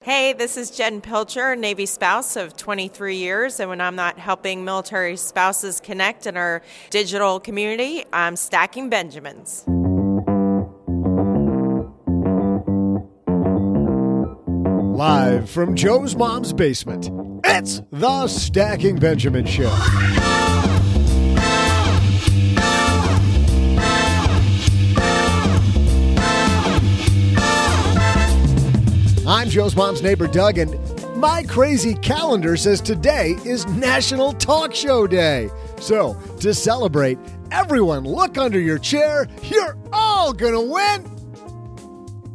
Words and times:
Hey, 0.00 0.32
this 0.32 0.56
is 0.56 0.70
Jen 0.70 1.00
Pilcher, 1.00 1.56
Navy 1.56 1.84
spouse 1.84 2.36
of 2.36 2.56
23 2.56 3.16
years. 3.16 3.58
And 3.58 3.68
when 3.68 3.80
I'm 3.80 3.96
not 3.96 4.16
helping 4.16 4.64
military 4.64 5.16
spouses 5.16 5.80
connect 5.80 6.24
in 6.24 6.36
our 6.36 6.62
digital 6.90 7.40
community, 7.40 8.04
I'm 8.12 8.36
stacking 8.36 8.90
Benjamins. 8.90 9.64
Live 14.96 15.50
from 15.50 15.74
Joe's 15.74 16.14
mom's 16.14 16.52
basement, 16.52 17.10
it's 17.44 17.82
the 17.90 18.28
Stacking 18.28 18.96
Benjamin 18.96 19.46
Show. 19.46 19.68
I'm 29.28 29.50
Joe's 29.50 29.76
mom's 29.76 30.00
neighbor, 30.00 30.26
Doug, 30.26 30.56
and 30.56 30.74
my 31.18 31.42
crazy 31.42 31.92
calendar 31.92 32.56
says 32.56 32.80
today 32.80 33.36
is 33.44 33.66
National 33.66 34.32
Talk 34.32 34.74
Show 34.74 35.06
Day. 35.06 35.50
So, 35.78 36.14
to 36.40 36.54
celebrate, 36.54 37.18
everyone 37.50 38.04
look 38.04 38.38
under 38.38 38.58
your 38.58 38.78
chair. 38.78 39.28
You're 39.42 39.76
all 39.92 40.32
gonna 40.32 40.62
win. 40.62 41.04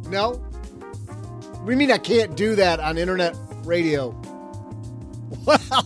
No? 0.08 0.40
We 1.64 1.74
mean 1.74 1.90
I 1.90 1.98
can't 1.98 2.36
do 2.36 2.54
that 2.54 2.78
on 2.78 2.96
internet 2.96 3.36
radio. 3.64 4.14
Well, 5.46 5.84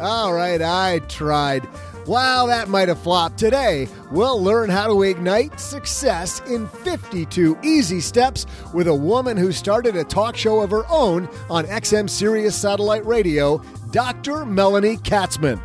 all 0.00 0.32
right, 0.32 0.60
I 0.60 1.00
tried. 1.00 1.68
While 2.06 2.46
that 2.46 2.68
might 2.68 2.86
have 2.86 3.00
flopped 3.00 3.36
today, 3.36 3.88
we'll 4.12 4.40
learn 4.40 4.70
how 4.70 4.86
to 4.86 5.02
ignite 5.02 5.58
success 5.58 6.40
in 6.48 6.68
52 6.68 7.58
easy 7.64 7.98
steps 7.98 8.46
with 8.72 8.86
a 8.86 8.94
woman 8.94 9.36
who 9.36 9.50
started 9.50 9.96
a 9.96 10.04
talk 10.04 10.36
show 10.36 10.60
of 10.60 10.70
her 10.70 10.84
own 10.88 11.28
on 11.50 11.64
XM 11.64 12.08
Sirius 12.08 12.54
Satellite 12.54 13.04
Radio, 13.04 13.60
Dr. 13.90 14.46
Melanie 14.46 14.98
Katzman. 14.98 15.60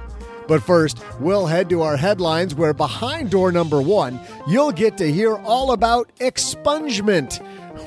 But 0.47 0.63
first, 0.63 1.03
we'll 1.19 1.45
head 1.45 1.69
to 1.69 1.83
our 1.83 1.95
headlines 1.95 2.55
where 2.55 2.73
behind 2.73 3.29
door 3.29 3.51
number 3.51 3.79
one, 3.79 4.19
you'll 4.47 4.71
get 4.71 4.97
to 4.97 5.11
hear 5.11 5.37
all 5.37 5.73
about 5.73 6.09
expungement. 6.17 7.39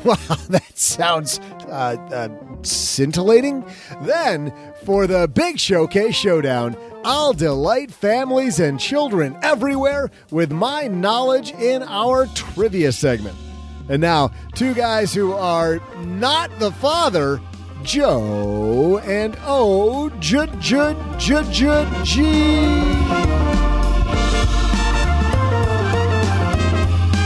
Wow, 0.28 0.36
that 0.50 0.78
sounds 0.78 1.38
uh, 1.66 1.96
uh, 2.12 2.28
scintillating. 2.62 3.64
Then, 4.02 4.52
for 4.84 5.06
the 5.06 5.26
big 5.28 5.58
showcase 5.58 6.14
showdown, 6.14 6.76
I'll 7.04 7.32
delight 7.32 7.90
families 7.90 8.60
and 8.60 8.78
children 8.78 9.34
everywhere 9.42 10.10
with 10.30 10.52
my 10.52 10.88
knowledge 10.88 11.52
in 11.52 11.82
our 11.82 12.26
trivia 12.34 12.92
segment. 12.92 13.36
And 13.88 14.02
now, 14.02 14.30
two 14.54 14.74
guys 14.74 15.14
who 15.14 15.32
are 15.32 15.80
not 16.04 16.50
the 16.58 16.72
father, 16.72 17.40
Joe 17.82 18.98
and 19.04 19.38
O 19.46 20.10
J 20.20 20.48
J 20.60 20.94
J 21.18 21.44
J 21.50 21.88
G. 22.04 23.53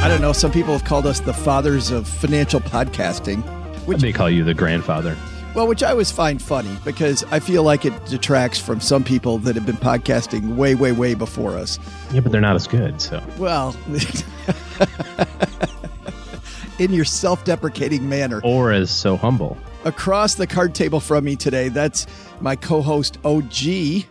I 0.09 0.13
don't 0.13 0.23
know. 0.23 0.33
Some 0.33 0.53
people 0.53 0.73
have 0.73 0.85
called 0.85 1.05
us 1.05 1.21
the 1.21 1.35
fathers 1.35 1.91
of 1.91 2.09
financial 2.09 2.61
podcasting. 2.61 3.43
Which 3.85 4.01
they 4.01 4.11
call 4.11 4.31
you 4.31 4.43
the 4.43 4.55
grandfather. 4.55 5.15
Well, 5.55 5.69
which 5.69 5.83
I 5.83 5.91
always 5.91 6.11
find 6.11 6.41
funny 6.41 6.75
because 6.83 7.25
I 7.25 7.41
feel 7.41 7.63
like 7.63 7.85
it 7.85 8.07
detracts 8.07 8.59
from 8.59 8.81
some 8.81 9.05
people 9.05 9.37
that 9.41 9.55
have 9.55 9.67
been 9.67 9.77
podcasting 9.77 10.57
way, 10.57 10.75
way, 10.75 10.93
way 10.93 11.13
before 11.13 11.59
us. 11.59 11.79
Yeah, 12.11 12.21
but 12.21 12.33
they're 12.33 12.41
not 12.41 12.57
as 12.57 12.67
good. 12.67 13.03
So, 13.03 13.23
well, 13.37 13.77
in 16.79 16.95
your 16.95 17.05
self 17.05 17.45
deprecating 17.45 18.09
manner, 18.09 18.41
or 18.43 18.73
as 18.73 18.91
so 18.91 19.15
humble. 19.15 19.59
Across 19.85 20.37
the 20.37 20.47
card 20.47 20.75
table 20.75 21.01
from 21.01 21.25
me 21.25 21.37
today, 21.37 21.69
that's 21.69 22.07
my 22.41 22.57
co 22.57 22.81
host, 22.81 23.19
OG. 23.27 23.53
I 23.53 24.07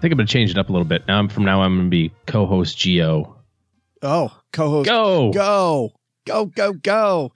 think 0.00 0.02
I'm 0.02 0.16
going 0.16 0.18
to 0.18 0.26
change 0.26 0.50
it 0.50 0.58
up 0.58 0.70
a 0.70 0.72
little 0.72 0.84
bit. 0.84 1.06
Now, 1.06 1.28
from 1.28 1.44
now 1.44 1.60
on, 1.60 1.66
I'm 1.66 1.76
going 1.76 1.86
to 1.86 1.90
be 1.90 2.12
co 2.26 2.46
host 2.46 2.76
Geo. 2.76 3.36
Oh, 4.02 4.36
co-host. 4.54 4.88
Go, 4.88 5.30
go, 5.32 5.92
go, 6.26 6.46
go, 6.46 6.72
go. 6.72 7.32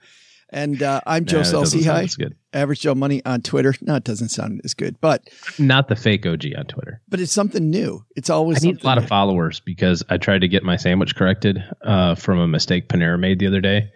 And 0.51 0.81
uh, 0.81 1.01
I'm 1.05 1.25
Joe 1.25 1.43
nah, 1.43 1.63
Hi. 1.63 2.07
good. 2.17 2.35
Average 2.53 2.81
Joe 2.81 2.95
Money 2.95 3.23
on 3.23 3.41
Twitter. 3.41 3.75
No, 3.81 3.95
it 3.95 4.03
doesn't 4.03 4.29
sound 4.29 4.61
as 4.63 4.73
good, 4.73 4.99
but 4.99 5.29
not 5.59 5.89
the 5.89 5.95
fake 5.95 6.25
OG 6.25 6.45
on 6.57 6.65
Twitter. 6.65 7.01
But 7.07 7.19
it's 7.19 7.31
something 7.31 7.69
new. 7.69 8.03
It's 8.15 8.31
always. 8.31 8.63
I 8.63 8.67
need 8.69 8.83
a 8.83 8.87
lot 8.87 8.97
new. 8.97 9.03
of 9.03 9.07
followers 9.07 9.59
because 9.59 10.03
I 10.09 10.17
tried 10.17 10.39
to 10.39 10.47
get 10.47 10.63
my 10.63 10.75
sandwich 10.75 11.15
corrected 11.15 11.63
uh, 11.83 12.15
from 12.15 12.39
a 12.39 12.47
mistake 12.47 12.89
Panera 12.89 13.19
made 13.19 13.37
the 13.37 13.45
other 13.45 13.61
day, 13.61 13.91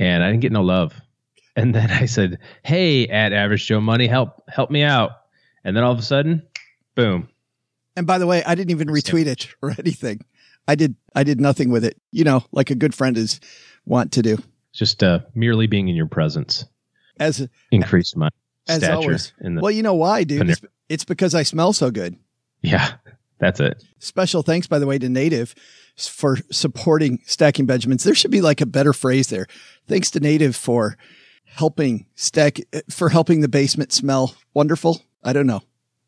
and 0.00 0.24
I 0.24 0.30
didn't 0.30 0.40
get 0.40 0.50
no 0.50 0.62
love. 0.62 1.00
And 1.54 1.72
then 1.72 1.88
I 1.92 2.06
said, 2.06 2.40
"Hey, 2.64 3.06
at 3.06 3.32
Average 3.32 3.64
Joe 3.64 3.80
Money, 3.80 4.08
help 4.08 4.42
help 4.48 4.72
me 4.72 4.82
out." 4.82 5.12
And 5.62 5.76
then 5.76 5.84
all 5.84 5.92
of 5.92 5.98
a 6.00 6.02
sudden, 6.02 6.42
boom. 6.96 7.28
And 7.94 8.04
by 8.04 8.18
the 8.18 8.26
way, 8.26 8.42
I 8.42 8.56
didn't 8.56 8.72
even 8.72 8.88
retweet 8.88 9.26
it 9.26 9.48
or 9.62 9.70
anything. 9.78 10.24
I 10.66 10.74
did 10.74 10.96
I 11.14 11.24
did 11.24 11.40
nothing 11.40 11.70
with 11.70 11.84
it. 11.84 12.00
You 12.10 12.24
know, 12.24 12.44
like 12.52 12.70
a 12.70 12.74
good 12.74 12.94
friend 12.94 13.16
is 13.16 13.40
want 13.84 14.12
to 14.12 14.22
do. 14.22 14.38
Just 14.72 15.02
uh, 15.02 15.20
merely 15.34 15.66
being 15.66 15.88
in 15.88 15.94
your 15.94 16.06
presence 16.06 16.64
as 17.18 17.46
increased 17.70 18.16
my 18.16 18.28
as 18.68 18.78
stature. 18.78 18.94
Always. 18.94 19.32
well, 19.40 19.70
you 19.70 19.82
know 19.82 19.94
why, 19.94 20.24
dude? 20.24 20.50
It's, 20.50 20.60
it's 20.88 21.04
because 21.04 21.34
I 21.34 21.42
smell 21.42 21.72
so 21.72 21.90
good. 21.90 22.16
Yeah, 22.60 22.92
that's 23.38 23.60
it. 23.60 23.84
Special 23.98 24.42
thanks, 24.42 24.66
by 24.66 24.78
the 24.78 24.86
way, 24.86 24.98
to 24.98 25.08
Native 25.08 25.54
for 25.96 26.38
supporting 26.50 27.20
Stacking 27.24 27.66
Benjamins. 27.66 28.02
There 28.02 28.14
should 28.14 28.32
be 28.32 28.40
like 28.40 28.60
a 28.60 28.66
better 28.66 28.92
phrase 28.92 29.28
there. 29.28 29.46
Thanks 29.86 30.10
to 30.12 30.20
Native 30.20 30.56
for 30.56 30.96
helping 31.44 32.06
stack 32.16 32.58
for 32.90 33.10
helping 33.10 33.40
the 33.40 33.48
basement 33.48 33.92
smell 33.92 34.34
wonderful. 34.54 35.02
I 35.22 35.32
don't 35.32 35.46
know 35.46 35.62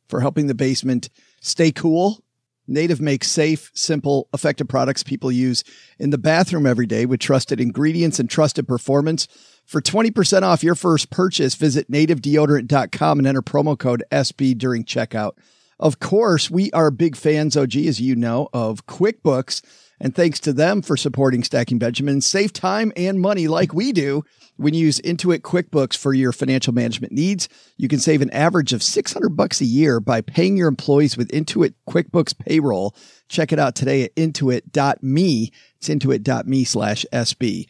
for 0.08 0.20
helping 0.20 0.46
the 0.46 0.54
basement 0.54 1.08
stay 1.40 1.72
cool 1.72 2.22
Native 2.68 3.00
makes 3.00 3.30
safe, 3.30 3.70
simple, 3.74 4.28
effective 4.34 4.68
products 4.68 5.02
people 5.02 5.30
use 5.30 5.64
in 5.98 6.10
the 6.10 6.18
bathroom 6.18 6.66
every 6.66 6.86
day 6.86 7.06
with 7.06 7.20
trusted 7.20 7.60
ingredients 7.60 8.18
and 8.18 8.28
trusted 8.28 8.66
performance. 8.66 9.28
For 9.64 9.80
20% 9.80 10.42
off 10.42 10.62
your 10.62 10.74
first 10.74 11.10
purchase, 11.10 11.54
visit 11.54 11.90
nativedeodorant.com 11.90 13.18
and 13.18 13.26
enter 13.26 13.42
promo 13.42 13.78
code 13.78 14.04
SB 14.10 14.56
during 14.58 14.84
checkout. 14.84 15.32
Of 15.78 15.98
course, 15.98 16.50
we 16.50 16.70
are 16.72 16.90
big 16.90 17.16
fans, 17.16 17.56
OG, 17.56 17.76
as 17.76 18.00
you 18.00 18.16
know, 18.16 18.48
of 18.52 18.86
QuickBooks. 18.86 19.62
And 20.00 20.14
thanks 20.14 20.38
to 20.40 20.52
them 20.52 20.82
for 20.82 20.96
supporting 20.96 21.42
Stacking 21.42 21.78
Benjamin. 21.78 22.20
Save 22.20 22.52
time 22.52 22.92
and 22.96 23.20
money 23.20 23.48
like 23.48 23.72
we 23.72 23.92
do 23.92 24.24
when 24.56 24.74
you 24.74 24.86
use 24.86 25.00
Intuit 25.00 25.40
QuickBooks 25.40 25.96
for 25.96 26.12
your 26.12 26.32
financial 26.32 26.74
management 26.74 27.12
needs. 27.12 27.48
You 27.76 27.88
can 27.88 27.98
save 27.98 28.22
an 28.22 28.30
average 28.30 28.72
of 28.72 28.82
600 28.82 29.30
bucks 29.30 29.60
a 29.60 29.64
year 29.64 30.00
by 30.00 30.20
paying 30.20 30.56
your 30.56 30.68
employees 30.68 31.16
with 31.16 31.30
Intuit 31.30 31.74
QuickBooks 31.88 32.38
payroll. 32.38 32.94
Check 33.28 33.52
it 33.52 33.58
out 33.58 33.74
today 33.74 34.04
at 34.04 34.14
intuit.me. 34.16 35.52
It's 35.76 35.88
intuit.me 35.88 36.64
slash 36.64 37.06
SB. 37.12 37.68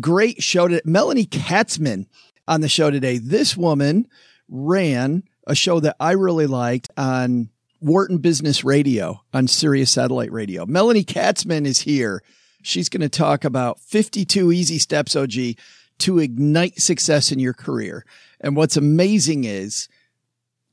Great 0.00 0.42
show 0.42 0.68
today. 0.68 0.82
Melanie 0.84 1.26
Katzman 1.26 2.06
on 2.46 2.60
the 2.60 2.68
show 2.68 2.90
today. 2.90 3.18
This 3.18 3.56
woman 3.56 4.06
ran 4.48 5.22
a 5.46 5.54
show 5.54 5.80
that 5.80 5.96
I 5.98 6.12
really 6.12 6.46
liked 6.46 6.90
on 6.96 7.50
Wharton 7.80 8.18
Business 8.18 8.64
Radio 8.64 9.22
on 9.32 9.48
Sirius 9.48 9.90
Satellite 9.90 10.32
Radio. 10.32 10.66
Melanie 10.66 11.04
Katzman 11.04 11.66
is 11.66 11.80
here. 11.80 12.22
She's 12.62 12.88
going 12.88 13.02
to 13.02 13.08
talk 13.08 13.44
about 13.44 13.80
52 13.80 14.52
easy 14.52 14.78
steps, 14.78 15.14
OG, 15.14 15.32
to 15.98 16.18
ignite 16.18 16.80
success 16.80 17.30
in 17.30 17.38
your 17.38 17.54
career. 17.54 18.04
And 18.40 18.56
what's 18.56 18.76
amazing 18.76 19.44
is, 19.44 19.88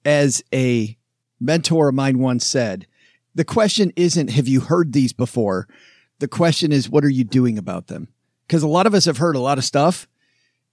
as 0.04 0.44
a 0.54 0.98
mentor 1.40 1.90
of 1.90 1.96
mine 1.96 2.20
once 2.20 2.46
said, 2.46 2.88
the 3.34 3.46
question 3.46 3.92
isn't, 3.96 4.30
have 4.30 4.48
you 4.48 4.62
heard 4.62 4.94
these 4.94 5.14
before? 5.14 5.68
The 6.20 6.28
question 6.28 6.72
is, 6.72 6.90
what 6.90 7.04
are 7.04 7.10
you 7.10 7.24
doing 7.24 7.58
about 7.58 7.88
them? 7.88 8.08
Because 8.48 8.64
a 8.64 8.68
lot 8.68 8.88
of 8.88 8.94
us 8.94 9.06
have 9.06 9.18
heard 9.18 9.36
a 9.36 9.42
lot 9.42 9.58
of 9.58 9.64
stuff 9.64 10.08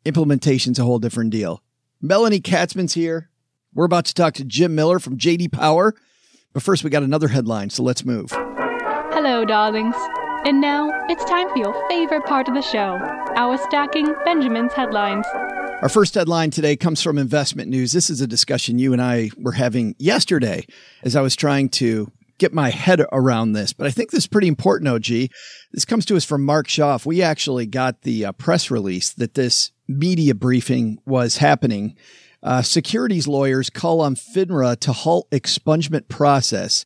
Implementation's 0.04 0.78
a 0.78 0.84
whole 0.84 0.98
different 0.98 1.30
deal. 1.30 1.62
Melanie 2.00 2.40
Katzman's 2.40 2.94
here. 2.94 3.30
We're 3.74 3.84
about 3.84 4.04
to 4.06 4.14
talk 4.14 4.34
to 4.34 4.44
Jim 4.44 4.74
Miller 4.74 4.98
from 4.98 5.16
JD 5.16 5.52
Power. 5.52 5.94
But 6.52 6.62
first, 6.62 6.84
we 6.84 6.90
got 6.90 7.02
another 7.02 7.28
headline, 7.28 7.70
so 7.70 7.82
let's 7.82 8.04
move. 8.04 8.30
Hello, 8.30 9.44
darlings. 9.44 9.94
And 10.44 10.60
now 10.60 10.90
it's 11.08 11.24
time 11.24 11.48
for 11.50 11.58
your 11.58 11.88
favorite 11.88 12.24
part 12.26 12.48
of 12.48 12.54
the 12.54 12.62
show 12.62 12.98
our 13.36 13.56
Stacking 13.56 14.12
Benjamin's 14.24 14.72
headlines. 14.72 15.24
Our 15.80 15.88
first 15.88 16.14
headline 16.14 16.50
today 16.50 16.76
comes 16.76 17.02
from 17.02 17.16
Investment 17.16 17.70
News. 17.70 17.92
This 17.92 18.10
is 18.10 18.20
a 18.20 18.26
discussion 18.26 18.78
you 18.78 18.92
and 18.92 19.00
I 19.00 19.30
were 19.38 19.52
having 19.52 19.94
yesterday 19.98 20.66
as 21.02 21.16
I 21.16 21.22
was 21.22 21.34
trying 21.34 21.70
to 21.70 22.12
get 22.38 22.52
my 22.52 22.70
head 22.70 23.00
around 23.12 23.52
this, 23.52 23.72
but 23.72 23.86
I 23.86 23.90
think 23.90 24.10
this 24.10 24.24
is 24.24 24.26
pretty 24.26 24.48
important, 24.48 24.88
OG. 24.88 25.30
This 25.72 25.84
comes 25.86 26.04
to 26.06 26.16
us 26.16 26.24
from 26.24 26.44
Mark 26.44 26.66
Schoeff. 26.66 27.06
We 27.06 27.22
actually 27.22 27.66
got 27.66 28.02
the 28.02 28.26
uh, 28.26 28.32
press 28.32 28.70
release 28.70 29.12
that 29.14 29.34
this 29.34 29.70
media 29.88 30.34
briefing 30.34 30.98
was 31.06 31.36
happening. 31.36 31.96
Uh, 32.42 32.62
securities 32.62 33.28
lawyers 33.28 33.70
call 33.70 34.00
on 34.00 34.16
FINRA 34.16 34.78
to 34.80 34.92
halt 34.92 35.30
expungement 35.30 36.08
process. 36.08 36.84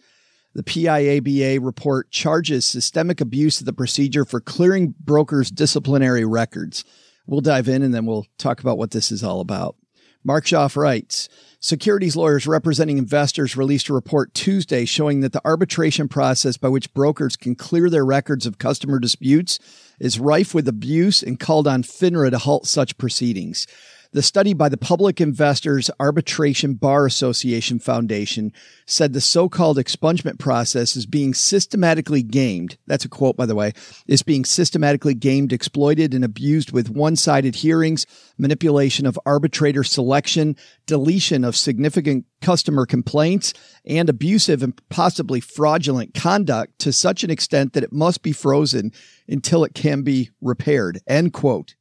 The 0.54 0.62
PIABA 0.62 1.58
report 1.62 2.10
charges 2.10 2.66
systemic 2.66 3.20
abuse 3.20 3.60
of 3.60 3.66
the 3.66 3.72
procedure 3.72 4.24
for 4.24 4.40
clearing 4.40 4.94
brokers' 4.98 5.50
disciplinary 5.50 6.24
records. 6.24 6.84
We'll 7.26 7.40
dive 7.40 7.68
in 7.68 7.82
and 7.82 7.94
then 7.94 8.06
we'll 8.06 8.26
talk 8.38 8.60
about 8.60 8.78
what 8.78 8.90
this 8.90 9.10
is 9.10 9.24
all 9.24 9.40
about. 9.40 9.76
Mark 10.24 10.44
Schoeff 10.44 10.76
writes, 10.76 11.28
Securities 11.60 12.16
lawyers 12.16 12.46
representing 12.46 12.98
investors 12.98 13.56
released 13.56 13.88
a 13.88 13.94
report 13.94 14.34
Tuesday 14.34 14.84
showing 14.84 15.20
that 15.20 15.32
the 15.32 15.40
arbitration 15.44 16.08
process 16.08 16.56
by 16.56 16.68
which 16.68 16.92
brokers 16.94 17.36
can 17.36 17.54
clear 17.54 17.88
their 17.88 18.04
records 18.04 18.44
of 18.44 18.58
customer 18.58 18.98
disputes 18.98 19.58
is 20.00 20.20
rife 20.20 20.54
with 20.54 20.68
abuse 20.68 21.22
and 21.22 21.40
called 21.40 21.66
on 21.66 21.82
FINRA 21.82 22.30
to 22.30 22.38
halt 22.38 22.66
such 22.66 22.98
proceedings. 22.98 23.66
The 24.16 24.22
study 24.22 24.54
by 24.54 24.70
the 24.70 24.78
Public 24.78 25.20
Investors 25.20 25.90
Arbitration 26.00 26.72
Bar 26.72 27.04
Association 27.04 27.78
Foundation 27.78 28.50
said 28.86 29.12
the 29.12 29.20
so-called 29.20 29.76
expungement 29.76 30.38
process 30.38 30.96
is 30.96 31.04
being 31.04 31.34
systematically 31.34 32.22
gamed. 32.22 32.78
That's 32.86 33.04
a 33.04 33.10
quote, 33.10 33.36
by 33.36 33.44
the 33.44 33.54
way, 33.54 33.72
is 34.06 34.22
being 34.22 34.46
systematically 34.46 35.12
gamed, 35.12 35.52
exploited, 35.52 36.14
and 36.14 36.24
abused 36.24 36.72
with 36.72 36.88
one-sided 36.88 37.56
hearings, 37.56 38.06
manipulation 38.38 39.04
of 39.04 39.20
arbitrator 39.26 39.84
selection, 39.84 40.56
deletion 40.86 41.44
of 41.44 41.54
significant 41.54 42.24
customer 42.40 42.86
complaints, 42.86 43.52
and 43.84 44.08
abusive 44.08 44.62
and 44.62 44.80
possibly 44.88 45.40
fraudulent 45.40 46.14
conduct 46.14 46.78
to 46.78 46.90
such 46.90 47.22
an 47.22 47.30
extent 47.30 47.74
that 47.74 47.84
it 47.84 47.92
must 47.92 48.22
be 48.22 48.32
frozen 48.32 48.92
until 49.28 49.62
it 49.62 49.74
can 49.74 50.00
be 50.00 50.30
repaired. 50.40 51.02
End 51.06 51.34
quote. 51.34 51.74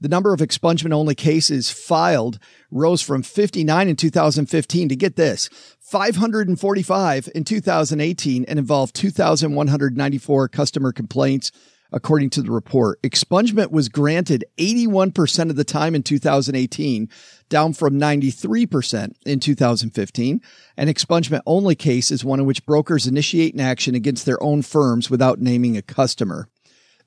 The 0.00 0.08
number 0.08 0.32
of 0.32 0.38
expungement 0.38 0.92
only 0.92 1.16
cases 1.16 1.72
filed 1.72 2.38
rose 2.70 3.02
from 3.02 3.22
59 3.22 3.88
in 3.88 3.96
2015 3.96 4.88
to 4.88 4.96
get 4.96 5.16
this 5.16 5.48
545 5.80 7.28
in 7.34 7.42
2018 7.42 8.44
and 8.44 8.58
involved 8.60 8.94
2,194 8.94 10.48
customer 10.48 10.92
complaints. 10.92 11.50
According 11.90 12.30
to 12.30 12.42
the 12.42 12.52
report, 12.52 13.00
expungement 13.02 13.72
was 13.72 13.88
granted 13.88 14.44
81% 14.58 15.50
of 15.50 15.56
the 15.56 15.64
time 15.64 15.94
in 15.94 16.02
2018, 16.02 17.08
down 17.48 17.72
from 17.72 17.98
93% 17.98 19.14
in 19.24 19.40
2015. 19.40 20.40
An 20.76 20.88
expungement 20.88 21.40
only 21.46 21.74
case 21.74 22.10
is 22.10 22.24
one 22.24 22.40
in 22.40 22.46
which 22.46 22.66
brokers 22.66 23.06
initiate 23.06 23.54
an 23.54 23.60
action 23.60 23.94
against 23.94 24.26
their 24.26 24.40
own 24.42 24.60
firms 24.60 25.08
without 25.08 25.40
naming 25.40 25.76
a 25.76 25.82
customer. 25.82 26.48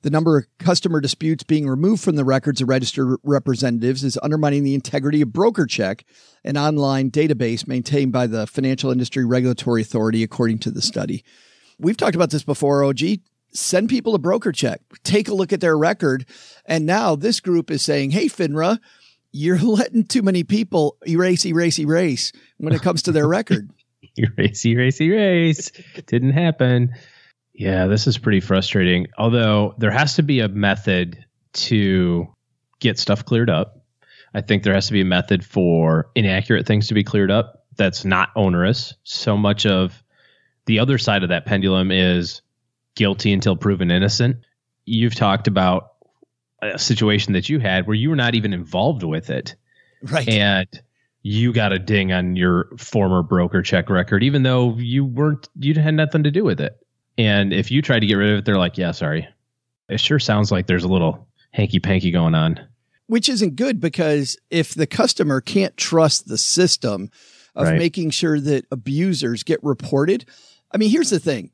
The 0.03 0.09
number 0.09 0.37
of 0.39 0.45
customer 0.57 0.99
disputes 0.99 1.43
being 1.43 1.67
removed 1.67 2.03
from 2.03 2.15
the 2.15 2.25
records 2.25 2.59
of 2.59 2.69
registered 2.69 3.17
representatives 3.23 4.03
is 4.03 4.17
undermining 4.23 4.63
the 4.63 4.73
integrity 4.73 5.21
of 5.21 5.29
BrokerCheck, 5.29 6.01
an 6.43 6.57
online 6.57 7.11
database 7.11 7.67
maintained 7.67 8.11
by 8.11 8.25
the 8.25 8.47
Financial 8.47 8.91
Industry 8.91 9.25
Regulatory 9.25 9.81
Authority, 9.81 10.23
according 10.23 10.57
to 10.59 10.71
the 10.71 10.81
study. 10.81 11.23
We've 11.77 11.97
talked 11.97 12.15
about 12.15 12.31
this 12.31 12.43
before, 12.43 12.83
OG. 12.83 12.99
Send 13.53 13.89
people 13.89 14.13
to 14.13 14.19
BrokerCheck, 14.19 14.77
take 15.03 15.27
a 15.27 15.35
look 15.35 15.53
at 15.53 15.61
their 15.61 15.77
record. 15.77 16.25
And 16.65 16.85
now 16.85 17.15
this 17.15 17.39
group 17.39 17.69
is 17.69 17.83
saying, 17.83 18.11
hey, 18.11 18.25
FINRA, 18.25 18.79
you're 19.31 19.59
letting 19.61 20.05
too 20.05 20.23
many 20.23 20.43
people 20.43 20.97
erase, 21.05 21.45
erase, 21.45 21.77
erase 21.77 22.31
when 22.57 22.73
it 22.73 22.81
comes 22.81 23.03
to 23.03 23.11
their 23.11 23.27
record. 23.27 23.69
erase, 24.17 24.65
erase, 24.65 24.99
erase. 24.99 25.71
Didn't 26.07 26.33
happen. 26.33 26.93
Yeah, 27.53 27.87
this 27.87 28.07
is 28.07 28.17
pretty 28.17 28.39
frustrating. 28.39 29.07
Although 29.17 29.75
there 29.77 29.91
has 29.91 30.15
to 30.15 30.23
be 30.23 30.39
a 30.39 30.47
method 30.47 31.25
to 31.53 32.27
get 32.79 32.99
stuff 32.99 33.25
cleared 33.25 33.49
up. 33.49 33.83
I 34.33 34.41
think 34.41 34.63
there 34.63 34.73
has 34.73 34.87
to 34.87 34.93
be 34.93 35.01
a 35.01 35.05
method 35.05 35.45
for 35.45 36.09
inaccurate 36.15 36.65
things 36.65 36.87
to 36.87 36.93
be 36.93 37.03
cleared 37.03 37.31
up 37.31 37.65
that's 37.75 38.05
not 38.05 38.29
onerous. 38.35 38.93
So 39.03 39.35
much 39.37 39.65
of 39.65 40.03
the 40.65 40.79
other 40.79 40.97
side 40.97 41.23
of 41.23 41.29
that 41.29 41.45
pendulum 41.45 41.91
is 41.91 42.41
guilty 42.95 43.33
until 43.33 43.55
proven 43.55 43.91
innocent. 43.91 44.37
You've 44.85 45.15
talked 45.15 45.47
about 45.47 45.89
a 46.61 46.79
situation 46.79 47.33
that 47.33 47.49
you 47.49 47.59
had 47.59 47.87
where 47.87 47.95
you 47.95 48.09
were 48.09 48.15
not 48.15 48.35
even 48.35 48.53
involved 48.53 49.03
with 49.03 49.29
it. 49.29 49.55
Right. 50.03 50.27
And 50.29 50.67
you 51.23 51.53
got 51.53 51.73
a 51.73 51.79
ding 51.79 52.11
on 52.11 52.35
your 52.35 52.69
former 52.77 53.23
BrokerCheck 53.23 53.89
record, 53.89 54.23
even 54.23 54.43
though 54.43 54.75
you 54.77 55.05
weren't, 55.05 55.49
you 55.59 55.73
had 55.75 55.93
nothing 55.93 56.23
to 56.23 56.31
do 56.31 56.43
with 56.43 56.59
it. 56.59 56.77
And 57.17 57.53
if 57.53 57.71
you 57.71 57.81
try 57.81 57.99
to 57.99 58.05
get 58.05 58.15
rid 58.15 58.31
of 58.31 58.39
it, 58.39 58.45
they're 58.45 58.57
like, 58.57 58.77
yeah, 58.77 58.91
sorry. 58.91 59.27
It 59.89 59.99
sure 59.99 60.19
sounds 60.19 60.51
like 60.51 60.67
there's 60.67 60.83
a 60.83 60.89
little 60.89 61.27
hanky 61.51 61.79
panky 61.79 62.11
going 62.11 62.35
on. 62.35 62.59
Which 63.07 63.27
isn't 63.27 63.55
good 63.55 63.79
because 63.79 64.37
if 64.49 64.73
the 64.73 64.87
customer 64.87 65.41
can't 65.41 65.75
trust 65.75 66.27
the 66.27 66.37
system 66.37 67.09
of 67.55 67.67
right. 67.67 67.77
making 67.77 68.11
sure 68.11 68.39
that 68.39 68.65
abusers 68.71 69.43
get 69.43 69.61
reported, 69.63 70.25
I 70.71 70.77
mean, 70.77 70.89
here's 70.89 71.09
the 71.09 71.19
thing. 71.19 71.51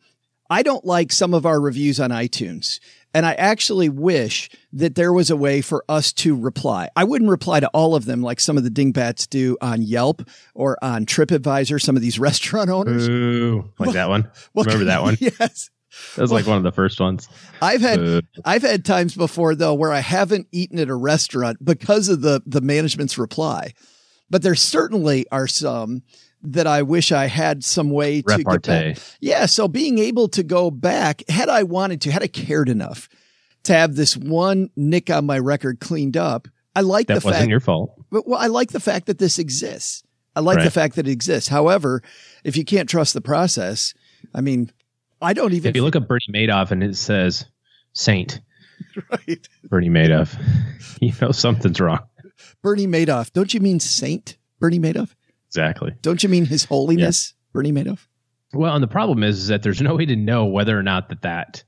I 0.50 0.64
don't 0.64 0.86
like 0.86 1.12
some 1.12 1.34
of 1.34 1.46
our 1.46 1.60
reviews 1.60 2.00
on 2.00 2.12
iTunes. 2.12 2.80
And 3.14 3.26
I 3.26 3.34
actually 3.34 3.90
wish 3.90 4.50
that 4.74 4.96
there 4.96 5.14
was 5.14 5.30
a 5.30 5.36
way 5.36 5.62
for 5.62 5.84
us 5.90 6.14
to 6.14 6.36
reply. 6.36 6.90
I 6.96 7.04
wouldn't 7.04 7.32
reply 7.32 7.60
to 7.60 7.68
all 7.70 7.96
of 7.96 8.06
them 8.06 8.22
like 8.22 8.40
some 8.40 8.58
of 8.58 8.64
the 8.64 8.70
dingbats 8.70 9.26
do 9.28 9.58
on 9.62 9.82
Yelp 9.82 10.28
or 10.54 10.78
on 10.82 11.06
TripAdvisor, 11.06 11.82
some 11.82 11.96
of 11.96 12.02
these 12.02 12.20
restaurant 12.20 12.70
owners. 12.70 13.08
Ooh, 13.08 13.72
like 13.80 13.88
well, 13.88 13.94
that 13.94 14.10
one. 14.10 14.30
Well, 14.54 14.66
Remember 14.66 14.86
that 14.86 15.02
one? 15.02 15.18
Yes. 15.40 15.70
That 16.16 16.22
was 16.24 16.32
well, 16.32 16.42
like 16.42 16.48
one 16.48 16.58
of 16.58 16.64
the 16.64 16.72
first 16.72 17.00
ones. 17.00 17.28
I've 17.62 17.82
had 17.82 18.00
uh, 18.00 18.22
I've 18.46 18.62
had 18.62 18.86
times 18.86 19.16
before 19.16 19.56
though 19.56 19.74
where 19.74 19.92
I 19.92 20.02
haven't 20.02 20.48
eaten 20.52 20.78
at 20.78 20.90
a 20.90 20.96
restaurant 20.96 21.64
because 21.64 22.08
of 22.10 22.22
the 22.22 22.42
the 22.46 22.62
management's 22.62 23.18
reply. 23.18 23.74
But 24.30 24.44
there 24.44 24.54
certainly 24.54 25.26
are 25.32 25.48
some 25.48 26.04
that 26.44 26.68
I 26.68 26.82
wish 26.84 27.12
I 27.12 27.28
had 27.28 27.64
some 27.64 27.90
way 27.90 28.22
to 28.22 28.38
Repartee. 28.38 28.72
get 28.72 28.96
back. 28.96 29.04
Yeah. 29.20 29.46
So 29.46 29.68
being 29.68 29.98
able 30.00 30.28
to 30.30 30.44
go 30.44 30.72
back, 30.72 31.24
had 31.30 31.50
I 31.50 31.64
wanted 31.64 32.02
to, 32.02 32.12
had 32.12 32.24
I 32.24 32.28
cared 32.28 32.70
enough 32.70 33.10
to 33.64 33.74
have 33.74 33.96
this 33.96 34.16
one 34.16 34.70
nick 34.76 35.10
on 35.10 35.26
my 35.26 35.40
record 35.40 35.80
cleaned 35.80 36.16
up, 36.16 36.48
I 36.76 36.82
like 36.82 37.08
that 37.08 37.16
the 37.16 37.22
fact. 37.22 37.32
That 37.32 37.38
wasn't 37.38 37.50
your 37.50 37.60
fault. 37.60 38.04
But 38.12 38.28
well, 38.28 38.40
I 38.40 38.48
like 38.48 38.72
the 38.72 38.80
fact 38.80 39.08
that 39.08 39.18
this 39.18 39.40
exists. 39.40 40.04
I 40.36 40.40
like 40.40 40.58
right. 40.58 40.64
the 40.64 40.72
fact 40.72 40.96
that 40.96 41.08
it 41.08 41.12
exists. 41.12 41.50
However, 41.50 42.04
if 42.44 42.56
you 42.56 42.64
can't 42.64 42.88
trust 42.88 43.16
the 43.16 43.22
process, 43.22 43.96
I 44.36 44.42
mean, 44.42 44.72
I 45.20 45.34
don't 45.34 45.54
even. 45.54 45.70
If 45.70 45.76
you 45.76 45.84
look 45.84 45.96
up 45.96 46.08
Bernie 46.08 46.22
Madoff 46.32 46.70
and 46.70 46.84
it 46.84 46.96
says 46.96 47.46
Saint, 47.94 48.40
right? 49.12 49.48
Bernie 49.64 49.90
Madoff, 49.90 50.40
you 51.02 51.12
know 51.20 51.32
something's 51.32 51.80
wrong. 51.80 52.02
Bernie 52.62 52.86
Madoff. 52.86 53.34
Don't 53.34 53.52
you 53.52 53.60
mean 53.60 53.80
Saint 53.80 54.38
Bernie 54.60 54.80
Madoff? 54.80 55.16
Exactly. 55.50 55.94
Don't 56.02 56.22
you 56.24 56.30
mean 56.30 56.46
His 56.46 56.66
Holiness 56.66 57.34
yeah. 57.34 57.52
Bernie 57.54 57.72
Madoff? 57.72 58.08
Well, 58.54 58.74
and 58.74 58.84
the 58.84 58.88
problem 58.88 59.24
is, 59.24 59.40
is 59.40 59.48
that 59.48 59.64
there's 59.64 59.82
no 59.82 59.96
way 59.96 60.06
to 60.06 60.16
know 60.16 60.46
whether 60.46 60.78
or 60.78 60.84
not 60.84 61.10
that 61.10 61.22
that 61.24 61.64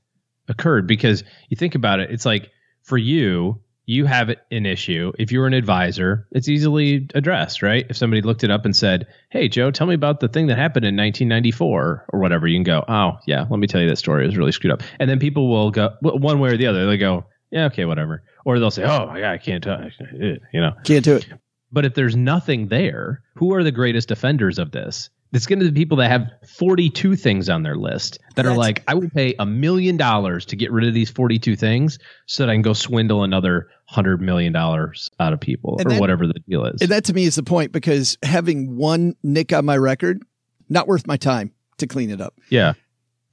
occurred 0.48 0.86
because 0.86 1.22
you 1.48 1.56
think 1.56 1.74
about 1.74 2.00
it, 2.00 2.10
it's 2.10 2.26
like 2.26 2.50
for 2.82 2.98
you, 2.98 3.60
you 3.86 4.06
have 4.06 4.30
an 4.50 4.66
issue. 4.66 5.12
If 5.18 5.32
you're 5.32 5.46
an 5.46 5.52
advisor, 5.52 6.28
it's 6.30 6.48
easily 6.48 7.08
addressed, 7.14 7.60
right? 7.60 7.84
If 7.90 7.96
somebody 7.96 8.22
looked 8.22 8.44
it 8.44 8.50
up 8.50 8.64
and 8.64 8.74
said, 8.74 9.06
"Hey, 9.30 9.48
Joe, 9.48 9.72
tell 9.72 9.86
me 9.86 9.94
about 9.94 10.20
the 10.20 10.28
thing 10.28 10.46
that 10.46 10.58
happened 10.58 10.84
in 10.86 10.94
1994 10.94 12.06
or 12.08 12.20
whatever," 12.20 12.46
you 12.46 12.56
can 12.56 12.62
go, 12.62 12.84
"Oh, 12.86 13.18
yeah, 13.26 13.46
let 13.50 13.58
me 13.58 13.66
tell 13.66 13.80
you 13.80 13.88
that 13.88 13.96
story. 13.96 14.22
It 14.22 14.28
was 14.28 14.36
really 14.36 14.52
screwed 14.52 14.72
up." 14.72 14.82
And 15.00 15.10
then 15.10 15.18
people 15.18 15.48
will 15.48 15.72
go 15.72 15.90
one 16.02 16.38
way 16.38 16.50
or 16.50 16.56
the 16.56 16.66
other. 16.66 16.86
They 16.86 16.98
go, 16.98 17.24
"Yeah, 17.50 17.66
okay, 17.66 17.84
whatever," 17.84 18.22
or 18.44 18.60
they'll 18.60 18.70
say, 18.70 18.84
"Oh, 18.84 19.12
yeah, 19.16 19.32
I 19.32 19.38
can't, 19.38 19.66
uh, 19.66 19.86
you 20.12 20.60
know, 20.60 20.72
can't 20.84 21.04
do 21.04 21.16
it." 21.16 21.26
But 21.72 21.84
if 21.84 21.94
there's 21.94 22.16
nothing 22.16 22.68
there, 22.68 23.22
who 23.36 23.54
are 23.54 23.62
the 23.62 23.72
greatest 23.72 24.10
offenders 24.10 24.58
of 24.58 24.72
this? 24.72 25.10
It's 25.32 25.46
going 25.46 25.60
to 25.60 25.70
be 25.70 25.80
people 25.80 25.98
that 25.98 26.10
have 26.10 26.28
42 26.58 27.14
things 27.14 27.48
on 27.48 27.62
their 27.62 27.76
list 27.76 28.18
that 28.34 28.42
That's, 28.42 28.48
are 28.48 28.56
like, 28.56 28.82
I 28.88 28.94
will 28.94 29.08
pay 29.10 29.34
a 29.38 29.46
million 29.46 29.96
dollars 29.96 30.44
to 30.46 30.56
get 30.56 30.72
rid 30.72 30.88
of 30.88 30.92
these 30.92 31.08
42 31.08 31.54
things 31.54 32.00
so 32.26 32.42
that 32.42 32.50
I 32.50 32.54
can 32.54 32.62
go 32.62 32.72
swindle 32.72 33.22
another 33.22 33.68
hundred 33.86 34.20
million 34.20 34.52
dollars 34.52 35.08
out 35.20 35.32
of 35.32 35.38
people 35.38 35.76
or 35.78 35.84
that, 35.84 36.00
whatever 36.00 36.26
the 36.26 36.40
deal 36.48 36.64
is. 36.64 36.82
And 36.82 36.90
that 36.90 37.04
to 37.04 37.12
me 37.12 37.24
is 37.24 37.36
the 37.36 37.44
point 37.44 37.70
because 37.70 38.18
having 38.24 38.76
one 38.76 39.14
nick 39.22 39.52
on 39.52 39.64
my 39.64 39.76
record, 39.76 40.20
not 40.68 40.88
worth 40.88 41.06
my 41.06 41.16
time 41.16 41.52
to 41.78 41.86
clean 41.86 42.10
it 42.10 42.20
up. 42.20 42.34
Yeah. 42.48 42.72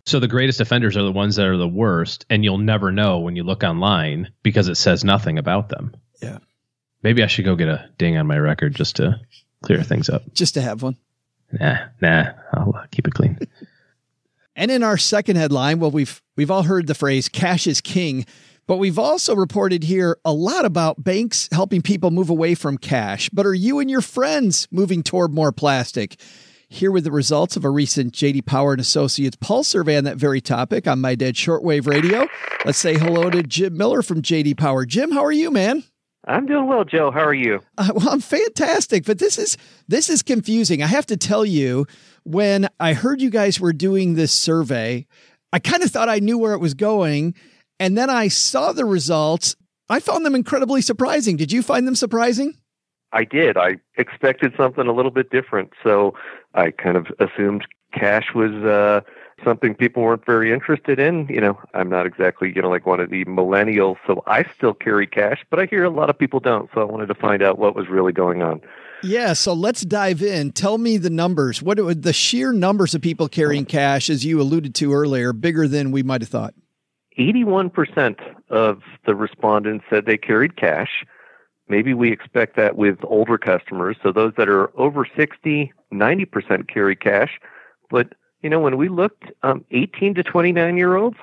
So 0.05 0.19
the 0.19 0.27
greatest 0.27 0.61
offenders 0.61 0.95
are 0.95 1.03
the 1.03 1.11
ones 1.11 1.35
that 1.35 1.47
are 1.47 1.57
the 1.57 1.67
worst, 1.67 2.25
and 2.29 2.43
you'll 2.43 2.59
never 2.59 2.91
know 2.91 3.19
when 3.19 3.35
you 3.35 3.43
look 3.43 3.63
online 3.63 4.31
because 4.41 4.67
it 4.67 4.75
says 4.75 5.03
nothing 5.03 5.37
about 5.37 5.69
them. 5.69 5.95
Yeah. 6.21 6.37
Maybe 7.03 7.23
I 7.23 7.27
should 7.27 7.45
go 7.45 7.55
get 7.55 7.67
a 7.67 7.89
ding 7.97 8.17
on 8.17 8.27
my 8.27 8.37
record 8.37 8.75
just 8.75 8.97
to 8.97 9.19
clear 9.63 9.83
things 9.83 10.09
up. 10.09 10.23
Just 10.33 10.55
to 10.55 10.61
have 10.61 10.81
one. 10.81 10.97
Nah, 11.51 11.77
nah, 12.01 12.31
I'll 12.53 12.75
uh, 12.75 12.85
keep 12.91 13.07
it 13.07 13.13
clean. 13.13 13.39
and 14.55 14.71
in 14.71 14.83
our 14.83 14.97
second 14.97 15.37
headline, 15.37 15.79
well, 15.79 15.91
we've 15.91 16.21
we've 16.35 16.51
all 16.51 16.63
heard 16.63 16.87
the 16.87 16.95
phrase 16.95 17.29
"cash 17.29 17.67
is 17.67 17.79
king," 17.79 18.25
but 18.65 18.77
we've 18.77 18.99
also 18.99 19.35
reported 19.35 19.83
here 19.83 20.17
a 20.25 20.33
lot 20.33 20.65
about 20.65 21.03
banks 21.03 21.47
helping 21.51 21.81
people 21.81 22.11
move 22.11 22.29
away 22.29 22.55
from 22.55 22.77
cash. 22.77 23.29
But 23.29 23.45
are 23.45 23.53
you 23.53 23.79
and 23.79 23.89
your 23.89 24.01
friends 24.01 24.67
moving 24.71 25.03
toward 25.03 25.33
more 25.33 25.51
plastic? 25.51 26.19
Here 26.69 26.91
with 26.91 27.05
the 27.05 27.13
results 27.13 27.55
of 27.55 27.63
a 27.63 27.69
recent 27.69 28.11
JD 28.11 28.45
Power 28.45 28.73
and 28.73 28.81
Associates 28.81 29.37
pulse 29.39 29.69
survey 29.69 29.95
on 29.95 30.03
that 30.03 30.17
very 30.17 30.41
topic 30.41 30.85
on 30.85 30.99
my 30.99 31.15
dead 31.15 31.35
shortwave 31.35 31.87
radio. 31.87 32.27
Let's 32.65 32.77
say 32.77 32.97
hello 32.97 33.29
to 33.29 33.41
Jim 33.41 33.77
Miller 33.77 34.01
from 34.01 34.21
JD 34.21 34.57
Power. 34.57 34.85
Jim, 34.85 35.11
how 35.11 35.23
are 35.23 35.31
you, 35.31 35.49
man? 35.49 35.85
I'm 36.27 36.45
doing 36.45 36.67
well, 36.67 36.83
Joe. 36.83 37.09
How 37.09 37.23
are 37.23 37.33
you? 37.33 37.61
Uh, 37.77 37.89
well, 37.95 38.09
I'm 38.09 38.19
fantastic, 38.19 39.05
but 39.05 39.17
this 39.17 39.37
is 39.37 39.57
this 39.87 40.09
is 40.09 40.21
confusing. 40.21 40.83
I 40.83 40.87
have 40.87 41.05
to 41.07 41.17
tell 41.17 41.45
you, 41.45 41.87
when 42.23 42.67
I 42.79 42.93
heard 42.93 43.21
you 43.21 43.29
guys 43.29 43.59
were 43.59 43.73
doing 43.73 44.15
this 44.15 44.33
survey, 44.33 45.07
I 45.53 45.59
kind 45.59 45.83
of 45.83 45.89
thought 45.89 46.09
I 46.09 46.19
knew 46.19 46.37
where 46.37 46.53
it 46.53 46.59
was 46.59 46.73
going, 46.73 47.33
and 47.79 47.97
then 47.97 48.09
I 48.09 48.27
saw 48.27 48.73
the 48.73 48.85
results. 48.85 49.55
I 49.89 50.01
found 50.01 50.25
them 50.25 50.35
incredibly 50.35 50.81
surprising. 50.81 51.37
Did 51.37 51.53
you 51.53 51.63
find 51.63 51.87
them 51.87 51.95
surprising? 51.95 52.55
I 53.13 53.23
did. 53.23 53.55
I 53.55 53.77
expected 53.97 54.53
something 54.57 54.85
a 54.85 54.91
little 54.91 55.11
bit 55.11 55.29
different, 55.29 55.71
so 55.81 56.13
I 56.53 56.71
kind 56.71 56.97
of 56.97 57.07
assumed 57.19 57.65
cash 57.93 58.25
was 58.35 58.51
uh, 58.51 58.99
something 59.43 59.75
people 59.75 60.03
weren't 60.03 60.25
very 60.25 60.51
interested 60.51 60.99
in. 60.99 61.27
You 61.27 61.41
know, 61.41 61.59
I'm 61.73 61.89
not 61.89 62.05
exactly, 62.05 62.51
you 62.55 62.61
know, 62.61 62.69
like 62.69 62.85
one 62.85 62.99
of 62.99 63.09
the 63.09 63.25
millennials, 63.25 63.97
so 64.05 64.23
I 64.27 64.43
still 64.55 64.73
carry 64.73 65.07
cash, 65.07 65.45
but 65.49 65.59
I 65.59 65.65
hear 65.65 65.83
a 65.83 65.89
lot 65.89 66.09
of 66.09 66.17
people 66.17 66.39
don't. 66.39 66.69
So 66.73 66.81
I 66.81 66.83
wanted 66.83 67.07
to 67.07 67.15
find 67.15 67.41
out 67.41 67.59
what 67.59 67.75
was 67.75 67.87
really 67.87 68.13
going 68.13 68.41
on. 68.41 68.61
Yeah, 69.03 69.33
so 69.33 69.53
let's 69.53 69.81
dive 69.81 70.23
in. 70.23 70.51
Tell 70.51 70.79
me 70.79 70.97
the 70.97 71.11
numbers. 71.11 71.61
What 71.61 71.79
are 71.79 71.93
the 71.93 72.13
sheer 72.13 72.51
numbers 72.51 72.95
of 72.95 73.01
people 73.01 73.27
carrying 73.27 73.65
cash, 73.65 74.09
as 74.09 74.25
you 74.25 74.41
alluded 74.41 74.73
to 74.75 74.93
earlier, 74.93 75.33
bigger 75.33 75.67
than 75.67 75.91
we 75.91 76.01
might 76.01 76.21
have 76.21 76.29
thought? 76.29 76.55
81% 77.19 78.15
of 78.49 78.81
the 79.05 79.15
respondents 79.15 79.85
said 79.89 80.05
they 80.05 80.17
carried 80.17 80.55
cash. 80.55 81.05
Maybe 81.67 81.93
we 81.93 82.11
expect 82.11 82.55
that 82.55 82.75
with 82.75 82.97
older 83.03 83.37
customers. 83.37 83.97
So 84.01 84.11
those 84.11 84.33
that 84.37 84.49
are 84.49 84.71
over 84.79 85.05
60, 85.17 85.73
90% 85.93 86.67
carry 86.67 86.95
cash. 86.95 87.39
But 87.89 88.13
you 88.47 88.51
know, 88.51 88.61
when 88.61 88.77
we 88.77 88.87
looked 88.87 89.25
um, 89.43 89.65
18 89.71 90.15
to 90.15 90.23
29 90.23 90.77
year 90.77 90.95
olds, 90.95 91.17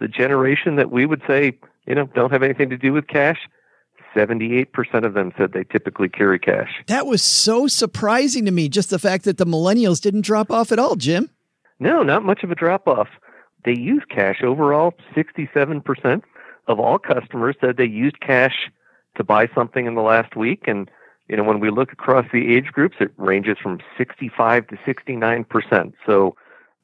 the 0.00 0.08
generation 0.08 0.74
that 0.74 0.90
we 0.90 1.06
would 1.06 1.22
say, 1.24 1.56
you 1.86 1.94
know, 1.94 2.06
don't 2.16 2.32
have 2.32 2.42
anything 2.42 2.68
to 2.70 2.76
do 2.76 2.92
with 2.92 3.06
cash, 3.06 3.38
78% 4.12 4.66
of 5.04 5.14
them 5.14 5.30
said 5.38 5.52
they 5.52 5.62
typically 5.62 6.08
carry 6.08 6.40
cash. 6.40 6.82
That 6.88 7.06
was 7.06 7.22
so 7.22 7.68
surprising 7.68 8.44
to 8.46 8.50
me, 8.50 8.68
just 8.68 8.90
the 8.90 8.98
fact 8.98 9.22
that 9.22 9.38
the 9.38 9.46
millennials 9.46 10.00
didn't 10.00 10.22
drop 10.22 10.50
off 10.50 10.72
at 10.72 10.80
all, 10.80 10.96
Jim. 10.96 11.30
No, 11.78 12.02
not 12.02 12.24
much 12.24 12.42
of 12.42 12.50
a 12.50 12.56
drop 12.56 12.88
off. 12.88 13.06
They 13.64 13.76
use 13.76 14.02
cash 14.10 14.42
overall. 14.42 14.94
67% 15.14 16.22
of 16.66 16.80
all 16.80 16.98
customers 16.98 17.54
said 17.60 17.76
they 17.76 17.84
used 17.84 18.18
cash 18.18 18.68
to 19.14 19.22
buy 19.22 19.48
something 19.54 19.86
in 19.86 19.94
the 19.94 20.02
last 20.02 20.34
week. 20.34 20.64
And, 20.66 20.90
you 21.28 21.36
know, 21.36 21.44
when 21.44 21.60
we 21.60 21.70
look 21.70 21.92
across 21.92 22.26
the 22.32 22.52
age 22.52 22.72
groups, 22.72 22.96
it 22.98 23.12
ranges 23.16 23.58
from 23.62 23.78
65 23.96 24.66
to 24.66 24.76
69%. 24.78 25.92
So 26.04 26.34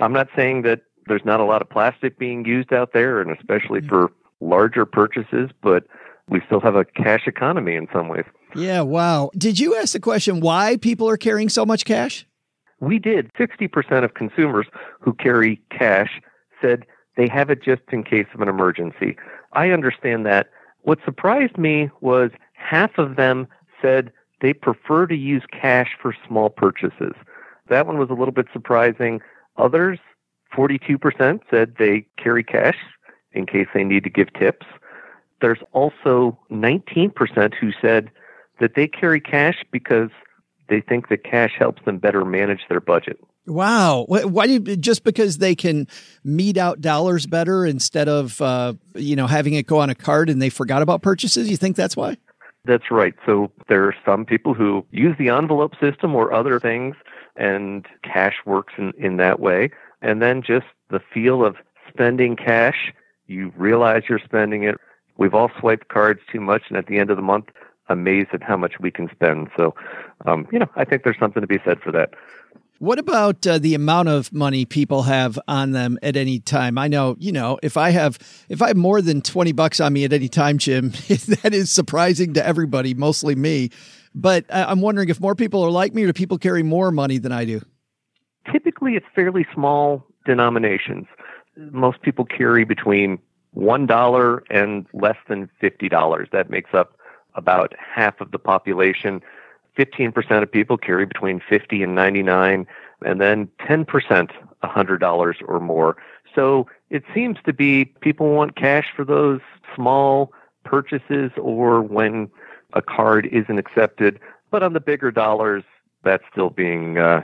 I'm 0.00 0.12
not 0.12 0.28
saying 0.34 0.62
that 0.62 0.82
there's 1.06 1.24
not 1.24 1.40
a 1.40 1.44
lot 1.44 1.62
of 1.62 1.68
plastic 1.68 2.18
being 2.18 2.44
used 2.44 2.72
out 2.72 2.92
there, 2.92 3.20
and 3.20 3.30
especially 3.36 3.80
for 3.82 4.12
larger 4.40 4.86
purchases, 4.86 5.50
but 5.62 5.84
we 6.28 6.40
still 6.46 6.60
have 6.60 6.76
a 6.76 6.84
cash 6.84 7.26
economy 7.26 7.74
in 7.74 7.88
some 7.92 8.08
ways. 8.08 8.24
Yeah, 8.54 8.80
wow. 8.82 9.30
Did 9.36 9.60
you 9.60 9.76
ask 9.76 9.92
the 9.92 10.00
question 10.00 10.40
why 10.40 10.76
people 10.76 11.08
are 11.08 11.16
carrying 11.16 11.48
so 11.48 11.66
much 11.66 11.84
cash? 11.84 12.26
We 12.80 12.98
did. 12.98 13.30
60% 13.34 14.04
of 14.04 14.14
consumers 14.14 14.66
who 15.00 15.12
carry 15.14 15.60
cash 15.70 16.20
said 16.60 16.86
they 17.16 17.28
have 17.28 17.50
it 17.50 17.62
just 17.62 17.82
in 17.92 18.02
case 18.02 18.26
of 18.34 18.40
an 18.40 18.48
emergency. 18.48 19.16
I 19.52 19.70
understand 19.70 20.24
that. 20.26 20.48
What 20.82 20.98
surprised 21.04 21.58
me 21.58 21.90
was 22.00 22.30
half 22.54 22.96
of 22.96 23.16
them 23.16 23.46
said 23.82 24.12
they 24.40 24.54
prefer 24.54 25.06
to 25.06 25.14
use 25.14 25.42
cash 25.52 25.90
for 26.00 26.14
small 26.26 26.48
purchases. 26.48 27.12
That 27.68 27.86
one 27.86 27.98
was 27.98 28.08
a 28.08 28.14
little 28.14 28.32
bit 28.32 28.46
surprising. 28.52 29.20
Others, 29.60 29.98
42%, 30.54 31.40
said 31.50 31.74
they 31.78 32.06
carry 32.16 32.42
cash 32.42 32.76
in 33.32 33.46
case 33.46 33.66
they 33.74 33.84
need 33.84 34.04
to 34.04 34.10
give 34.10 34.32
tips. 34.32 34.66
There's 35.40 35.60
also 35.72 36.38
19% 36.50 37.54
who 37.54 37.70
said 37.80 38.10
that 38.58 38.74
they 38.74 38.86
carry 38.86 39.20
cash 39.20 39.64
because 39.70 40.10
they 40.68 40.80
think 40.80 41.08
that 41.08 41.24
cash 41.24 41.52
helps 41.58 41.84
them 41.84 41.98
better 41.98 42.24
manage 42.24 42.60
their 42.68 42.80
budget. 42.80 43.18
Wow. 43.46 44.04
Why 44.08 44.46
do 44.46 44.52
you, 44.52 44.76
just 44.76 45.02
because 45.02 45.38
they 45.38 45.54
can 45.54 45.88
mete 46.22 46.56
out 46.56 46.80
dollars 46.80 47.26
better 47.26 47.64
instead 47.64 48.08
of, 48.08 48.40
uh, 48.40 48.74
you 48.94 49.16
know, 49.16 49.26
having 49.26 49.54
it 49.54 49.66
go 49.66 49.78
on 49.78 49.90
a 49.90 49.94
card 49.94 50.30
and 50.30 50.40
they 50.40 50.50
forgot 50.50 50.82
about 50.82 51.02
purchases? 51.02 51.50
You 51.50 51.56
think 51.56 51.74
that's 51.76 51.96
why? 51.96 52.16
That's 52.64 52.90
right. 52.90 53.14
So 53.24 53.50
there 53.68 53.84
are 53.84 53.94
some 54.04 54.24
people 54.24 54.54
who 54.54 54.84
use 54.90 55.16
the 55.18 55.30
envelope 55.30 55.74
system 55.80 56.14
or 56.14 56.32
other 56.32 56.60
things 56.60 56.94
and 57.36 57.86
cash 58.02 58.36
works 58.44 58.74
in, 58.76 58.92
in 58.98 59.16
that 59.16 59.40
way. 59.40 59.70
And 60.02 60.20
then 60.20 60.42
just 60.42 60.66
the 60.90 61.00
feel 61.12 61.44
of 61.44 61.56
spending 61.88 62.36
cash, 62.36 62.92
you 63.26 63.52
realize 63.56 64.04
you're 64.08 64.18
spending 64.18 64.64
it. 64.64 64.76
We've 65.16 65.34
all 65.34 65.50
swiped 65.58 65.88
cards 65.88 66.20
too 66.32 66.40
much, 66.40 66.62
and 66.68 66.76
at 66.78 66.86
the 66.86 66.98
end 66.98 67.10
of 67.10 67.16
the 67.16 67.22
month, 67.22 67.46
amazed 67.88 68.30
at 68.32 68.42
how 68.42 68.56
much 68.56 68.74
we 68.80 68.90
can 68.90 69.10
spend. 69.10 69.48
So, 69.56 69.74
um, 70.26 70.46
you 70.52 70.58
know, 70.58 70.70
I 70.76 70.84
think 70.84 71.02
there's 71.02 71.18
something 71.18 71.40
to 71.40 71.46
be 71.46 71.58
said 71.64 71.80
for 71.80 71.92
that. 71.92 72.10
What 72.80 72.98
about 72.98 73.46
uh, 73.46 73.58
the 73.58 73.74
amount 73.74 74.08
of 74.08 74.32
money 74.32 74.64
people 74.64 75.02
have 75.02 75.38
on 75.46 75.72
them 75.72 75.98
at 76.02 76.16
any 76.16 76.40
time? 76.40 76.78
I 76.78 76.88
know, 76.88 77.14
you 77.18 77.30
know, 77.30 77.58
if 77.62 77.76
I 77.76 77.90
have 77.90 78.18
if 78.48 78.62
I 78.62 78.68
have 78.68 78.76
more 78.78 79.02
than 79.02 79.20
20 79.20 79.52
bucks 79.52 79.80
on 79.80 79.92
me 79.92 80.04
at 80.04 80.14
any 80.14 80.30
time, 80.30 80.56
Jim, 80.56 80.88
that 81.42 81.50
is 81.52 81.70
surprising 81.70 82.32
to 82.32 82.46
everybody, 82.46 82.94
mostly 82.94 83.34
me. 83.34 83.68
But 84.14 84.46
I'm 84.48 84.80
wondering 84.80 85.10
if 85.10 85.20
more 85.20 85.34
people 85.34 85.62
are 85.62 85.70
like 85.70 85.92
me 85.92 86.04
or 86.04 86.06
do 86.06 86.14
people 86.14 86.38
carry 86.38 86.62
more 86.62 86.90
money 86.90 87.18
than 87.18 87.32
I 87.32 87.44
do? 87.44 87.60
Typically, 88.50 88.94
it's 88.94 89.06
fairly 89.14 89.46
small 89.52 90.02
denominations. 90.24 91.06
Most 91.58 92.00
people 92.00 92.24
carry 92.24 92.64
between 92.64 93.18
$1 93.58 94.40
and 94.48 94.86
less 94.94 95.18
than 95.28 95.50
$50. 95.62 96.30
That 96.30 96.48
makes 96.48 96.72
up 96.72 96.96
about 97.34 97.74
half 97.78 98.22
of 98.22 98.30
the 98.30 98.38
population. 98.38 99.20
15% 99.76 100.42
of 100.42 100.50
people 100.50 100.76
carry 100.76 101.06
between 101.06 101.40
50 101.48 101.82
and 101.82 101.94
99 101.94 102.66
and 103.04 103.20
then 103.20 103.48
10% 103.60 104.30
$100 104.62 105.34
or 105.48 105.60
more. 105.60 105.96
So 106.34 106.66
it 106.90 107.04
seems 107.14 107.38
to 107.44 107.52
be 107.52 107.86
people 108.00 108.30
want 108.30 108.56
cash 108.56 108.86
for 108.94 109.04
those 109.04 109.40
small 109.74 110.32
purchases 110.64 111.30
or 111.36 111.82
when 111.82 112.30
a 112.74 112.82
card 112.82 113.26
isn't 113.32 113.58
accepted. 113.58 114.20
But 114.50 114.62
on 114.62 114.72
the 114.72 114.80
bigger 114.80 115.10
dollars, 115.10 115.64
that's 116.02 116.24
still 116.30 116.50
being 116.50 116.98
uh, 116.98 117.22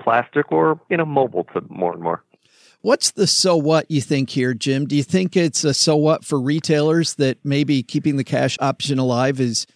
plastic 0.00 0.50
or 0.50 0.80
you 0.88 0.96
know 0.96 1.04
mobile 1.04 1.44
to 1.54 1.62
more 1.68 1.92
and 1.92 2.02
more. 2.02 2.22
What's 2.80 3.10
the 3.10 3.26
so 3.26 3.56
what 3.56 3.90
you 3.90 4.00
think 4.00 4.30
here, 4.30 4.54
Jim? 4.54 4.86
Do 4.86 4.96
you 4.96 5.02
think 5.02 5.36
it's 5.36 5.64
a 5.64 5.74
so 5.74 5.96
what 5.96 6.24
for 6.24 6.40
retailers 6.40 7.14
that 7.14 7.38
maybe 7.44 7.82
keeping 7.82 8.16
the 8.16 8.24
cash 8.24 8.56
option 8.60 8.98
alive 8.98 9.40
is 9.40 9.66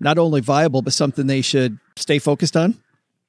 not 0.00 0.18
only 0.18 0.40
viable 0.40 0.82
but 0.82 0.92
something 0.92 1.26
they 1.26 1.42
should 1.42 1.78
stay 1.96 2.18
focused 2.18 2.56
on? 2.56 2.80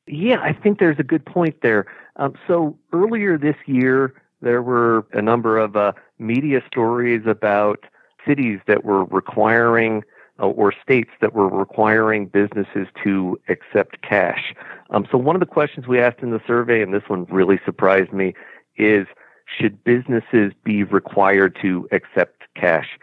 Yeah, 0.07 0.39
I 0.41 0.53
think 0.53 0.79
there's 0.79 0.99
a 0.99 1.03
good 1.03 1.25
point 1.25 1.61
there. 1.61 1.85
Um, 2.15 2.33
so 2.47 2.77
earlier 2.91 3.37
this 3.37 3.55
year, 3.65 4.13
there 4.41 4.61
were 4.61 5.05
a 5.13 5.21
number 5.21 5.57
of 5.57 5.75
uh, 5.75 5.93
media 6.19 6.61
stories 6.67 7.21
about 7.25 7.85
cities 8.25 8.59
that 8.67 8.83
were 8.83 9.05
requiring 9.05 10.03
uh, 10.39 10.47
or 10.47 10.73
states 10.81 11.11
that 11.21 11.33
were 11.33 11.47
requiring 11.47 12.25
businesses 12.25 12.87
to 13.03 13.39
accept 13.47 14.01
cash. 14.01 14.53
Um, 14.89 15.07
so 15.11 15.17
one 15.17 15.35
of 15.35 15.39
the 15.39 15.45
questions 15.45 15.87
we 15.87 15.99
asked 15.99 16.19
in 16.19 16.31
the 16.31 16.41
survey, 16.47 16.81
and 16.81 16.93
this 16.93 17.03
one 17.07 17.25
really 17.25 17.59
surprised 17.63 18.11
me, 18.11 18.33
is 18.75 19.07
should 19.45 19.83
businesses 19.83 20.53
be 20.63 20.83
required 20.83 21.57
to 21.61 21.87
accept 21.91 22.43
cash? 22.55 22.97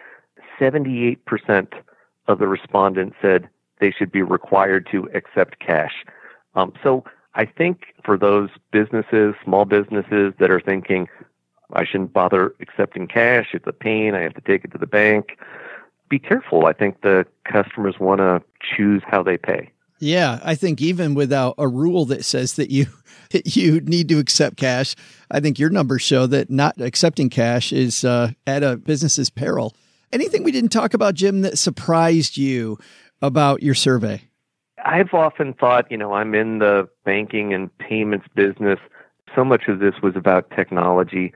78% 0.58 1.18
of 2.26 2.38
the 2.38 2.48
respondents 2.48 3.16
said 3.22 3.48
they 3.80 3.90
should 3.90 4.12
be 4.12 4.22
required 4.22 4.88
to 4.92 5.08
accept 5.14 5.60
cash. 5.60 6.04
Um, 6.54 6.72
so 6.82 7.04
I 7.34 7.44
think 7.44 7.94
for 8.04 8.18
those 8.18 8.50
businesses, 8.72 9.34
small 9.44 9.64
businesses 9.64 10.34
that 10.38 10.50
are 10.50 10.60
thinking, 10.60 11.08
I 11.72 11.84
shouldn't 11.84 12.12
bother 12.12 12.54
accepting 12.60 13.06
cash, 13.06 13.48
it's 13.52 13.66
a 13.66 13.72
pain, 13.72 14.14
I 14.14 14.20
have 14.22 14.34
to 14.34 14.40
take 14.40 14.64
it 14.64 14.72
to 14.72 14.78
the 14.78 14.86
bank 14.86 15.38
be 16.08 16.18
careful. 16.18 16.66
I 16.66 16.72
think 16.72 17.02
the 17.02 17.26
customers 17.44 17.96
want 17.98 18.20
to 18.20 18.42
choose 18.76 19.02
how 19.06 19.22
they 19.22 19.36
pay. 19.36 19.70
Yeah, 20.00 20.38
I 20.44 20.54
think 20.54 20.80
even 20.80 21.14
without 21.14 21.56
a 21.58 21.66
rule 21.66 22.04
that 22.06 22.24
says 22.24 22.54
that 22.54 22.70
you 22.70 22.86
you 23.44 23.80
need 23.80 24.08
to 24.10 24.18
accept 24.18 24.56
cash, 24.56 24.94
I 25.30 25.40
think 25.40 25.58
your 25.58 25.70
numbers 25.70 26.02
show 26.02 26.26
that 26.28 26.50
not 26.50 26.80
accepting 26.80 27.30
cash 27.30 27.72
is 27.72 28.04
uh, 28.04 28.32
at 28.46 28.62
a 28.62 28.76
business's 28.76 29.30
peril. 29.30 29.74
Anything 30.12 30.42
we 30.42 30.52
didn't 30.52 30.70
talk 30.70 30.94
about, 30.94 31.14
Jim, 31.14 31.42
that 31.42 31.58
surprised 31.58 32.38
you 32.38 32.78
about 33.22 33.62
your 33.62 33.74
survey? 33.74 34.22
I've 34.84 35.12
often 35.12 35.54
thought, 35.54 35.90
you 35.90 35.96
know, 35.96 36.12
I'm 36.12 36.34
in 36.34 36.58
the 36.58 36.88
banking 37.04 37.52
and 37.52 37.76
payments 37.78 38.26
business. 38.34 38.78
So 39.34 39.44
much 39.44 39.68
of 39.68 39.80
this 39.80 39.94
was 40.02 40.16
about 40.16 40.50
technology, 40.50 41.32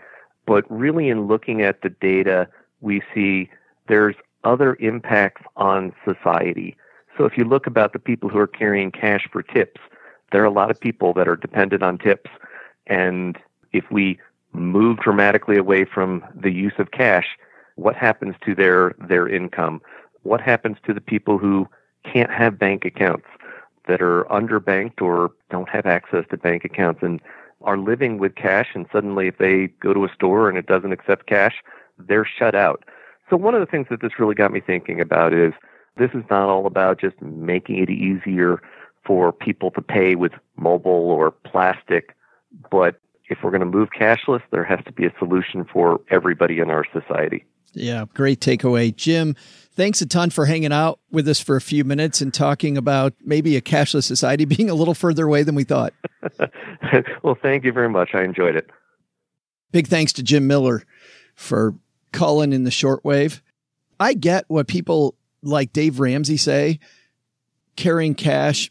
but 0.47 0.65
really 0.71 1.09
in 1.09 1.27
looking 1.27 1.63
at 1.63 1.83
the 1.83 1.91
data, 1.91 2.49
we 2.81 3.03
see 3.15 3.51
there's 3.89 4.15
other 4.45 4.77
impacts 4.81 5.43
on 5.57 5.93
society. 6.05 6.77
So 7.17 7.25
if 7.25 7.37
you 7.37 7.45
look 7.45 7.67
about 7.67 7.93
the 7.93 7.99
people 7.99 8.29
who 8.29 8.39
are 8.39 8.47
carrying 8.47 8.91
cash 8.91 9.29
for 9.31 9.43
tips, 9.43 9.81
there 10.31 10.43
are 10.43 10.47
a 10.47 10.51
lot 10.51 10.71
of 10.71 10.81
people 10.81 11.13
that 11.15 11.29
are 11.29 11.37
dependent 11.37 11.83
on 11.83 11.99
tips. 11.99 12.31
And 12.87 13.39
if 13.73 13.85
we 13.91 14.19
move 14.53 14.99
dramatically 14.99 15.57
away 15.57 15.85
from 15.85 16.25
the 16.35 16.51
use 16.51 16.73
of 16.79 16.91
cash, 16.91 17.27
what 17.77 17.97
happens 17.97 18.35
to 18.45 18.55
their, 18.55 18.95
their 19.09 19.29
income? 19.29 19.81
What 20.23 20.41
happens 20.41 20.77
to 20.87 20.95
the 20.95 21.01
people 21.01 21.39
who 21.39 21.69
can't 22.05 22.31
have 22.31 22.59
bank 22.59 22.85
accounts 22.85 23.27
that 23.89 24.01
are 24.01 24.25
underbanked 24.25 25.01
or 25.01 25.33
don't 25.51 25.69
have 25.69 25.87
access 25.87 26.25
to 26.31 26.37
bank 26.37 26.65
accounts 26.65 27.01
and 27.03 27.21
are 27.63 27.79
living 27.79 28.19
with 28.19 28.35
cash 28.35 28.69
and 28.75 28.87
suddenly 28.93 29.29
if 29.29 29.39
they 29.39 29.69
go 29.81 29.93
to 29.93 30.05
a 30.05 30.13
store 30.15 30.49
and 30.49 30.59
it 30.59 30.67
doesn't 30.67 30.93
accept 30.93 31.27
cash, 31.27 31.63
they're 31.99 32.27
shut 32.27 32.55
out. 32.55 32.85
So 33.31 33.37
one 33.37 33.55
of 33.55 33.61
the 33.61 33.67
things 33.67 33.87
that 33.91 34.01
this 34.01 34.19
really 34.19 34.35
got 34.35 34.53
me 34.53 34.61
thinking 34.61 35.01
about 35.01 35.33
is 35.33 35.53
this 35.97 36.11
is 36.15 36.25
not 36.31 36.49
all 36.49 36.67
about 36.67 37.01
just 37.01 37.21
making 37.21 37.79
it 37.79 37.91
easier 37.91 38.63
for 39.05 39.33
people 39.33 39.71
to 39.73 39.83
pay 39.83 40.15
with 40.15 40.33
mobile 40.57 41.11
or 41.11 41.31
plastic, 41.31 42.17
but 42.71 43.01
if 43.29 43.39
we're 43.43 43.51
going 43.51 43.61
to 43.61 43.67
move 43.67 43.89
cashless, 43.99 44.43
there 44.51 44.65
has 44.65 44.81
to 44.85 44.93
be 44.93 45.07
a 45.07 45.13
solution 45.19 45.65
for 45.65 46.01
everybody 46.11 46.59
in 46.61 46.71
our 46.71 46.85
society. 46.93 47.45
Yeah, 47.73 48.05
great 48.15 48.41
takeaway. 48.41 48.95
Jim, 48.95 49.35
thanks 49.75 50.01
a 50.03 50.07
ton 50.07 50.31
for 50.31 50.47
hanging 50.47 50.73
out 50.73 50.99
with 51.11 51.29
us 51.29 51.41
for 51.41 51.57
a 51.57 51.61
few 51.61 51.85
minutes 51.85 52.21
and 52.21 52.33
talking 52.33 52.77
about 52.77 53.15
maybe 53.25 53.57
a 53.57 53.61
cashless 53.61 54.05
society 54.05 54.45
being 54.47 54.71
a 54.71 54.75
little 54.75 54.95
further 54.95 55.27
away 55.27 55.43
than 55.43 55.55
we 55.55 55.65
thought. 55.65 55.93
well, 57.23 57.37
thank 57.41 57.65
you 57.65 57.73
very 57.73 57.89
much. 57.89 58.11
I 58.15 58.23
enjoyed 58.23 58.57
it. 58.57 58.71
Big 59.71 59.87
thanks 59.87 60.13
to 60.15 60.23
Jim 60.23 60.47
Miller 60.47 60.85
for 61.35 61.75
calling 62.13 62.53
in 62.53 62.65
the 62.65 62.71
shortwave. 62.71 63.41
I 63.99 64.15
get 64.15 64.45
what 64.49 64.69
people 64.69 65.15
like 65.43 65.73
Dave 65.73 65.99
Ramsey 65.99 66.37
say 66.37 66.79
carrying 67.77 68.15
cash 68.15 68.71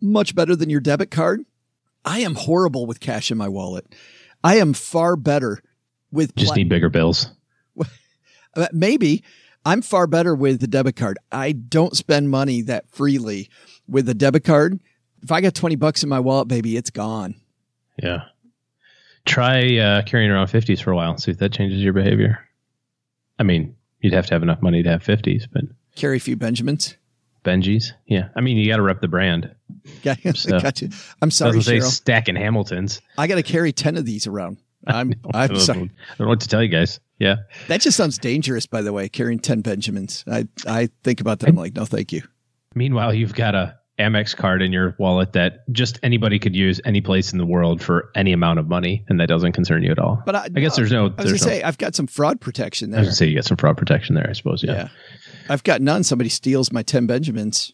much 0.00 0.34
better 0.34 0.56
than 0.56 0.70
your 0.70 0.80
debit 0.80 1.10
card. 1.10 1.44
I 2.04 2.20
am 2.20 2.34
horrible 2.34 2.86
with 2.86 2.98
cash 2.98 3.30
in 3.30 3.38
my 3.38 3.48
wallet. 3.48 3.86
I 4.42 4.56
am 4.56 4.72
far 4.72 5.16
better 5.16 5.62
with 6.10 6.34
just 6.34 6.48
pla- 6.48 6.56
need 6.56 6.68
bigger 6.68 6.88
bills. 6.88 7.30
Maybe 8.72 9.22
I'm 9.64 9.82
far 9.82 10.06
better 10.06 10.34
with 10.34 10.60
the 10.60 10.66
debit 10.66 10.96
card. 10.96 11.18
I 11.30 11.52
don't 11.52 11.96
spend 11.96 12.30
money 12.30 12.62
that 12.62 12.88
freely 12.90 13.48
with 13.88 14.06
the 14.06 14.14
debit 14.14 14.44
card. 14.44 14.80
If 15.22 15.30
I 15.30 15.40
got 15.40 15.54
20 15.54 15.76
bucks 15.76 16.02
in 16.02 16.08
my 16.08 16.20
wallet, 16.20 16.48
baby, 16.48 16.76
it's 16.76 16.90
gone. 16.90 17.36
Yeah. 18.02 18.22
Try 19.24 19.76
uh, 19.78 20.02
carrying 20.02 20.30
around 20.30 20.48
50s 20.48 20.82
for 20.82 20.90
a 20.90 20.96
while. 20.96 21.10
and 21.12 21.20
See 21.20 21.30
if 21.30 21.38
that 21.38 21.52
changes 21.52 21.80
your 21.80 21.92
behavior. 21.92 22.40
I 23.38 23.44
mean, 23.44 23.76
you'd 24.00 24.14
have 24.14 24.26
to 24.26 24.34
have 24.34 24.42
enough 24.42 24.62
money 24.62 24.82
to 24.82 24.88
have 24.90 25.04
50s, 25.04 25.46
but 25.52 25.62
carry 25.94 26.16
a 26.16 26.20
few 26.20 26.36
Benjamins. 26.36 26.96
Benjis. 27.44 27.92
Yeah. 28.06 28.28
I 28.34 28.40
mean, 28.40 28.56
you 28.56 28.68
got 28.68 28.76
to 28.76 28.82
rep 28.82 29.00
the 29.00 29.08
brand. 29.08 29.54
Yeah, 30.04 30.14
so, 30.34 30.60
got 30.60 30.80
you. 30.80 30.90
I'm 31.22 31.30
sorry, 31.30 31.58
Cheryl. 31.58 31.64
say 31.64 31.80
stacking 31.80 32.36
Hamiltons. 32.36 33.00
I 33.18 33.26
got 33.26 33.36
to 33.36 33.42
carry 33.42 33.72
10 33.72 33.96
of 33.96 34.04
these 34.04 34.26
around. 34.28 34.58
I'm, 34.86 35.12
I'm 35.32 35.56
sorry. 35.56 35.78
I 35.78 36.14
don't 36.18 36.20
know 36.20 36.28
what 36.28 36.40
to 36.42 36.48
tell 36.48 36.62
you 36.62 36.68
guys. 36.68 37.00
Yeah. 37.22 37.36
That 37.68 37.80
just 37.80 37.96
sounds 37.96 38.18
dangerous, 38.18 38.66
by 38.66 38.82
the 38.82 38.92
way, 38.92 39.08
carrying 39.08 39.38
10 39.38 39.60
Benjamins. 39.60 40.24
I, 40.26 40.48
I 40.66 40.88
think 41.04 41.20
about 41.20 41.38
that. 41.38 41.50
I'm 41.50 41.54
like, 41.54 41.72
no, 41.72 41.84
thank 41.84 42.12
you. 42.12 42.22
Meanwhile, 42.74 43.14
you've 43.14 43.34
got 43.34 43.54
a 43.54 43.78
Amex 43.96 44.36
card 44.36 44.60
in 44.60 44.72
your 44.72 44.96
wallet 44.98 45.34
that 45.34 45.70
just 45.70 46.00
anybody 46.02 46.40
could 46.40 46.56
use 46.56 46.80
any 46.84 47.00
place 47.00 47.30
in 47.32 47.38
the 47.38 47.46
world 47.46 47.80
for 47.80 48.10
any 48.16 48.32
amount 48.32 48.58
of 48.58 48.66
money, 48.66 49.04
and 49.08 49.20
that 49.20 49.28
doesn't 49.28 49.52
concern 49.52 49.84
you 49.84 49.92
at 49.92 50.00
all. 50.00 50.20
But 50.26 50.34
I, 50.34 50.44
I 50.46 50.48
guess 50.48 50.74
there's 50.74 50.90
no. 50.90 51.14
I 51.16 51.22
was 51.22 51.26
going 51.26 51.28
to 51.36 51.38
say 51.38 51.62
I've 51.62 51.78
got 51.78 51.94
some 51.94 52.08
fraud 52.08 52.40
protection 52.40 52.90
there. 52.90 52.98
I 52.98 53.02
was 53.02 53.06
going 53.06 53.12
to 53.12 53.16
say 53.18 53.26
you 53.28 53.36
got 53.36 53.44
some 53.44 53.56
fraud 53.56 53.76
protection 53.76 54.16
there. 54.16 54.28
I 54.28 54.32
suppose. 54.32 54.64
Yeah. 54.64 54.72
yeah. 54.72 54.88
I've 55.48 55.62
got 55.62 55.80
none. 55.80 56.02
Somebody 56.02 56.30
steals 56.30 56.72
my 56.72 56.82
ten 56.82 57.06
Benjamins. 57.06 57.72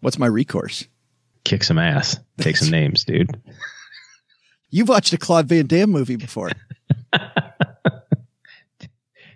What's 0.00 0.18
my 0.18 0.26
recourse? 0.26 0.86
Kick 1.44 1.64
some 1.64 1.78
ass. 1.78 2.18
Take 2.38 2.58
some 2.58 2.70
names, 2.70 3.04
dude. 3.04 3.40
You've 4.68 4.90
watched 4.90 5.14
a 5.14 5.18
Claude 5.18 5.46
Van 5.46 5.66
Damme 5.66 5.90
movie 5.90 6.16
before. 6.16 6.50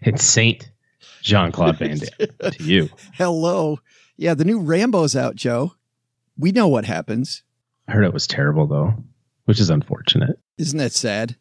it's 0.08 0.24
Saint 0.24 0.70
Jean 1.22 1.52
Claude 1.52 1.78
Van 1.78 1.98
Damme 1.98 2.28
to 2.52 2.62
you. 2.62 2.88
Hello. 3.14 3.78
Yeah, 4.16 4.34
the 4.34 4.44
new 4.44 4.60
Rambo's 4.60 5.14
out, 5.14 5.36
Joe. 5.36 5.74
We 6.36 6.52
know 6.52 6.68
what 6.68 6.84
happens. 6.84 7.42
I 7.86 7.92
heard 7.92 8.04
it 8.04 8.12
was 8.12 8.26
terrible 8.26 8.66
though, 8.66 8.94
which 9.44 9.60
is 9.60 9.70
unfortunate. 9.70 10.38
Isn't 10.56 10.78
that 10.78 10.92
sad? 10.92 11.36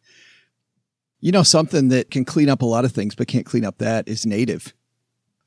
You 1.20 1.32
know, 1.32 1.42
something 1.42 1.88
that 1.88 2.10
can 2.10 2.24
clean 2.24 2.48
up 2.48 2.62
a 2.62 2.66
lot 2.66 2.84
of 2.84 2.92
things, 2.92 3.14
but 3.14 3.26
can't 3.26 3.46
clean 3.46 3.64
up 3.64 3.78
that 3.78 4.06
is 4.06 4.24
native. 4.24 4.72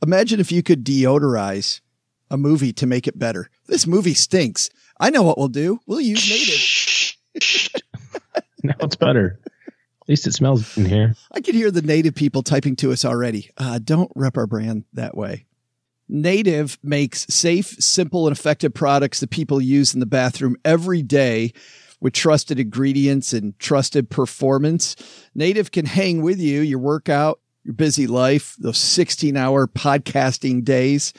Imagine 0.04 0.40
if 0.40 0.52
you 0.52 0.64
could 0.64 0.84
deodorize 0.84 1.80
a 2.30 2.38
movie 2.38 2.74
to 2.74 2.88
make 2.88 3.08
it 3.08 3.20
better. 3.20 3.50
This 3.68 3.88
movie 3.88 4.14
stinks. 4.14 4.70
I 5.00 5.10
know 5.10 5.22
what 5.22 5.38
we'll 5.38 5.48
do. 5.48 5.80
We'll 5.86 6.02
use 6.02 7.16
native. 7.34 7.72
now 8.64 8.76
it's 8.82 8.96
better. 8.96 9.40
At 10.02 10.10
least 10.10 10.28
it 10.28 10.34
smells 10.34 10.78
in 10.78 10.86
here. 10.86 11.16
I 11.32 11.42
can 11.42 11.54
hear 11.54 11.70
the 11.70 11.82
native 11.82 12.16
people 12.16 12.42
typing 12.42 12.76
to 12.78 12.92
us 12.92 13.06
already. 13.06 13.52
Uh, 13.58 13.80
don't 13.84 14.12
rep 14.16 14.36
our 14.36 14.48
brand 14.48 14.86
that 14.94 15.16
way. 15.16 15.46
Native 16.10 16.78
makes 16.84 17.26
safe, 17.30 17.68
simple, 17.80 18.28
and 18.28 18.36
effective 18.36 18.74
products 18.74 19.20
that 19.20 19.30
people 19.30 19.62
use 19.62 19.94
in 19.94 20.00
the 20.00 20.06
bathroom 20.06 20.58
every 20.66 21.02
day 21.02 21.54
with 22.02 22.14
trusted 22.14 22.60
ingredients 22.60 23.32
and 23.32 23.58
trusted 23.60 24.10
performance. 24.10 24.96
Native 25.36 25.72
can 25.72 25.86
hang 25.86 26.22
with 26.22 26.40
you, 26.40 26.62
your 26.62 26.80
workout, 26.80 27.40
your 27.64 27.76
busy 27.76 28.08
life, 28.08 28.56
those 28.60 28.80
16 28.80 29.38
hour 29.38 29.68
podcasting 29.68 30.66
days. 30.66 31.14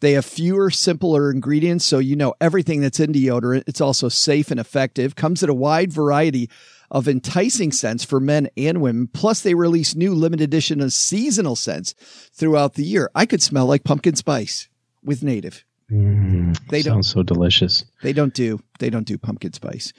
They 0.00 0.12
have 0.12 0.24
fewer, 0.24 0.70
simpler 0.70 1.30
ingredients, 1.30 1.84
so 1.84 1.98
you 1.98 2.16
know 2.16 2.34
everything 2.40 2.80
that's 2.80 3.00
in 3.00 3.12
deodorant. 3.12 3.64
It's 3.66 3.80
also 3.80 4.08
safe 4.08 4.50
and 4.50 4.60
effective, 4.60 5.16
comes 5.16 5.42
in 5.42 5.50
a 5.50 5.54
wide 5.54 5.92
variety 5.92 6.48
of 6.90 7.08
enticing 7.08 7.72
scents 7.72 8.04
for 8.04 8.20
men 8.20 8.48
and 8.56 8.80
women. 8.80 9.08
Plus, 9.12 9.40
they 9.40 9.54
release 9.54 9.94
new 9.94 10.14
limited 10.14 10.44
edition 10.44 10.80
of 10.80 10.92
seasonal 10.92 11.56
scents 11.56 11.94
throughout 12.32 12.74
the 12.74 12.84
year. 12.84 13.10
I 13.14 13.26
could 13.26 13.42
smell 13.42 13.66
like 13.66 13.84
pumpkin 13.84 14.16
spice 14.16 14.68
with 15.02 15.22
native. 15.22 15.64
Mm, 15.90 16.58
they 16.68 16.82
don't 16.82 17.02
so 17.02 17.22
delicious. 17.22 17.84
They 18.02 18.12
don't 18.12 18.32
do 18.32 18.60
they 18.78 18.90
don't 18.90 19.06
do 19.06 19.18
pumpkin 19.18 19.52
spice. 19.52 19.92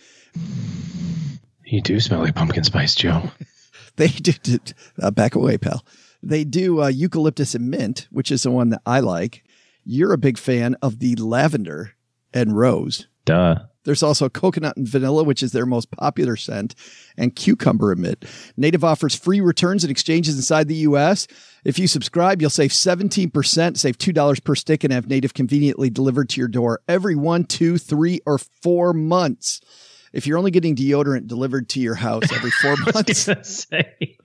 You 1.66 1.82
do 1.82 2.00
smell 2.00 2.22
like 2.22 2.36
pumpkin 2.36 2.64
spice, 2.64 2.96
Joe. 2.96 3.32
they 3.98 4.08
do. 4.08 4.32
do 4.32 4.60
uh, 5.02 5.12
back 5.12 5.36
away, 5.36 5.58
pal. 5.58 5.86
They 6.24 6.44
do 6.44 6.82
uh, 6.82 6.88
eucalyptus 6.88 7.56
and 7.56 7.70
mint, 7.70 8.08
which 8.12 8.32
is 8.32 8.44
the 8.44 8.52
one 8.52 8.70
that 8.70 8.82
I 8.86 9.00
like. 9.00 9.44
You're 9.84 10.14
a 10.14 10.18
big 10.18 10.38
fan 10.38 10.76
of 10.82 11.00
the 11.00 11.16
lavender 11.16 11.94
and 12.34 12.58
rose. 12.58 13.08
Duh. 13.26 13.56
There's 13.84 14.04
also 14.04 14.30
coconut 14.30 14.78
and 14.78 14.88
vanilla, 14.88 15.24
which 15.24 15.42
is 15.42 15.52
their 15.52 15.66
most 15.66 15.92
popular 15.92 16.36
scent, 16.36 16.76
and 17.18 17.36
cucumber 17.36 17.96
mint. 17.96 18.26
Native 18.58 18.84
offers 18.84 19.16
free 19.16 19.42
returns 19.42 19.84
and 19.84 19.92
exchanges 19.92 20.36
inside 20.36 20.68
the 20.68 20.76
U.S. 20.76 21.28
If 21.66 21.80
you 21.80 21.88
subscribe, 21.88 22.42
you'll 22.42 22.50
save 22.50 22.72
17%, 22.72 23.78
save 23.78 23.98
$2 23.98 24.44
per 24.44 24.56
stick, 24.56 24.84
and 24.84 24.94
have 24.94 25.08
Native 25.08 25.34
conveniently 25.34 25.90
delivered 25.90 26.30
to 26.30 26.42
your 26.42 26.48
door 26.48 26.82
every 26.88 27.16
one, 27.16 27.44
two, 27.44 27.78
three, 27.78 28.22
or 28.26 28.38
four 28.38 28.94
months. 28.94 29.62
If 30.14 30.28
you're 30.28 30.38
only 30.38 30.52
getting 30.52 30.76
deodorant 30.76 31.28
delivered 31.28 31.70
to 31.70 31.80
your 31.80 31.96
house 31.96 32.32
every 32.34 32.52
four 32.62 32.76
months, 32.94 33.30
say, 33.68 34.18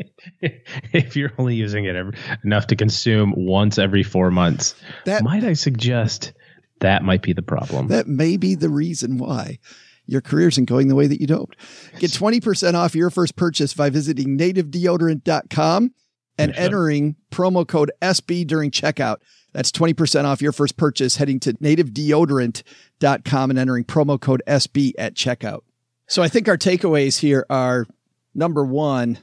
if 0.93 1.17
you're 1.17 1.33
only 1.39 1.55
using 1.55 1.85
it 1.85 1.95
every, 1.95 2.19
enough 2.45 2.67
to 2.69 2.77
consume 2.77 3.33
once 3.37 3.79
every 3.79 4.03
four 4.03 4.31
months, 4.31 4.75
that 5.05 5.23
might 5.23 5.45
I 5.45 5.53
suggest 5.53 6.33
that 6.81 7.03
might 7.03 7.23
be 7.23 7.33
the 7.33 7.43
problem. 7.43 7.89
That 7.89 8.07
may 8.07 8.37
be 8.37 8.55
the 8.55 8.69
reason 8.69 9.19
why 9.19 9.59
your 10.07 10.21
career 10.21 10.49
isn't 10.49 10.67
going 10.67 10.89
the 10.89 10.95
way 10.95 11.07
that 11.07 11.21
you 11.21 11.27
don't. 11.27 11.55
Get 11.99 12.11
20% 12.13 12.75
off 12.75 12.95
your 12.95 13.11
first 13.11 13.37
purchase 13.37 13.75
by 13.75 13.91
visiting 13.91 14.39
nativedeodorant.com 14.39 15.95
and 16.39 16.55
entering 16.55 17.17
promo 17.31 17.67
code 17.67 17.91
SB 18.01 18.47
during 18.47 18.71
checkout. 18.71 19.17
That's 19.53 19.73
20% 19.73 20.25
off 20.25 20.43
your 20.43 20.53
first 20.53 20.77
purchase 20.77 21.17
heading 21.17 21.41
to 21.41 21.55
nativedeodorant.com 21.55 23.51
and 23.51 23.59
entering 23.59 23.85
promo 23.85 24.21
code 24.21 24.43
SB 24.47 24.93
at 24.99 25.15
checkout. 25.15 25.61
So 26.07 26.23
I 26.23 26.29
think 26.29 26.49
our 26.49 26.59
takeaways 26.59 27.19
here 27.19 27.47
are 27.51 27.87
number 28.35 28.65
one, 28.65 29.19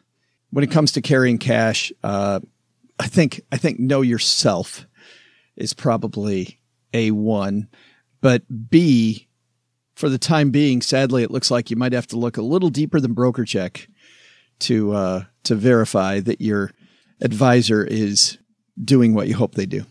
when 0.50 0.64
it 0.64 0.72
comes 0.72 0.92
to 0.94 1.02
carrying 1.02 1.38
cash, 1.38 1.94
uh, 2.04 2.40
I 3.00 3.08
think, 3.08 3.42
I 3.52 3.58
think 3.58 3.80
know 3.80 4.02
yourself 4.02 4.86
is 5.56 5.74
probably 5.74 6.60
a 6.94 7.12
one, 7.12 7.68
but 8.22 8.44
B, 8.70 9.28
for 9.96 10.10
the 10.10 10.18
time 10.18 10.52
being, 10.52 10.82
sadly, 10.82 11.24
it 11.24 11.32
looks 11.32 11.52
like 11.52 11.70
you 11.70 11.76
might 11.76 11.94
have 11.94 12.08
to 12.08 12.18
look 12.18 12.38
a 12.38 12.42
little 12.42 12.70
deeper 12.70 13.00
than 13.00 13.16
BrokerCheck 13.16 13.88
to 14.60 14.94
uh, 14.94 15.24
to 15.44 15.56
verify 15.56 16.20
that 16.20 16.42
your 16.42 16.72
advisor 17.22 17.84
is 17.84 18.38
doing 18.84 19.14
what 19.14 19.28
you 19.28 19.36
hope 19.36 19.56
they 19.56 19.66
do. 19.66 19.86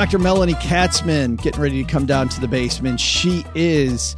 Dr. 0.00 0.18
Melanie 0.18 0.54
Katzman 0.54 1.36
getting 1.42 1.60
ready 1.60 1.84
to 1.84 1.86
come 1.86 2.06
down 2.06 2.30
to 2.30 2.40
the 2.40 2.48
basement. 2.48 2.98
She 2.98 3.44
is 3.54 4.16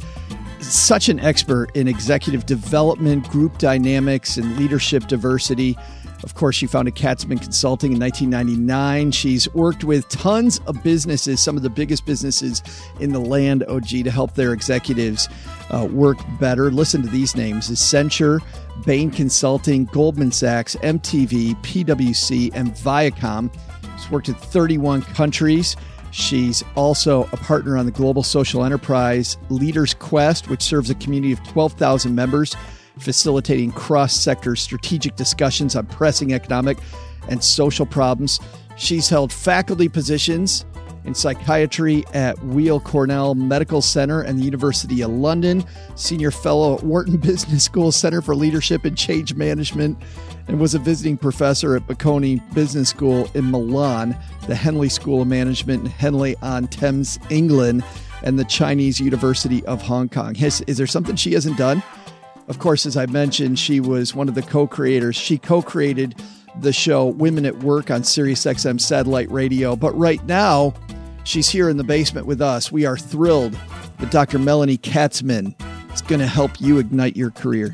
such 0.61 1.09
an 1.09 1.19
expert 1.19 1.75
in 1.75 1.89
executive 1.89 2.45
development, 2.45 3.27
group 3.27 3.57
dynamics, 3.57 4.37
and 4.37 4.55
leadership 4.57 5.07
diversity. 5.07 5.77
Of 6.23 6.35
course, 6.35 6.55
she 6.55 6.67
founded 6.67 6.95
Katzman 6.95 7.41
Consulting 7.41 7.91
in 7.91 7.99
1999. 7.99 9.11
She's 9.11 9.53
worked 9.53 9.83
with 9.83 10.07
tons 10.07 10.59
of 10.67 10.81
businesses, 10.83 11.41
some 11.41 11.57
of 11.57 11.63
the 11.63 11.69
biggest 11.69 12.05
businesses 12.05 12.63
in 13.01 13.11
the 13.11 13.19
land, 13.19 13.65
OG, 13.65 13.87
to 13.87 14.09
help 14.09 14.35
their 14.35 14.53
executives 14.53 15.27
uh, 15.69 15.85
work 15.91 16.17
better. 16.39 16.71
Listen 16.71 17.01
to 17.01 17.09
these 17.09 17.35
names 17.35 17.69
Accenture, 17.69 18.39
Bain 18.85 19.11
Consulting, 19.11 19.83
Goldman 19.83 20.31
Sachs, 20.31 20.77
MTV, 20.77 21.61
PWC, 21.61 22.51
and 22.55 22.71
Viacom. 22.71 23.53
She's 24.03 24.11
worked 24.11 24.27
in 24.27 24.35
31 24.35 25.03
countries. 25.03 25.77
She's 26.11 26.61
also 26.75 27.23
a 27.31 27.37
partner 27.37 27.77
on 27.77 27.85
the 27.85 27.91
global 27.91 28.21
social 28.21 28.63
enterprise 28.65 29.37
Leaders 29.49 29.93
Quest, 29.93 30.49
which 30.49 30.61
serves 30.61 30.89
a 30.89 30.95
community 30.95 31.31
of 31.31 31.41
12,000 31.47 32.13
members 32.13 32.55
facilitating 32.99 33.71
cross 33.71 34.13
sector 34.13 34.55
strategic 34.55 35.15
discussions 35.15 35.75
on 35.75 35.85
pressing 35.87 36.33
economic 36.33 36.77
and 37.29 37.43
social 37.43 37.85
problems. 37.85 38.39
She's 38.75 39.07
held 39.07 39.31
faculty 39.31 39.87
positions 39.87 40.65
in 41.05 41.15
psychiatry 41.15 42.03
at 42.13 42.41
Weill 42.43 42.79
Cornell 42.79 43.35
Medical 43.35 43.81
Center 43.81 44.21
and 44.21 44.37
the 44.37 44.43
University 44.43 45.01
of 45.01 45.11
London, 45.11 45.63
senior 45.95 46.31
fellow 46.31 46.75
at 46.75 46.83
Wharton 46.83 47.17
Business 47.21 47.63
School 47.63 47.91
Center 47.91 48.21
for 48.21 48.35
Leadership 48.35 48.85
and 48.85 48.97
Change 48.97 49.33
Management, 49.33 49.97
and 50.47 50.59
was 50.59 50.75
a 50.75 50.79
visiting 50.79 51.17
professor 51.17 51.75
at 51.75 51.87
Bocconi 51.87 52.41
Business 52.53 52.89
School 52.89 53.29
in 53.33 53.49
Milan, 53.51 54.17
the 54.47 54.55
Henley 54.55 54.89
School 54.89 55.21
of 55.21 55.27
Management 55.27 55.83
in 55.83 55.89
Henley 55.89 56.35
on 56.41 56.67
Thames, 56.67 57.19
England, 57.29 57.83
and 58.23 58.37
the 58.37 58.45
Chinese 58.45 58.99
University 58.99 59.65
of 59.65 59.81
Hong 59.81 60.09
Kong. 60.09 60.35
Has, 60.35 60.61
is 60.61 60.77
there 60.77 60.87
something 60.87 61.15
she 61.15 61.33
hasn't 61.33 61.57
done? 61.57 61.83
Of 62.47 62.59
course, 62.59 62.85
as 62.85 62.97
I 62.97 63.05
mentioned, 63.05 63.57
she 63.57 63.79
was 63.79 64.13
one 64.13 64.27
of 64.27 64.35
the 64.35 64.41
co 64.41 64.67
creators. 64.67 65.15
She 65.15 65.37
co 65.37 65.61
created 65.61 66.15
the 66.59 66.73
show 66.73 67.05
Women 67.05 67.45
at 67.45 67.59
Work 67.59 67.89
on 67.89 68.01
SiriusXM 68.01 68.79
satellite 68.79 69.31
radio. 69.31 69.75
But 69.75 69.97
right 69.97 70.23
now, 70.25 70.73
she's 71.23 71.49
here 71.49 71.69
in 71.69 71.77
the 71.77 71.83
basement 71.83 72.27
with 72.27 72.41
us. 72.41 72.71
We 72.71 72.85
are 72.85 72.97
thrilled 72.97 73.57
that 73.99 74.11
Dr. 74.11 74.39
Melanie 74.39 74.77
Katzman 74.77 75.55
is 75.93 76.01
going 76.01 76.19
to 76.19 76.27
help 76.27 76.59
you 76.59 76.79
ignite 76.79 77.15
your 77.15 77.31
career. 77.31 77.73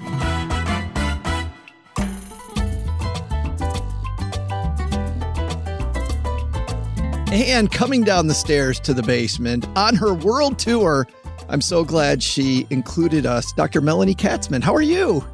And 7.31 7.71
coming 7.71 8.03
down 8.03 8.27
the 8.27 8.33
stairs 8.33 8.79
to 8.81 8.93
the 8.93 9.03
basement 9.03 9.67
on 9.75 9.95
her 9.95 10.13
world 10.13 10.57
tour 10.57 11.07
I'm 11.49 11.61
so 11.61 11.83
glad 11.83 12.21
she 12.21 12.67
included 12.69 13.25
us. 13.25 13.51
Dr. 13.53 13.81
Melanie 13.81 14.13
Katzman, 14.13 14.61
how 14.61 14.75
are 14.75 14.83
you? 14.83 15.25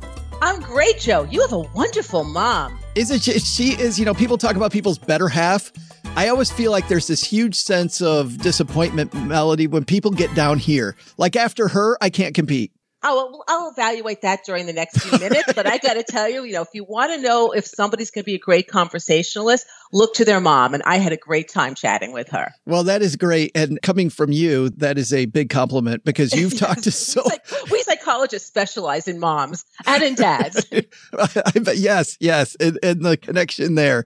I'm 0.42 0.62
great, 0.62 0.98
Joe. 0.98 1.24
You 1.24 1.42
have 1.42 1.52
a 1.52 1.60
wonderful 1.60 2.24
mom. 2.24 2.80
Is 2.96 3.12
it? 3.12 3.22
She 3.42 3.72
is, 3.72 4.00
you 4.00 4.06
know, 4.06 4.14
people 4.14 4.38
talk 4.38 4.56
about 4.56 4.72
people's 4.72 4.98
better 4.98 5.28
half. 5.28 5.74
I 6.16 6.30
always 6.30 6.50
feel 6.50 6.72
like 6.72 6.88
there's 6.88 7.08
this 7.08 7.22
huge 7.22 7.56
sense 7.56 8.02
of 8.02 8.38
disappointment, 8.38 9.14
Melody, 9.14 9.68
when 9.68 9.84
people 9.84 10.12
get 10.12 10.34
down 10.36 10.58
here. 10.58 10.96
Like 11.18 11.36
after 11.36 11.68
her, 11.68 11.98
I 12.02 12.10
can't 12.10 12.34
compete. 12.34 12.72
I'll, 13.06 13.44
I'll 13.48 13.70
evaluate 13.70 14.22
that 14.22 14.46
during 14.46 14.66
the 14.66 14.74
next 14.74 15.00
few 15.00 15.20
minutes. 15.20 15.54
but 15.54 15.68
I 15.68 15.78
got 15.78 15.94
to 15.94 16.04
tell 16.04 16.28
you, 16.28 16.44
you 16.44 16.54
know, 16.54 16.64
if 16.64 16.70
you 16.74 16.84
want 16.84 17.12
to 17.12 17.22
know 17.22 17.52
if 17.52 17.66
somebody's 17.66 18.10
going 18.10 18.24
to 18.24 18.26
be 18.26 18.34
a 18.34 18.40
great 18.40 18.68
conversationalist, 18.68 19.68
look 19.94 20.16
to 20.16 20.26
their 20.26 20.40
mom. 20.40 20.74
And 20.74 20.82
I 20.88 20.98
had 20.98 21.12
a 21.12 21.18
great 21.18 21.48
time 21.48 21.76
chatting 21.76 22.14
with 22.14 22.30
her. 22.30 22.52
Well, 22.66 22.84
that 22.86 23.04
is 23.04 23.16
great. 23.16 23.52
And 23.54 23.80
coming 23.84 24.10
from 24.10 24.32
you, 24.32 24.70
that 24.72 24.98
is 24.98 25.14
a 25.14 25.26
big 25.28 25.52
compliment 25.52 26.04
because 26.04 26.34
you've 26.34 26.58
talked 26.58 26.86
to 26.86 26.92
so. 26.92 27.22
like, 27.26 27.46
we 27.70 27.84
psychologists 27.84 28.48
specialize 28.48 29.08
in 29.08 29.20
moms 29.20 29.66
and 29.86 30.02
in 30.02 30.16
dads. 30.16 30.66
yes, 31.76 32.18
yes. 32.20 32.56
And, 32.60 32.80
and 32.82 33.06
the 33.06 33.18
connection 33.18 33.76
there. 33.76 34.06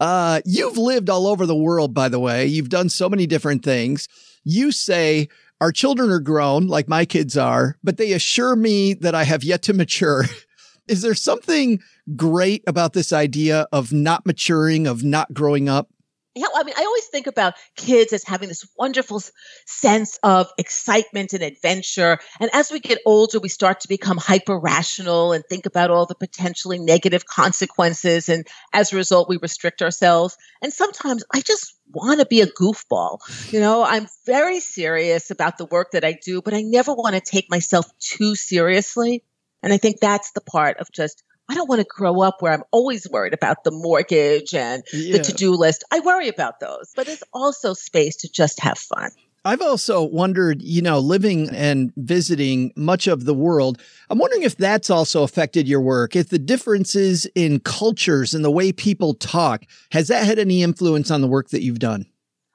Uh, 0.00 0.40
you've 0.46 0.78
lived 0.78 1.10
all 1.10 1.26
over 1.26 1.44
the 1.44 1.56
world, 1.56 1.92
by 1.92 2.08
the 2.08 2.20
way. 2.20 2.46
You've 2.46 2.70
done 2.70 2.88
so 2.88 3.10
many 3.10 3.26
different 3.26 3.62
things. 3.62 4.08
You 4.44 4.72
say, 4.72 5.28
our 5.60 5.72
children 5.72 6.10
are 6.10 6.20
grown, 6.20 6.66
like 6.66 6.88
my 6.88 7.04
kids 7.04 7.36
are, 7.36 7.76
but 7.82 7.96
they 7.96 8.12
assure 8.12 8.56
me 8.56 8.94
that 8.94 9.14
I 9.14 9.24
have 9.24 9.42
yet 9.42 9.62
to 9.62 9.72
mature. 9.72 10.24
Is 10.88 11.02
there 11.02 11.14
something 11.14 11.80
great 12.16 12.62
about 12.66 12.92
this 12.94 13.12
idea 13.12 13.66
of 13.72 13.92
not 13.92 14.24
maturing, 14.24 14.86
of 14.86 15.04
not 15.04 15.34
growing 15.34 15.68
up? 15.68 15.90
Yeah, 16.34 16.46
I 16.54 16.62
mean, 16.62 16.74
I 16.78 16.84
always 16.84 17.06
think 17.06 17.26
about 17.26 17.54
kids 17.74 18.12
as 18.12 18.22
having 18.22 18.48
this 18.48 18.64
wonderful 18.78 19.20
sense 19.66 20.20
of 20.22 20.48
excitement 20.56 21.32
and 21.32 21.42
adventure. 21.42 22.18
And 22.38 22.48
as 22.52 22.70
we 22.70 22.78
get 22.78 23.00
older, 23.04 23.40
we 23.40 23.48
start 23.48 23.80
to 23.80 23.88
become 23.88 24.18
hyper 24.18 24.56
rational 24.56 25.32
and 25.32 25.44
think 25.44 25.66
about 25.66 25.90
all 25.90 26.06
the 26.06 26.14
potentially 26.14 26.78
negative 26.78 27.26
consequences. 27.26 28.28
And 28.28 28.46
as 28.72 28.92
a 28.92 28.96
result, 28.96 29.28
we 29.28 29.38
restrict 29.42 29.82
ourselves. 29.82 30.36
And 30.62 30.72
sometimes 30.72 31.24
I 31.34 31.40
just 31.40 31.77
want 31.92 32.20
to 32.20 32.26
be 32.26 32.40
a 32.40 32.46
goofball. 32.46 33.18
You 33.52 33.60
know, 33.60 33.82
I'm 33.82 34.06
very 34.26 34.60
serious 34.60 35.30
about 35.30 35.58
the 35.58 35.66
work 35.66 35.92
that 35.92 36.04
I 36.04 36.12
do, 36.12 36.42
but 36.42 36.54
I 36.54 36.62
never 36.62 36.94
want 36.94 37.14
to 37.14 37.20
take 37.20 37.50
myself 37.50 37.86
too 37.98 38.34
seriously. 38.34 39.24
And 39.62 39.72
I 39.72 39.76
think 39.78 40.00
that's 40.00 40.32
the 40.32 40.40
part 40.40 40.78
of 40.78 40.90
just 40.92 41.22
I 41.50 41.54
don't 41.54 41.68
want 41.68 41.80
to 41.80 41.86
grow 41.88 42.20
up 42.20 42.42
where 42.42 42.52
I'm 42.52 42.64
always 42.70 43.08
worried 43.08 43.32
about 43.32 43.64
the 43.64 43.70
mortgage 43.70 44.54
and 44.54 44.82
yeah. 44.92 45.16
the 45.16 45.22
to 45.24 45.32
do 45.32 45.52
list. 45.52 45.82
I 45.90 46.00
worry 46.00 46.28
about 46.28 46.60
those, 46.60 46.92
but 46.94 47.06
there's 47.06 47.22
also 47.32 47.72
space 47.72 48.16
to 48.18 48.28
just 48.30 48.60
have 48.60 48.78
fun. 48.78 49.10
I've 49.48 49.62
also 49.62 50.02
wondered, 50.02 50.60
you 50.60 50.82
know, 50.82 50.98
living 50.98 51.48
and 51.54 51.90
visiting 51.96 52.70
much 52.76 53.06
of 53.06 53.24
the 53.24 53.32
world, 53.32 53.80
I'm 54.10 54.18
wondering 54.18 54.42
if 54.42 54.58
that's 54.58 54.90
also 54.90 55.22
affected 55.22 55.66
your 55.66 55.80
work. 55.80 56.14
If 56.14 56.28
the 56.28 56.38
differences 56.38 57.26
in 57.34 57.60
cultures 57.60 58.34
and 58.34 58.44
the 58.44 58.50
way 58.50 58.72
people 58.72 59.14
talk, 59.14 59.64
has 59.90 60.08
that 60.08 60.26
had 60.26 60.38
any 60.38 60.62
influence 60.62 61.10
on 61.10 61.22
the 61.22 61.28
work 61.28 61.48
that 61.48 61.62
you've 61.62 61.78
done? 61.78 62.04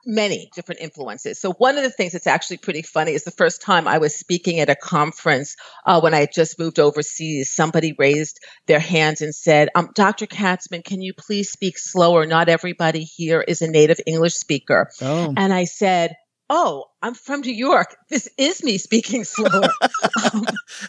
many 0.06 0.50
different 0.54 0.82
influences. 0.82 1.40
So 1.40 1.54
one 1.54 1.78
of 1.78 1.84
the 1.84 1.90
things 1.90 2.12
that's 2.12 2.28
actually 2.28 2.58
pretty 2.58 2.82
funny 2.82 3.14
is 3.14 3.24
the 3.24 3.32
first 3.32 3.62
time 3.62 3.88
I 3.88 4.00
was 4.00 4.14
speaking 4.14 4.60
at 4.60 4.70
a 4.70 4.76
conference 4.76 5.56
uh, 5.86 6.02
when 6.02 6.14
I 6.14 6.26
just 6.26 6.60
moved 6.60 6.78
overseas, 6.78 7.56
somebody 7.56 7.96
raised 7.98 8.38
their 8.68 8.82
hands 8.82 9.22
and 9.22 9.34
said, 9.34 9.70
um, 9.76 9.92
Dr. 9.96 10.26
Katzman, 10.26 10.84
can 10.84 11.02
you 11.02 11.14
please 11.14 11.50
speak 11.50 11.78
slower? 11.78 12.26
Not 12.26 12.50
everybody 12.50 13.04
here 13.04 13.40
is 13.42 13.62
a 13.62 13.72
native 13.72 14.02
English 14.06 14.34
speaker. 14.34 14.90
Oh. 15.02 15.34
And 15.38 15.54
I 15.54 15.64
said, 15.64 16.16
oh, 16.54 16.86
I'm 17.04 17.16
from 17.16 17.42
New 17.42 17.52
York. 17.52 17.98
This 18.08 18.30
is 18.38 18.64
me 18.64 18.78
speaking 18.78 19.26
slower. 19.26 19.68
um, 20.34 20.46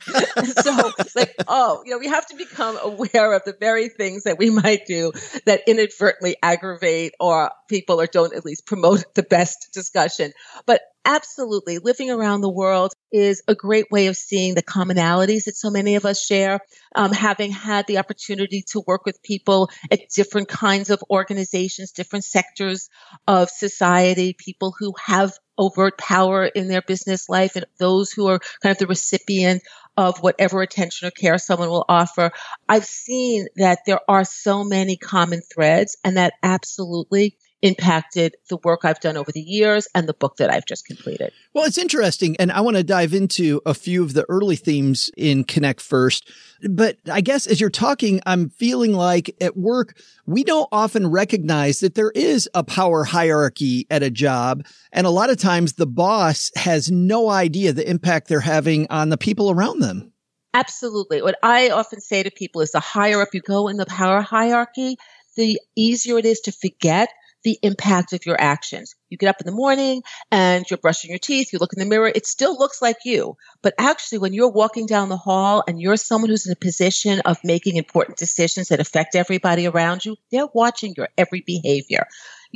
so, 0.63 0.93
like, 1.17 1.35
oh, 1.49 1.83
you 1.85 1.91
know, 1.91 1.99
we 1.99 2.07
have 2.07 2.25
to 2.27 2.37
become 2.37 2.79
aware 2.81 3.33
of 3.33 3.43
the 3.45 3.57
very 3.59 3.89
things 3.89 4.23
that 4.23 4.39
we 4.39 4.49
might 4.51 4.87
do 4.87 5.11
that 5.45 5.63
inadvertently 5.67 6.37
aggravate 6.41 7.15
or 7.19 7.51
people 7.69 8.01
or 8.01 8.07
don't 8.07 8.33
at 8.33 8.45
least 8.45 8.65
promote 8.65 9.13
the 9.17 9.25
best 9.25 9.71
discussion. 9.73 10.33
But 10.67 10.83
absolutely, 11.05 11.79
living 11.79 12.13
around 12.13 12.43
the 12.43 12.51
world 12.51 12.93
is 13.11 13.43
a 13.49 13.55
great 13.57 13.91
way 13.91 14.07
of 14.07 14.17
seeing 14.17 14.55
the 14.55 14.63
commonalities 14.63 15.45
that 15.45 15.57
so 15.57 15.69
many 15.69 15.97
of 15.97 16.05
us 16.05 16.25
share. 16.25 16.61
Um, 16.95 17.11
having 17.13 17.51
had 17.51 17.89
the 17.89 17.99
opportunity 17.99 18.63
to 18.69 18.85
work 18.87 19.05
with 19.05 19.21
people 19.23 19.69
at 19.91 20.01
different 20.15 20.49
kinds 20.49 20.91
of 20.91 21.03
organizations, 21.11 21.91
different 21.91 22.25
sectors 22.25 22.89
of 23.27 23.51
society, 23.51 24.37
people 24.39 24.73
who 24.79 24.95
have 25.05 25.33
overt 25.59 25.99
power 26.05 26.45
in 26.45 26.69
their 26.69 26.83
business 26.83 27.29
life 27.29 27.57
and 27.57 27.65
those 27.79 28.13
who 28.13 28.29
are 28.29 28.41
kind 28.63 28.73
of 28.73 28.79
the 28.79 28.87
recipient 28.87 29.63
of 29.97 30.19
whatever 30.23 30.61
attention 30.61 31.09
or 31.09 31.11
care 31.11 31.39
someone 31.39 31.69
will 31.69 31.85
offer. 31.89 32.31
I've 32.69 32.85
seen 32.85 33.47
that 33.57 33.81
there 33.87 34.01
are 34.09 34.25
so 34.25 34.65
many 34.65 34.97
common 34.97 35.41
threads 35.41 35.97
and 36.05 36.17
that 36.17 36.35
absolutely 36.43 37.37
impacted 37.63 38.37
the 38.51 38.59
work 38.59 38.81
I've 38.85 39.01
done 39.01 39.17
over 39.17 39.33
the 39.33 39.41
years 39.41 39.89
and 39.95 40.07
the 40.07 40.13
book 40.13 40.37
that 40.37 40.51
I've 40.51 40.67
just 40.67 40.87
completed. 40.87 41.33
Well, 41.55 41.65
it's 41.65 41.79
interesting. 41.79 42.37
And 42.39 42.53
I 42.53 42.61
want 42.61 42.77
to 42.77 42.85
dive 42.85 43.15
into 43.15 43.63
a 43.65 43.73
few 43.73 44.05
of 44.05 44.13
the 44.13 44.27
early 44.29 44.57
themes 44.57 45.11
in 45.17 45.45
Connect 45.45 45.81
First. 45.81 46.31
But 46.69 46.99
I 47.11 47.23
guess 47.23 47.47
as 47.47 47.61
you're 47.61 47.71
talking, 47.71 48.21
I'm 48.27 48.51
feeling 48.51 48.93
like 48.93 49.35
at 49.41 49.57
work, 49.57 49.97
we 50.27 50.45
don't 50.45 50.69
often 50.73 51.11
recognize 51.11 51.81
that 51.81 51.95
there 51.95 52.11
is 52.11 52.49
a 52.55 52.63
power 52.63 53.05
hierarchy 53.05 53.87
at 53.91 54.03
a 54.03 54.11
job. 54.11 54.67
And 54.93 55.07
a 55.07 55.11
lot 55.11 55.31
of 55.31 55.39
times 55.39 55.75
the 55.75 55.87
boss 55.87 56.51
has 56.57 56.91
no 56.91 57.31
idea 57.31 57.73
the 57.73 57.89
impact 57.89 58.29
they're 58.29 58.41
having 58.41 58.87
on 58.91 59.09
the 59.09 59.17
people 59.17 59.51
around 59.51 59.81
them. 59.81 60.13
Absolutely. 60.53 61.23
What 61.23 61.37
I 61.43 61.71
often 61.71 62.01
say 62.01 62.23
to 62.23 62.31
people 62.31 62.61
is 62.61 62.73
the 62.73 62.81
higher 62.81 63.21
up 63.21 63.29
you 63.33 63.41
go 63.41 63.69
in 63.69 63.77
the 63.77 63.87
power 63.87 64.21
hierarchy, 64.21 64.97
the 65.37 65.59
easier 65.77 66.19
it 66.19 66.27
is 66.27 66.41
to 66.43 66.53
forget 66.53 67.09
the 67.45 67.59
impact 67.63 68.13
of 68.13 68.27
your 68.27 68.41
actions. 68.41 68.95
You 69.11 69.19
get 69.19 69.29
up 69.29 69.41
in 69.41 69.47
the 69.47 69.53
morning 69.53 70.03
and 70.31 70.69
you're 70.69 70.79
brushing 70.79 71.11
your 71.11 71.19
teeth, 71.19 71.53
you 71.53 71.59
look 71.59 71.73
in 71.73 71.79
the 71.79 71.89
mirror, 71.89 72.11
it 72.13 72.27
still 72.27 72.59
looks 72.59 72.83
like 72.83 72.97
you. 73.05 73.37
But 73.63 73.75
actually, 73.79 74.19
when 74.19 74.33
you're 74.33 74.51
walking 74.51 74.87
down 74.87 75.09
the 75.09 75.17
hall 75.17 75.63
and 75.69 75.81
you're 75.81 75.97
someone 75.97 76.31
who's 76.31 76.47
in 76.47 76.53
a 76.53 76.57
position 76.57 77.21
of 77.25 77.39
making 77.45 77.77
important 77.77 78.19
decisions 78.19 78.69
that 78.69 78.81
affect 78.81 79.15
everybody 79.15 79.67
around 79.67 80.05
you, 80.05 80.17
they're 80.33 80.49
watching 80.55 80.95
your 80.97 81.09
every 81.17 81.43
behavior. 81.47 82.07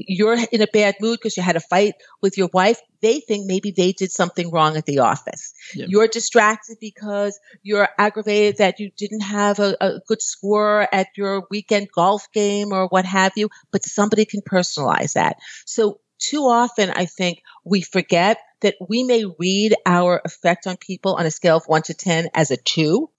You're 0.06 0.38
in 0.52 0.62
a 0.62 0.66
bad 0.66 0.96
mood 1.00 1.18
because 1.18 1.36
you 1.36 1.42
had 1.42 1.56
a 1.56 1.60
fight 1.60 1.94
with 2.22 2.38
your 2.38 2.48
wife, 2.52 2.80
they 3.00 3.20
think 3.20 3.46
maybe 3.46 3.70
they 3.70 3.92
did 3.92 4.12
something 4.12 4.50
wrong 4.50 4.76
at 4.76 4.86
the 4.86 5.00
office. 5.00 5.52
Yep. 5.74 5.88
You're 5.90 6.08
distracted 6.08 6.78
because 6.80 7.38
you're 7.62 7.88
aggravated 7.98 8.58
that 8.58 8.78
you 8.78 8.90
didn't 8.96 9.22
have 9.22 9.58
a, 9.58 9.76
a, 9.80 10.00
good 10.06 10.22
score 10.22 10.86
at 10.92 11.08
your 11.16 11.46
weekend 11.50 11.88
golf 11.94 12.30
game 12.32 12.72
or 12.72 12.86
what 12.88 13.04
have 13.04 13.32
you, 13.36 13.48
but 13.72 13.84
somebody 13.84 14.24
can 14.24 14.40
personalize 14.40 15.14
that. 15.14 15.36
So 15.66 16.00
too 16.18 16.42
often, 16.42 16.90
I 16.90 17.06
think 17.06 17.42
we 17.64 17.80
forget 17.80 18.38
that 18.60 18.74
we 18.88 19.04
may 19.04 19.24
read 19.38 19.74
our 19.86 20.20
effect 20.24 20.66
on 20.66 20.76
people 20.76 21.14
on 21.14 21.26
a 21.26 21.30
scale 21.30 21.56
of 21.56 21.64
one 21.66 21.82
to 21.82 21.94
10 21.94 22.28
as 22.34 22.50
a 22.50 22.56
two. 22.56 23.10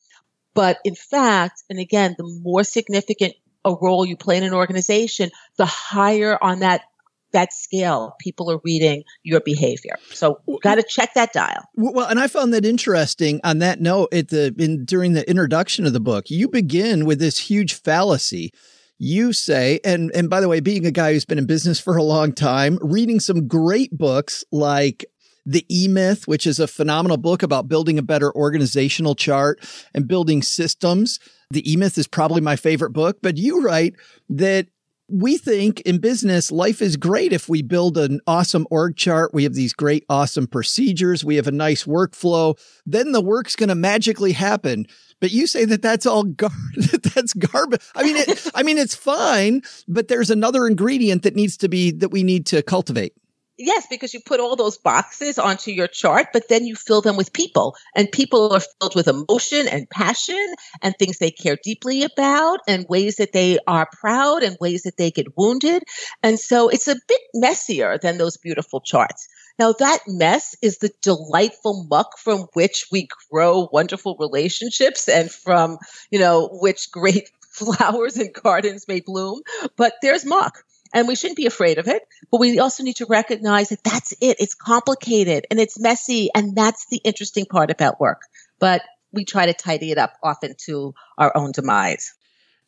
But 0.54 0.80
in 0.84 0.96
fact, 0.96 1.63
and 1.70 1.80
again, 1.80 2.15
the 2.18 2.39
more 2.44 2.63
significant 2.63 3.34
a 3.65 3.74
role 3.74 4.06
you 4.06 4.15
play 4.15 4.38
in 4.38 4.43
an 4.43 4.54
organization, 4.54 5.30
the 5.58 5.65
higher 5.65 6.41
on 6.41 6.60
that 6.60 6.84
that 7.32 7.54
scale 7.54 8.15
people 8.19 8.50
are 8.52 8.60
reading 8.63 9.04
your 9.24 9.39
behavior. 9.41 9.95
So 10.10 10.39
got 10.63 10.76
to 10.76 10.84
check 10.84 11.13
that 11.13 11.32
dial. 11.32 11.63
Well, 11.76 12.08
and 12.08 12.19
I 12.19 12.28
found 12.28 12.54
that 12.54 12.65
interesting 12.65 13.39
on 13.43 13.60
that 13.60 13.80
note 13.80 14.13
at 14.13 14.30
the 14.30 14.54
in 14.58 14.86
during 14.86 15.13
the 15.13 15.30
introduction 15.30 15.86
of 15.86 15.93
the 15.93 16.00
book. 16.00 16.30
You 16.30 16.48
begin 16.48 17.06
with 17.06 17.19
this 17.19 17.38
huge 17.38 17.74
fallacy. 17.74 18.52
You 18.98 19.32
say, 19.32 19.80
and 19.86 20.12
and 20.13 20.30
by 20.30 20.41
the 20.41 20.50
way, 20.50 20.60
being 20.60 20.86
a 20.86 20.91
guy 20.91 21.13
who's 21.13 21.26
been 21.26 21.38
in 21.38 21.45
business 21.45 21.80
for 21.80 21.95
a 21.95 22.04
long 22.04 22.34
time, 22.34 22.80
reading 22.82 23.19
some 23.19 23.48
great 23.48 23.98
books 23.98 24.43
like 24.52 25.06
the 25.45 25.65
E 25.69 25.88
Myth, 25.88 26.28
which 26.28 26.45
is 26.45 26.60
a 26.60 26.67
phenomenal 26.67 27.17
book 27.17 27.43
about 27.43 27.67
building 27.67 27.97
a 27.97 28.04
better 28.04 28.34
organizational 28.36 29.15
chart 29.15 29.60
and 29.93 30.08
building 30.08 30.41
systems. 30.41 31.19
The 31.52 31.69
E 31.71 31.75
Myth 31.75 31.97
is 31.97 32.08
probably 32.08 32.41
my 32.41 32.56
favorite 32.56 32.91
book, 32.91 33.17
but 33.21 33.38
you 33.38 33.63
write 33.63 33.95
that 34.30 34.67
we 35.10 35.38
think 35.38 35.82
in 35.82 35.97
business, 35.97 36.52
life 36.52 36.82
is 36.82 36.95
great 36.95 37.34
if 37.34 37.49
we 37.49 37.62
build 37.62 37.97
an 37.97 38.21
awesome 38.28 38.67
org 38.69 38.95
chart. 38.95 39.34
We 39.34 39.43
have 39.43 39.56
these 39.56 39.73
great, 39.73 40.06
awesome 40.10 40.47
procedures. 40.47 41.25
We 41.25 41.36
have 41.38 41.47
a 41.47 41.52
nice 41.52 41.86
workflow. 41.86 42.60
Then 42.86 43.12
the 43.12 43.21
work's 43.21 43.56
going 43.56 43.69
to 43.69 43.75
magically 43.75 44.34
happen. 44.34 44.86
But 45.19 45.32
you 45.32 45.47
say 45.47 45.65
that 45.65 45.82
that's 45.82 46.06
all 46.06 46.23
gar- 46.23 46.52
that's 47.15 47.34
garbage. 47.34 47.82
I 47.95 48.04
mean, 48.04 48.17
it, 48.17 48.52
I 48.54 48.63
mean, 48.63 48.78
it's 48.78 48.95
fine, 48.95 49.62
but 49.88 50.08
there's 50.08 50.30
another 50.30 50.67
ingredient 50.67 51.23
that 51.23 51.36
needs 51.36 51.58
to 51.58 51.69
be 51.69 51.91
that 51.91 52.10
we 52.10 52.23
need 52.23 52.45
to 52.47 52.62
cultivate. 52.62 53.13
Yes, 53.62 53.86
because 53.89 54.13
you 54.13 54.22
put 54.22 54.39
all 54.39 54.56
those 54.56 54.78
boxes 54.78 55.38
onto 55.38 55.69
your 55.72 55.89
chart, 55.89 56.28
but 56.32 56.48
then 56.48 56.65
you 56.65 56.76
fill 56.78 57.02
them 57.02 57.17
with 57.17 57.34
people. 57.34 57.76
And 57.93 58.10
people 58.10 58.54
are 58.54 58.62
filled 58.62 58.95
with 58.95 59.10
emotion 59.10 59.67
and 59.67 59.89
passion 59.89 60.54
and 60.82 60.95
things 60.98 61.17
they 61.17 61.30
care 61.30 61.58
deeply 61.62 62.04
about 62.04 62.60
and 62.69 62.86
ways 62.88 63.17
that 63.17 63.34
they 63.34 63.60
are 63.67 63.89
proud 64.00 64.43
and 64.43 64.56
ways 64.62 64.84
that 64.84 64.95
they 64.95 65.12
get 65.12 65.36
wounded. 65.38 65.84
And 66.24 66.39
so 66.39 66.69
it's 66.69 66.88
a 66.88 66.95
bit 67.08 67.22
messier 67.34 67.98
than 67.98 68.17
those 68.17 68.38
beautiful 68.38 68.80
charts. 68.80 69.28
Now 69.60 69.74
that 69.74 70.00
mess 70.08 70.56
is 70.62 70.78
the 70.78 70.91
delightful 71.02 71.86
muck 71.89 72.17
from 72.17 72.48
which 72.54 72.86
we 72.93 73.10
grow 73.30 73.67
wonderful 73.74 74.15
relationships 74.19 75.10
and 75.10 75.30
from, 75.30 75.78
you 76.12 76.19
know, 76.19 76.48
which 76.62 76.89
great 76.91 77.30
flowers 77.50 78.15
and 78.15 78.34
gardens 78.34 78.88
may 78.88 79.02
bloom. 79.02 79.41
But 79.76 79.95
there's 80.02 80.24
muck 80.24 80.63
and 80.93 81.08
we 81.08 81.15
shouldn't 81.15 81.38
be 81.38 81.45
afraid 81.45 81.78
of 81.78 81.88
it 81.88 82.04
but 82.32 82.39
we 82.39 82.60
also 82.60 82.84
need 82.84 82.97
to 82.97 83.06
recognize 83.08 83.69
that 83.69 83.84
that's 83.84 84.12
it. 84.21 84.38
It's 84.39 84.54
complicated 84.54 85.45
and 85.49 85.60
it's 85.60 85.80
messy 85.80 86.30
and 86.36 86.56
that's 86.56 86.86
the 86.89 87.02
interesting 87.04 87.45
part 87.45 87.71
about 87.71 87.99
work. 87.99 88.21
But 88.60 88.82
we 89.12 89.25
try 89.25 89.47
to 89.47 89.54
tidy 89.54 89.91
it 89.91 89.97
up 89.97 90.13
often 90.23 90.56
to 90.65 90.93
our 91.17 91.36
own 91.36 91.52
demise. 91.52 92.13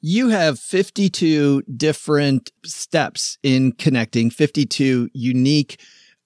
You 0.01 0.29
have 0.29 0.59
52 0.59 1.63
different 1.63 2.51
steps 2.65 3.37
in 3.43 3.73
connecting 3.73 4.31
52 4.31 5.09
unique 5.13 5.79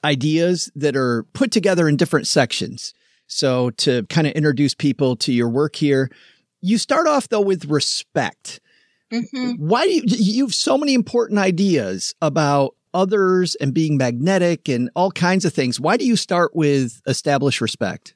ideas 0.03 0.71
that 0.75 0.95
are 0.95 1.23
put 1.33 1.51
together 1.51 1.89
in 1.89 1.97
different 1.97 2.27
sections. 2.27 2.93
So 3.27 3.71
to 3.71 4.03
kind 4.03 4.27
of 4.27 4.33
introduce 4.33 4.73
people 4.73 5.15
to 5.17 5.33
your 5.33 5.49
work 5.49 5.75
here 5.75 6.09
you 6.61 6.79
start 6.79 7.05
off 7.05 7.29
though 7.29 7.41
with 7.41 7.65
respect 7.65 8.59
Mm-hmm. 9.13 9.51
Why 9.53 9.85
do 9.85 9.93
you, 9.93 10.03
you 10.07 10.45
have 10.45 10.53
so 10.53 10.77
many 10.77 10.93
important 10.93 11.39
ideas 11.39 12.15
about 12.21 12.75
others 12.95 13.55
and 13.55 13.73
being 13.73 13.97
magnetic 13.97 14.69
and 14.69 14.89
all 14.95 15.11
kinds 15.11 15.45
of 15.45 15.53
things. 15.53 15.79
Why 15.79 15.97
do 15.97 16.05
you 16.05 16.15
start 16.15 16.55
with 16.55 17.01
establish 17.05 17.59
respect? 17.61 18.15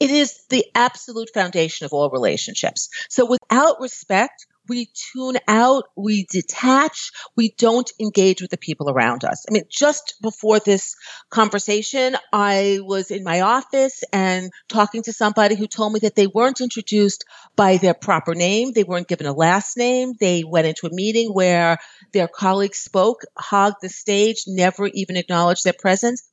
It 0.00 0.10
is 0.10 0.46
the 0.48 0.64
absolute 0.74 1.30
foundation 1.32 1.84
of 1.84 1.92
all 1.92 2.10
relationships. 2.10 2.88
So 3.10 3.26
without 3.26 3.80
respect, 3.80 4.46
we 4.68 4.90
tune 5.12 5.36
out, 5.46 5.84
we 5.96 6.26
detach, 6.30 7.10
we 7.36 7.54
don't 7.58 7.90
engage 8.00 8.40
with 8.40 8.50
the 8.50 8.56
people 8.56 8.90
around 8.90 9.24
us. 9.24 9.44
I 9.48 9.52
mean, 9.52 9.64
just 9.68 10.14
before 10.22 10.58
this 10.58 10.94
conversation, 11.30 12.16
I 12.32 12.78
was 12.82 13.10
in 13.10 13.24
my 13.24 13.42
office 13.42 14.02
and 14.12 14.50
talking 14.68 15.02
to 15.02 15.12
somebody 15.12 15.54
who 15.54 15.66
told 15.66 15.92
me 15.92 16.00
that 16.00 16.16
they 16.16 16.26
weren't 16.26 16.60
introduced 16.60 17.24
by 17.56 17.76
their 17.76 17.94
proper 17.94 18.34
name. 18.34 18.72
They 18.72 18.84
weren't 18.84 19.08
given 19.08 19.26
a 19.26 19.32
last 19.32 19.76
name. 19.76 20.12
They 20.18 20.44
went 20.44 20.66
into 20.66 20.86
a 20.86 20.94
meeting 20.94 21.30
where 21.30 21.78
their 22.12 22.28
colleagues 22.28 22.78
spoke, 22.78 23.22
hogged 23.36 23.76
the 23.82 23.88
stage, 23.88 24.44
never 24.46 24.86
even 24.86 25.16
acknowledged 25.16 25.64
their 25.64 25.74
presence. 25.78 26.28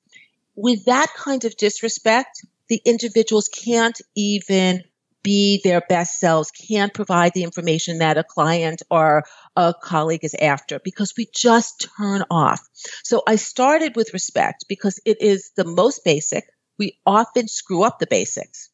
With 0.56 0.86
that 0.86 1.14
kind 1.16 1.44
of 1.46 1.58
disrespect, 1.58 2.46
the 2.68 2.82
individuals 2.86 3.50
can't 3.50 4.00
even 4.16 4.84
be 5.24 5.62
their 5.64 5.82
best 5.88 6.20
selves, 6.20 6.52
can't 6.52 6.94
provide 6.94 7.34
the 7.34 7.44
information 7.44 8.00
that 8.00 8.18
a 8.18 8.24
client 8.24 8.82
or 8.90 9.24
a 9.56 9.74
colleague 9.82 10.24
is 10.24 10.36
after 10.42 10.80
because 10.80 11.14
we 11.18 11.28
just 11.34 11.88
turn 11.98 12.24
off. 12.30 12.62
So 13.04 13.24
I 13.28 13.36
started 13.36 13.96
with 13.96 14.14
respect 14.14 14.66
because 14.68 15.00
it 15.06 15.22
is 15.22 15.52
the 15.56 15.66
most 15.66 16.04
basic. 16.04 16.46
We 16.78 16.98
often 17.06 17.48
screw 17.48 17.84
up 17.84 18.00
the 18.00 18.08
basics. 18.08 18.70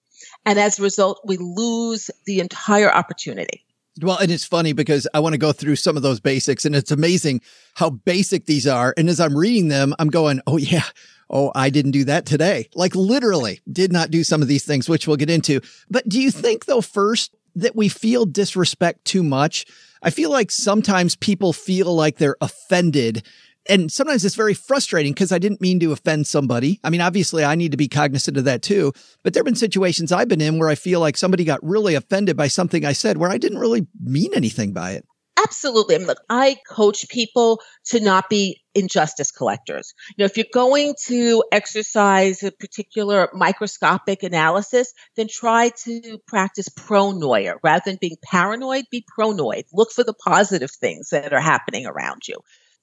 And 0.45 0.57
as 0.57 0.79
a 0.79 0.83
result, 0.83 1.21
we 1.25 1.37
lose 1.37 2.09
the 2.25 2.39
entire 2.39 2.91
opportunity. 2.91 3.65
Well, 4.01 4.17
and 4.17 4.31
it's 4.31 4.45
funny 4.45 4.73
because 4.73 5.07
I 5.13 5.19
want 5.19 5.33
to 5.33 5.39
go 5.39 5.51
through 5.51 5.77
some 5.77 5.97
of 5.97 6.03
those 6.03 6.19
basics 6.19 6.65
and 6.65 6.75
it's 6.75 6.91
amazing 6.91 7.41
how 7.73 7.89
basic 7.89 8.45
these 8.45 8.67
are. 8.67 8.93
And 8.95 9.09
as 9.09 9.19
I'm 9.19 9.35
reading 9.35 9.69
them, 9.69 9.95
I'm 9.97 10.09
going, 10.09 10.39
Oh 10.45 10.57
yeah, 10.57 10.83
Oh, 11.29 11.51
I 11.53 11.69
didn't 11.69 11.91
do 11.91 12.05
that 12.05 12.25
today. 12.25 12.69
Like 12.73 12.95
literally 12.95 13.59
did 13.71 13.91
not 13.91 14.11
do 14.11 14.23
some 14.23 14.41
of 14.41 14.47
these 14.47 14.65
things, 14.65 14.87
which 14.87 15.07
we'll 15.07 15.17
get 15.17 15.29
into. 15.29 15.61
But 15.89 16.07
do 16.07 16.21
you 16.21 16.31
think 16.31 16.65
though, 16.65 16.81
first 16.81 17.35
that 17.55 17.75
we 17.75 17.89
feel 17.89 18.25
disrespect 18.25 19.05
too 19.05 19.23
much? 19.23 19.65
I 20.01 20.09
feel 20.09 20.29
like 20.29 20.51
sometimes 20.51 21.15
people 21.15 21.53
feel 21.53 21.93
like 21.93 22.17
they're 22.17 22.37
offended 22.39 23.23
and 23.69 23.91
sometimes 23.91 24.23
it's 24.23 24.35
very 24.35 24.53
frustrating 24.53 25.13
because 25.13 25.31
I 25.31 25.39
didn't 25.39 25.61
mean 25.61 25.79
to 25.81 25.91
offend 25.91 26.27
somebody. 26.27 26.79
I 26.83 26.89
mean, 26.89 27.01
obviously 27.01 27.43
I 27.43 27.55
need 27.55 27.71
to 27.71 27.77
be 27.77 27.87
cognizant 27.87 28.37
of 28.37 28.45
that 28.45 28.61
too, 28.61 28.93
but 29.23 29.33
there've 29.33 29.45
been 29.45 29.55
situations 29.55 30.11
I've 30.11 30.27
been 30.27 30.41
in 30.41 30.59
where 30.59 30.69
I 30.69 30.75
feel 30.75 30.99
like 30.99 31.17
somebody 31.17 31.43
got 31.43 31.63
really 31.63 31.95
offended 31.95 32.37
by 32.37 32.47
something 32.47 32.85
I 32.85 32.93
said 32.93 33.17
where 33.17 33.29
I 33.29 33.37
didn't 33.37 33.59
really 33.59 33.87
mean 34.01 34.33
anything 34.33 34.73
by 34.73 34.91
it. 34.91 35.05
Absolutely. 35.37 35.95
I 35.95 35.97
mean, 35.99 36.07
look, 36.07 36.21
I 36.29 36.57
coach 36.67 37.07
people 37.09 37.61
to 37.85 37.99
not 37.99 38.27
be 38.29 38.61
injustice 38.73 39.31
collectors. 39.31 39.93
You 40.09 40.23
know, 40.23 40.25
if 40.25 40.35
you're 40.35 40.45
going 40.51 40.95
to 41.05 41.43
exercise 41.51 42.41
a 42.43 42.51
particular 42.51 43.29
microscopic 43.33 44.23
analysis, 44.23 44.93
then 45.15 45.27
try 45.29 45.69
to 45.83 46.17
practice 46.27 46.69
pronoia 46.69 47.55
rather 47.63 47.83
than 47.85 47.97
being 48.01 48.17
paranoid, 48.23 48.85
be 48.91 49.05
pronoid. 49.17 49.63
Look 49.73 49.91
for 49.91 50.03
the 50.03 50.13
positive 50.13 50.71
things 50.71 51.09
that 51.11 51.33
are 51.33 51.39
happening 51.41 51.85
around 51.85 52.27
you 52.27 52.37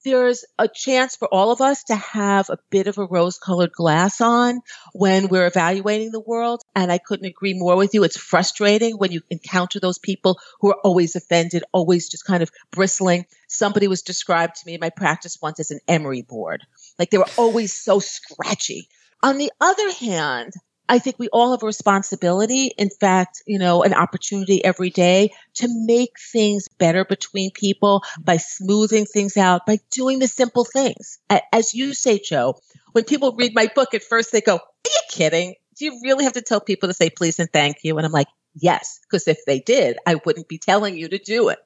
there's 0.05 0.45
a 0.57 0.67
chance 0.67 1.15
for 1.15 1.27
all 1.27 1.51
of 1.51 1.59
us 1.59 1.83
to 1.85 1.95
have 1.95 2.49
a 2.49 2.59
bit 2.69 2.87
of 2.87 2.97
a 2.97 3.05
rose 3.05 3.37
colored 3.39 3.71
glass 3.71 4.21
on 4.21 4.61
when 4.93 5.27
we're 5.27 5.47
evaluating 5.47 6.11
the 6.11 6.19
world. 6.19 6.61
And 6.75 6.91
I 6.91 6.99
couldn't 6.99 7.25
agree 7.25 7.55
more 7.55 7.75
with 7.75 7.93
you. 7.93 8.03
It's 8.03 8.15
frustrating 8.15 8.97
when 8.97 9.11
you 9.11 9.21
encounter 9.29 9.79
those 9.79 9.97
people 9.97 10.39
who 10.61 10.69
are 10.69 10.79
always 10.83 11.15
offended, 11.15 11.63
always 11.73 12.07
just 12.07 12.25
kind 12.25 12.43
of 12.43 12.51
bristling. 12.71 13.25
Somebody 13.47 13.87
was 13.87 14.03
described 14.03 14.57
to 14.57 14.67
me 14.67 14.75
in 14.75 14.79
my 14.79 14.91
practice 14.91 15.39
once 15.41 15.59
as 15.59 15.71
an 15.71 15.79
emery 15.87 16.21
board. 16.21 16.61
Like 16.99 17.09
they 17.09 17.17
were 17.17 17.25
always 17.37 17.73
so 17.73 17.99
scratchy. 17.99 18.87
On 19.23 19.39
the 19.39 19.51
other 19.59 19.91
hand, 19.91 20.53
I 20.87 20.99
think 20.99 21.17
we 21.17 21.29
all 21.29 21.51
have 21.51 21.63
a 21.63 21.65
responsibility, 21.65 22.71
in 22.77 22.89
fact, 22.89 23.41
you 23.47 23.57
know, 23.57 23.83
an 23.83 23.93
opportunity 23.93 24.63
every 24.63 24.89
day 24.89 25.31
to 25.55 25.67
make 25.85 26.11
things 26.31 26.67
better 26.67 27.05
between 27.05 27.51
people 27.51 28.03
by 28.19 28.37
smoothing 28.37 29.05
things 29.05 29.35
out, 29.37 29.65
by 29.65 29.79
doing 29.91 30.19
the 30.19 30.27
simple 30.27 30.65
things. 30.65 31.19
As 31.51 31.73
you 31.73 31.93
say, 31.93 32.19
Joe, 32.19 32.59
when 32.91 33.03
people 33.03 33.35
read 33.35 33.55
my 33.55 33.69
book, 33.73 33.93
at 33.93 34.03
first 34.03 34.31
they 34.31 34.41
go, 34.41 34.55
Are 34.55 34.61
you 34.85 35.01
kidding? 35.09 35.55
Do 35.77 35.85
you 35.85 35.99
really 36.03 36.23
have 36.23 36.33
to 36.33 36.41
tell 36.41 36.61
people 36.61 36.87
to 36.87 36.93
say 36.93 37.09
please 37.09 37.39
and 37.39 37.51
thank 37.51 37.77
you? 37.83 37.97
And 37.97 38.05
I'm 38.05 38.11
like, 38.11 38.27
Yes, 38.53 38.99
because 39.01 39.27
if 39.27 39.39
they 39.45 39.59
did, 39.59 39.97
I 40.05 40.15
wouldn't 40.25 40.47
be 40.47 40.57
telling 40.57 40.97
you 40.97 41.09
to 41.09 41.17
do 41.17 41.49
it. 41.49 41.59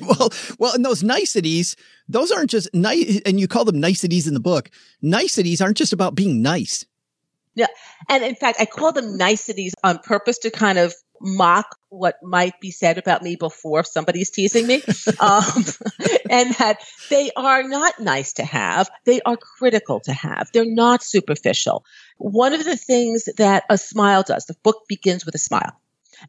Well, 0.00 0.30
well, 0.58 0.74
and 0.74 0.84
those 0.84 1.04
niceties, 1.04 1.76
those 2.08 2.32
aren't 2.32 2.50
just 2.50 2.72
nice, 2.74 3.20
and 3.24 3.38
you 3.38 3.46
call 3.46 3.64
them 3.64 3.78
niceties 3.78 4.26
in 4.26 4.34
the 4.34 4.40
book. 4.40 4.70
Niceties 5.00 5.60
aren't 5.60 5.76
just 5.76 5.92
about 5.92 6.16
being 6.16 6.42
nice. 6.42 6.84
Yeah. 7.56 7.66
And 8.08 8.22
in 8.22 8.36
fact, 8.36 8.60
I 8.60 8.66
call 8.66 8.92
them 8.92 9.16
niceties 9.16 9.74
on 9.82 9.98
purpose 9.98 10.38
to 10.40 10.50
kind 10.50 10.78
of 10.78 10.94
mock 11.22 11.66
what 11.88 12.16
might 12.22 12.60
be 12.60 12.70
said 12.70 12.98
about 12.98 13.22
me 13.22 13.36
before 13.36 13.82
somebody's 13.82 14.30
teasing 14.30 14.66
me. 14.66 14.82
um, 15.20 15.64
and 16.30 16.54
that 16.56 16.84
they 17.08 17.30
are 17.34 17.62
not 17.62 17.98
nice 17.98 18.34
to 18.34 18.44
have. 18.44 18.90
They 19.06 19.22
are 19.22 19.38
critical 19.38 20.00
to 20.00 20.12
have. 20.12 20.50
They're 20.52 20.66
not 20.66 21.02
superficial. 21.02 21.84
One 22.18 22.52
of 22.52 22.62
the 22.62 22.76
things 22.76 23.24
that 23.38 23.64
a 23.70 23.78
smile 23.78 24.22
does, 24.22 24.44
the 24.44 24.56
book 24.62 24.82
begins 24.86 25.24
with 25.24 25.34
a 25.34 25.38
smile. 25.38 25.80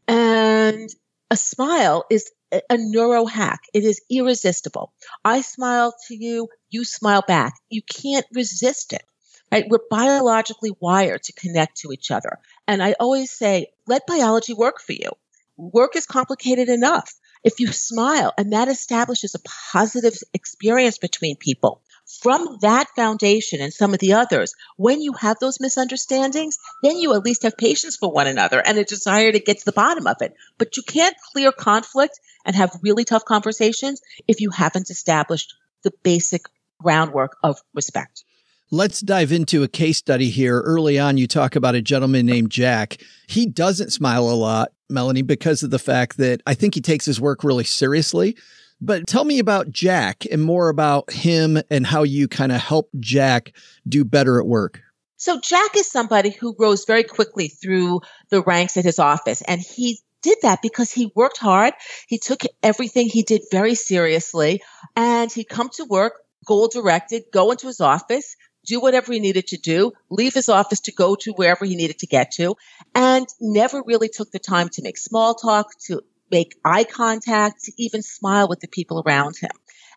And 0.08 0.88
a 1.30 1.36
smile 1.36 2.06
is 2.10 2.30
a 2.50 2.78
neuro 2.78 3.26
hack. 3.26 3.60
It 3.74 3.84
is 3.84 4.00
irresistible. 4.10 4.94
I 5.22 5.42
smile 5.42 5.94
to 6.08 6.14
you, 6.16 6.48
you 6.70 6.84
smile 6.84 7.22
back. 7.26 7.52
You 7.68 7.82
can't 7.82 8.24
resist 8.32 8.94
it. 8.94 9.02
Right? 9.50 9.66
We're 9.68 9.78
biologically 9.90 10.72
wired 10.80 11.22
to 11.24 11.32
connect 11.32 11.78
to 11.78 11.92
each 11.92 12.10
other. 12.10 12.38
And 12.66 12.82
I 12.82 12.94
always 13.00 13.30
say, 13.30 13.68
let 13.86 14.06
biology 14.06 14.54
work 14.54 14.80
for 14.80 14.92
you. 14.92 15.10
Work 15.56 15.96
is 15.96 16.06
complicated 16.06 16.68
enough. 16.68 17.12
If 17.44 17.60
you 17.60 17.68
smile 17.72 18.32
and 18.36 18.52
that 18.52 18.68
establishes 18.68 19.34
a 19.34 19.40
positive 19.72 20.16
experience 20.34 20.98
between 20.98 21.36
people, 21.36 21.82
from 22.22 22.58
that 22.62 22.88
foundation 22.96 23.60
and 23.60 23.72
some 23.72 23.92
of 23.92 24.00
the 24.00 24.14
others, 24.14 24.54
when 24.76 25.00
you 25.00 25.12
have 25.12 25.38
those 25.38 25.60
misunderstandings, 25.60 26.58
then 26.82 26.96
you 26.96 27.14
at 27.14 27.24
least 27.24 27.42
have 27.42 27.56
patience 27.56 27.96
for 27.96 28.10
one 28.10 28.26
another 28.26 28.60
and 28.64 28.78
a 28.78 28.84
desire 28.84 29.30
to 29.30 29.38
get 29.38 29.58
to 29.58 29.64
the 29.64 29.72
bottom 29.72 30.06
of 30.06 30.16
it. 30.20 30.34
But 30.56 30.76
you 30.76 30.82
can't 30.82 31.16
clear 31.32 31.52
conflict 31.52 32.18
and 32.46 32.56
have 32.56 32.78
really 32.82 33.04
tough 33.04 33.24
conversations 33.24 34.00
if 34.26 34.40
you 34.40 34.50
haven't 34.50 34.90
established 34.90 35.54
the 35.82 35.92
basic 36.02 36.46
groundwork 36.80 37.36
of 37.42 37.60
respect. 37.74 38.24
Let's 38.70 39.00
dive 39.00 39.32
into 39.32 39.62
a 39.62 39.68
case 39.68 39.96
study 39.96 40.28
here. 40.28 40.60
Early 40.60 40.98
on, 40.98 41.16
you 41.16 41.26
talk 41.26 41.56
about 41.56 41.74
a 41.74 41.80
gentleman 41.80 42.26
named 42.26 42.50
Jack. 42.50 42.98
He 43.26 43.46
doesn't 43.46 43.94
smile 43.94 44.28
a 44.28 44.36
lot, 44.36 44.72
Melanie, 44.90 45.22
because 45.22 45.62
of 45.62 45.70
the 45.70 45.78
fact 45.78 46.18
that 46.18 46.42
I 46.46 46.52
think 46.52 46.74
he 46.74 46.82
takes 46.82 47.06
his 47.06 47.18
work 47.18 47.42
really 47.42 47.64
seriously. 47.64 48.36
But 48.78 49.06
tell 49.06 49.24
me 49.24 49.38
about 49.38 49.70
Jack 49.70 50.26
and 50.30 50.42
more 50.42 50.68
about 50.68 51.10
him 51.10 51.58
and 51.70 51.86
how 51.86 52.02
you 52.02 52.28
kind 52.28 52.52
of 52.52 52.60
help 52.60 52.90
Jack 53.00 53.54
do 53.88 54.04
better 54.04 54.38
at 54.38 54.46
work. 54.46 54.82
So 55.16 55.40
Jack 55.40 55.74
is 55.74 55.90
somebody 55.90 56.28
who 56.28 56.54
rose 56.58 56.84
very 56.84 57.04
quickly 57.04 57.48
through 57.48 58.02
the 58.28 58.42
ranks 58.42 58.76
at 58.76 58.84
his 58.84 58.98
office 58.98 59.40
and 59.40 59.62
he 59.62 59.98
did 60.20 60.36
that 60.42 60.60
because 60.60 60.92
he 60.92 61.10
worked 61.16 61.38
hard. 61.38 61.72
He 62.06 62.18
took 62.18 62.42
everything 62.62 63.08
he 63.08 63.22
did 63.22 63.40
very 63.50 63.74
seriously 63.74 64.60
and 64.94 65.32
he'd 65.32 65.48
come 65.48 65.70
to 65.76 65.86
work 65.86 66.12
goal 66.48 66.68
directed, 66.68 67.24
go 67.32 67.50
into 67.50 67.66
his 67.66 67.80
office, 67.80 68.34
do 68.68 68.80
whatever 68.80 69.12
he 69.12 69.20
needed 69.20 69.48
to 69.48 69.56
do, 69.56 69.92
leave 70.10 70.34
his 70.34 70.48
office 70.48 70.80
to 70.80 70.92
go 70.92 71.16
to 71.16 71.32
wherever 71.32 71.64
he 71.64 71.74
needed 71.74 71.98
to 72.00 72.06
get 72.06 72.32
to, 72.32 72.54
and 72.94 73.26
never 73.40 73.82
really 73.84 74.08
took 74.08 74.30
the 74.30 74.38
time 74.38 74.68
to 74.70 74.82
make 74.82 74.98
small 74.98 75.34
talk, 75.34 75.66
to 75.86 76.02
make 76.30 76.54
eye 76.64 76.84
contact, 76.84 77.64
to 77.64 77.72
even 77.78 78.02
smile 78.02 78.48
with 78.48 78.60
the 78.60 78.68
people 78.68 79.02
around 79.04 79.36
him. 79.36 79.50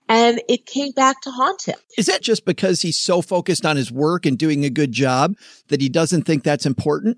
And 0.09 0.41
it 0.49 0.65
came 0.65 0.91
back 0.91 1.21
to 1.21 1.31
haunt 1.31 1.63
him. 1.63 1.77
Is 1.97 2.07
that 2.07 2.21
just 2.21 2.43
because 2.45 2.81
he's 2.81 2.97
so 2.97 3.21
focused 3.21 3.65
on 3.65 3.77
his 3.77 3.91
work 3.91 4.25
and 4.25 4.37
doing 4.37 4.65
a 4.65 4.69
good 4.69 4.91
job 4.91 5.35
that 5.67 5.81
he 5.81 5.89
doesn't 5.89 6.23
think 6.23 6.43
that's 6.43 6.65
important? 6.65 7.17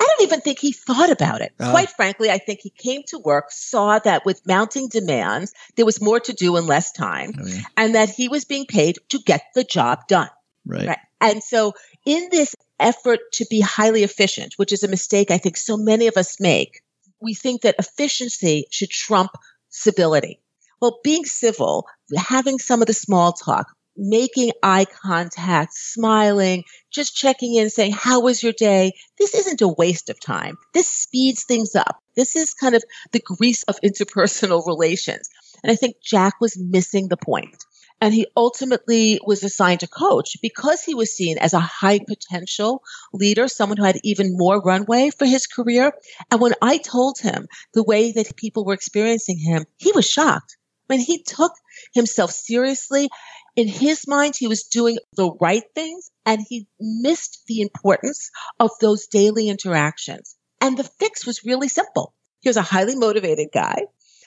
I 0.00 0.06
don't 0.06 0.26
even 0.26 0.40
think 0.40 0.58
he 0.58 0.72
thought 0.72 1.10
about 1.10 1.40
it. 1.40 1.52
Uh, 1.60 1.70
Quite 1.70 1.90
frankly, 1.90 2.30
I 2.30 2.38
think 2.38 2.60
he 2.60 2.70
came 2.70 3.02
to 3.08 3.18
work, 3.18 3.46
saw 3.50 3.98
that 4.00 4.24
with 4.24 4.46
mounting 4.46 4.88
demands, 4.88 5.52
there 5.76 5.86
was 5.86 6.00
more 6.00 6.18
to 6.20 6.32
do 6.32 6.56
in 6.56 6.66
less 6.66 6.92
time, 6.92 7.32
oh 7.40 7.58
and 7.76 7.94
that 7.94 8.10
he 8.10 8.28
was 8.28 8.44
being 8.44 8.66
paid 8.66 8.98
to 9.10 9.18
get 9.18 9.42
the 9.54 9.64
job 9.64 10.08
done. 10.08 10.28
Right. 10.66 10.88
right. 10.88 10.98
And 11.20 11.42
so 11.42 11.72
in 12.06 12.28
this 12.30 12.54
effort 12.80 13.20
to 13.34 13.46
be 13.50 13.60
highly 13.60 14.02
efficient, 14.02 14.54
which 14.56 14.72
is 14.72 14.82
a 14.82 14.88
mistake 14.88 15.30
I 15.30 15.38
think 15.38 15.56
so 15.56 15.76
many 15.76 16.06
of 16.06 16.16
us 16.16 16.40
make, 16.40 16.80
we 17.20 17.34
think 17.34 17.62
that 17.62 17.76
efficiency 17.78 18.66
should 18.70 18.90
trump 18.90 19.30
civility. 19.70 20.40
Well, 20.80 21.00
being 21.02 21.24
civil, 21.24 21.86
having 22.16 22.58
some 22.58 22.82
of 22.82 22.86
the 22.86 22.92
small 22.92 23.32
talk, 23.32 23.68
making 23.96 24.50
eye 24.62 24.84
contact, 24.84 25.72
smiling, 25.74 26.64
just 26.92 27.14
checking 27.14 27.54
in, 27.54 27.70
saying, 27.70 27.92
how 27.92 28.20
was 28.20 28.42
your 28.42 28.52
day? 28.52 28.92
This 29.18 29.34
isn't 29.34 29.62
a 29.62 29.68
waste 29.68 30.10
of 30.10 30.20
time. 30.20 30.56
This 30.72 30.88
speeds 30.88 31.44
things 31.44 31.74
up. 31.74 31.98
This 32.16 32.36
is 32.36 32.52
kind 32.54 32.74
of 32.74 32.84
the 33.12 33.20
grease 33.20 33.62
of 33.64 33.80
interpersonal 33.84 34.66
relations. 34.66 35.28
And 35.62 35.70
I 35.70 35.76
think 35.76 35.96
Jack 36.02 36.34
was 36.40 36.58
missing 36.58 37.08
the 37.08 37.16
point. 37.16 37.64
And 38.04 38.12
he 38.12 38.26
ultimately 38.36 39.18
was 39.24 39.42
assigned 39.42 39.80
to 39.80 39.86
coach 39.86 40.36
because 40.42 40.82
he 40.82 40.94
was 40.94 41.16
seen 41.16 41.38
as 41.38 41.54
a 41.54 41.58
high 41.58 42.00
potential 42.00 42.82
leader, 43.14 43.48
someone 43.48 43.78
who 43.78 43.84
had 43.84 43.98
even 44.04 44.36
more 44.36 44.60
runway 44.60 45.08
for 45.08 45.24
his 45.24 45.46
career. 45.46 45.90
And 46.30 46.38
when 46.38 46.52
I 46.60 46.76
told 46.76 47.18
him 47.18 47.48
the 47.72 47.82
way 47.82 48.12
that 48.12 48.36
people 48.36 48.66
were 48.66 48.74
experiencing 48.74 49.38
him, 49.38 49.64
he 49.78 49.90
was 49.92 50.06
shocked. 50.06 50.58
I 50.86 50.92
mean, 50.92 51.06
he 51.06 51.22
took 51.22 51.52
himself 51.94 52.30
seriously. 52.32 53.08
In 53.56 53.68
his 53.68 54.06
mind, 54.06 54.34
he 54.36 54.48
was 54.48 54.64
doing 54.64 54.98
the 55.16 55.32
right 55.40 55.64
things 55.74 56.10
and 56.26 56.44
he 56.46 56.68
missed 56.78 57.44
the 57.46 57.62
importance 57.62 58.30
of 58.60 58.70
those 58.82 59.06
daily 59.06 59.48
interactions. 59.48 60.36
And 60.60 60.76
the 60.76 60.84
fix 60.84 61.24
was 61.24 61.46
really 61.46 61.68
simple. 61.68 62.12
He 62.40 62.50
was 62.50 62.58
a 62.58 62.62
highly 62.62 62.96
motivated 62.96 63.48
guy. 63.50 63.86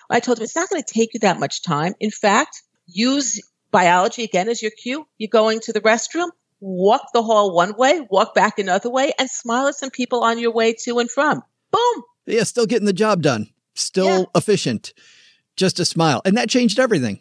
I 0.10 0.20
told 0.20 0.40
him 0.40 0.46
it's 0.46 0.56
not 0.56 0.72
going 0.72 0.82
to 0.82 0.94
take 0.94 1.14
you 1.14 1.20
that 1.20 1.40
much 1.40 1.62
time. 1.62 1.94
In 2.00 2.10
fact, 2.10 2.64
use 2.88 3.40
biology 3.72 4.24
again 4.24 4.50
is 4.50 4.62
your 4.62 4.72
cue. 4.72 5.08
You're 5.18 5.30
going 5.30 5.60
to 5.62 5.74
the 5.74 5.82
restroom, 5.82 6.30
walk 6.60 7.10
the 7.14 7.24
hall 7.24 7.54
one 7.54 7.76
way, 7.78 8.06
walk 8.10 8.34
back 8.34 8.60
another 8.60 8.90
way, 8.90 9.14
and 9.18 9.30
smile 9.30 9.68
at 9.68 9.76
some 9.76 9.92
people 9.92 10.24
on 10.24 10.40
your 10.40 10.52
way 10.52 10.74
to 10.84 11.00
and 11.00 11.10
from. 11.10 11.44
Boom. 11.72 12.04
Yeah, 12.26 12.44
still 12.44 12.66
getting 12.66 12.86
the 12.86 12.94
job 12.94 13.22
done. 13.22 13.50
Still 13.76 14.20
yeah. 14.20 14.26
efficient. 14.36 14.94
Just 15.56 15.80
a 15.80 15.86
smile. 15.86 16.22
And 16.26 16.38
that 16.38 16.50
changed 16.50 16.80
everything. 16.80 17.20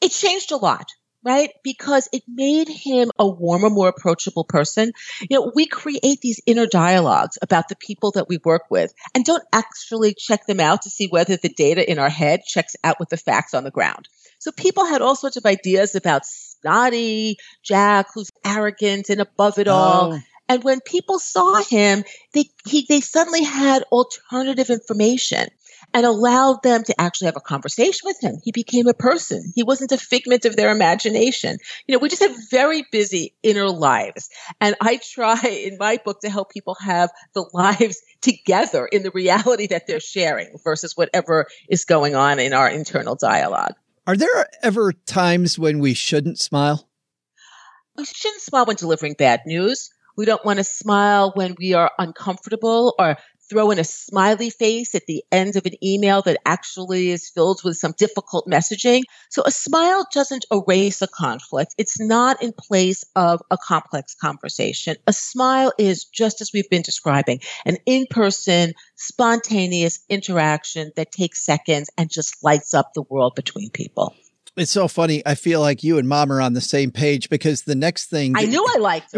It 0.00 0.10
changed 0.10 0.52
a 0.52 0.56
lot 0.56 0.90
right? 1.26 1.50
Because 1.64 2.08
it 2.12 2.22
made 2.28 2.68
him 2.68 3.10
a 3.18 3.26
warmer, 3.26 3.68
more 3.68 3.88
approachable 3.88 4.44
person. 4.44 4.92
You 5.28 5.40
know, 5.40 5.52
we 5.56 5.66
create 5.66 6.20
these 6.22 6.40
inner 6.46 6.66
dialogues 6.66 7.36
about 7.42 7.68
the 7.68 7.74
people 7.74 8.12
that 8.12 8.28
we 8.28 8.38
work 8.44 8.62
with 8.70 8.94
and 9.12 9.24
don't 9.24 9.42
actually 9.52 10.14
check 10.14 10.46
them 10.46 10.60
out 10.60 10.82
to 10.82 10.90
see 10.90 11.08
whether 11.08 11.36
the 11.36 11.48
data 11.48 11.88
in 11.90 11.98
our 11.98 12.08
head 12.08 12.42
checks 12.46 12.76
out 12.84 13.00
with 13.00 13.08
the 13.08 13.16
facts 13.16 13.54
on 13.54 13.64
the 13.64 13.72
ground. 13.72 14.08
So 14.38 14.52
people 14.52 14.84
had 14.84 15.02
all 15.02 15.16
sorts 15.16 15.36
of 15.36 15.46
ideas 15.46 15.94
about 15.94 16.26
snotty 16.26 17.36
Jack, 17.62 18.08
who's 18.14 18.30
arrogant 18.44 19.08
and 19.08 19.20
above 19.20 19.58
it 19.58 19.68
all. 19.68 20.14
Oh. 20.14 20.18
And 20.48 20.62
when 20.62 20.80
people 20.80 21.18
saw 21.18 21.60
him, 21.62 22.04
they 22.32 22.44
he, 22.66 22.86
they 22.88 23.00
suddenly 23.00 23.42
had 23.42 23.82
alternative 23.90 24.70
information 24.70 25.48
and 25.92 26.06
allowed 26.06 26.62
them 26.62 26.84
to 26.84 27.00
actually 27.00 27.26
have 27.26 27.36
a 27.36 27.40
conversation 27.40 28.02
with 28.04 28.22
him. 28.22 28.36
He 28.44 28.52
became 28.52 28.86
a 28.86 28.94
person. 28.94 29.52
He 29.54 29.62
wasn't 29.62 29.92
a 29.92 29.98
figment 29.98 30.44
of 30.44 30.54
their 30.54 30.70
imagination. 30.70 31.58
You 31.86 31.94
know, 31.94 31.98
we 31.98 32.08
just 32.08 32.22
have 32.22 32.36
very 32.50 32.84
busy 32.92 33.34
inner 33.42 33.68
lives. 33.68 34.28
And 34.60 34.76
I 34.80 34.98
try 35.02 35.40
in 35.42 35.78
my 35.78 35.98
book 36.04 36.20
to 36.20 36.30
help 36.30 36.52
people 36.52 36.76
have 36.80 37.10
the 37.34 37.48
lives 37.52 38.00
together 38.20 38.86
in 38.86 39.02
the 39.02 39.10
reality 39.10 39.68
that 39.68 39.86
they're 39.86 40.00
sharing 40.00 40.58
versus 40.62 40.96
whatever 40.96 41.46
is 41.68 41.84
going 41.84 42.14
on 42.14 42.38
in 42.38 42.52
our 42.52 42.68
internal 42.68 43.14
dialogue. 43.14 43.74
Are 44.06 44.16
there 44.16 44.46
ever 44.62 44.92
times 44.92 45.58
when 45.58 45.80
we 45.80 45.92
shouldn't 45.92 46.38
smile? 46.38 46.88
We 47.96 48.04
shouldn't 48.04 48.42
smile 48.42 48.64
when 48.66 48.76
delivering 48.76 49.14
bad 49.18 49.40
news. 49.46 49.90
We 50.16 50.24
don't 50.24 50.44
want 50.44 50.58
to 50.58 50.64
smile 50.64 51.32
when 51.34 51.56
we 51.58 51.74
are 51.74 51.90
uncomfortable 51.98 52.94
or 53.00 53.16
throw 53.48 53.70
in 53.70 53.78
a 53.78 53.84
smiley 53.84 54.50
face 54.50 54.94
at 54.94 55.06
the 55.06 55.22
end 55.30 55.56
of 55.56 55.66
an 55.66 55.74
email 55.84 56.22
that 56.22 56.40
actually 56.44 57.10
is 57.10 57.28
filled 57.28 57.60
with 57.64 57.76
some 57.76 57.94
difficult 57.96 58.46
messaging. 58.46 59.02
So 59.30 59.42
a 59.44 59.50
smile 59.50 60.06
doesn't 60.12 60.46
erase 60.50 61.02
a 61.02 61.06
conflict. 61.06 61.74
It's 61.78 62.00
not 62.00 62.42
in 62.42 62.52
place 62.52 63.04
of 63.14 63.42
a 63.50 63.56
complex 63.56 64.14
conversation. 64.14 64.96
A 65.06 65.12
smile 65.12 65.72
is 65.78 66.04
just 66.04 66.40
as 66.40 66.50
we've 66.52 66.70
been 66.70 66.82
describing, 66.82 67.40
an 67.64 67.76
in-person, 67.86 68.72
spontaneous 68.96 70.00
interaction 70.08 70.92
that 70.96 71.12
takes 71.12 71.44
seconds 71.44 71.90
and 71.96 72.10
just 72.10 72.42
lights 72.42 72.74
up 72.74 72.92
the 72.94 73.02
world 73.02 73.34
between 73.34 73.70
people. 73.70 74.14
It's 74.56 74.72
so 74.72 74.88
funny. 74.88 75.22
I 75.26 75.34
feel 75.34 75.60
like 75.60 75.82
you 75.82 75.98
and 75.98 76.08
mom 76.08 76.32
are 76.32 76.40
on 76.40 76.54
the 76.54 76.62
same 76.62 76.90
page 76.90 77.28
because 77.28 77.62
the 77.62 77.74
next 77.74 78.06
thing 78.06 78.34
I 78.36 78.46
knew 78.46 78.66
I 78.66 78.78
liked 78.78 79.14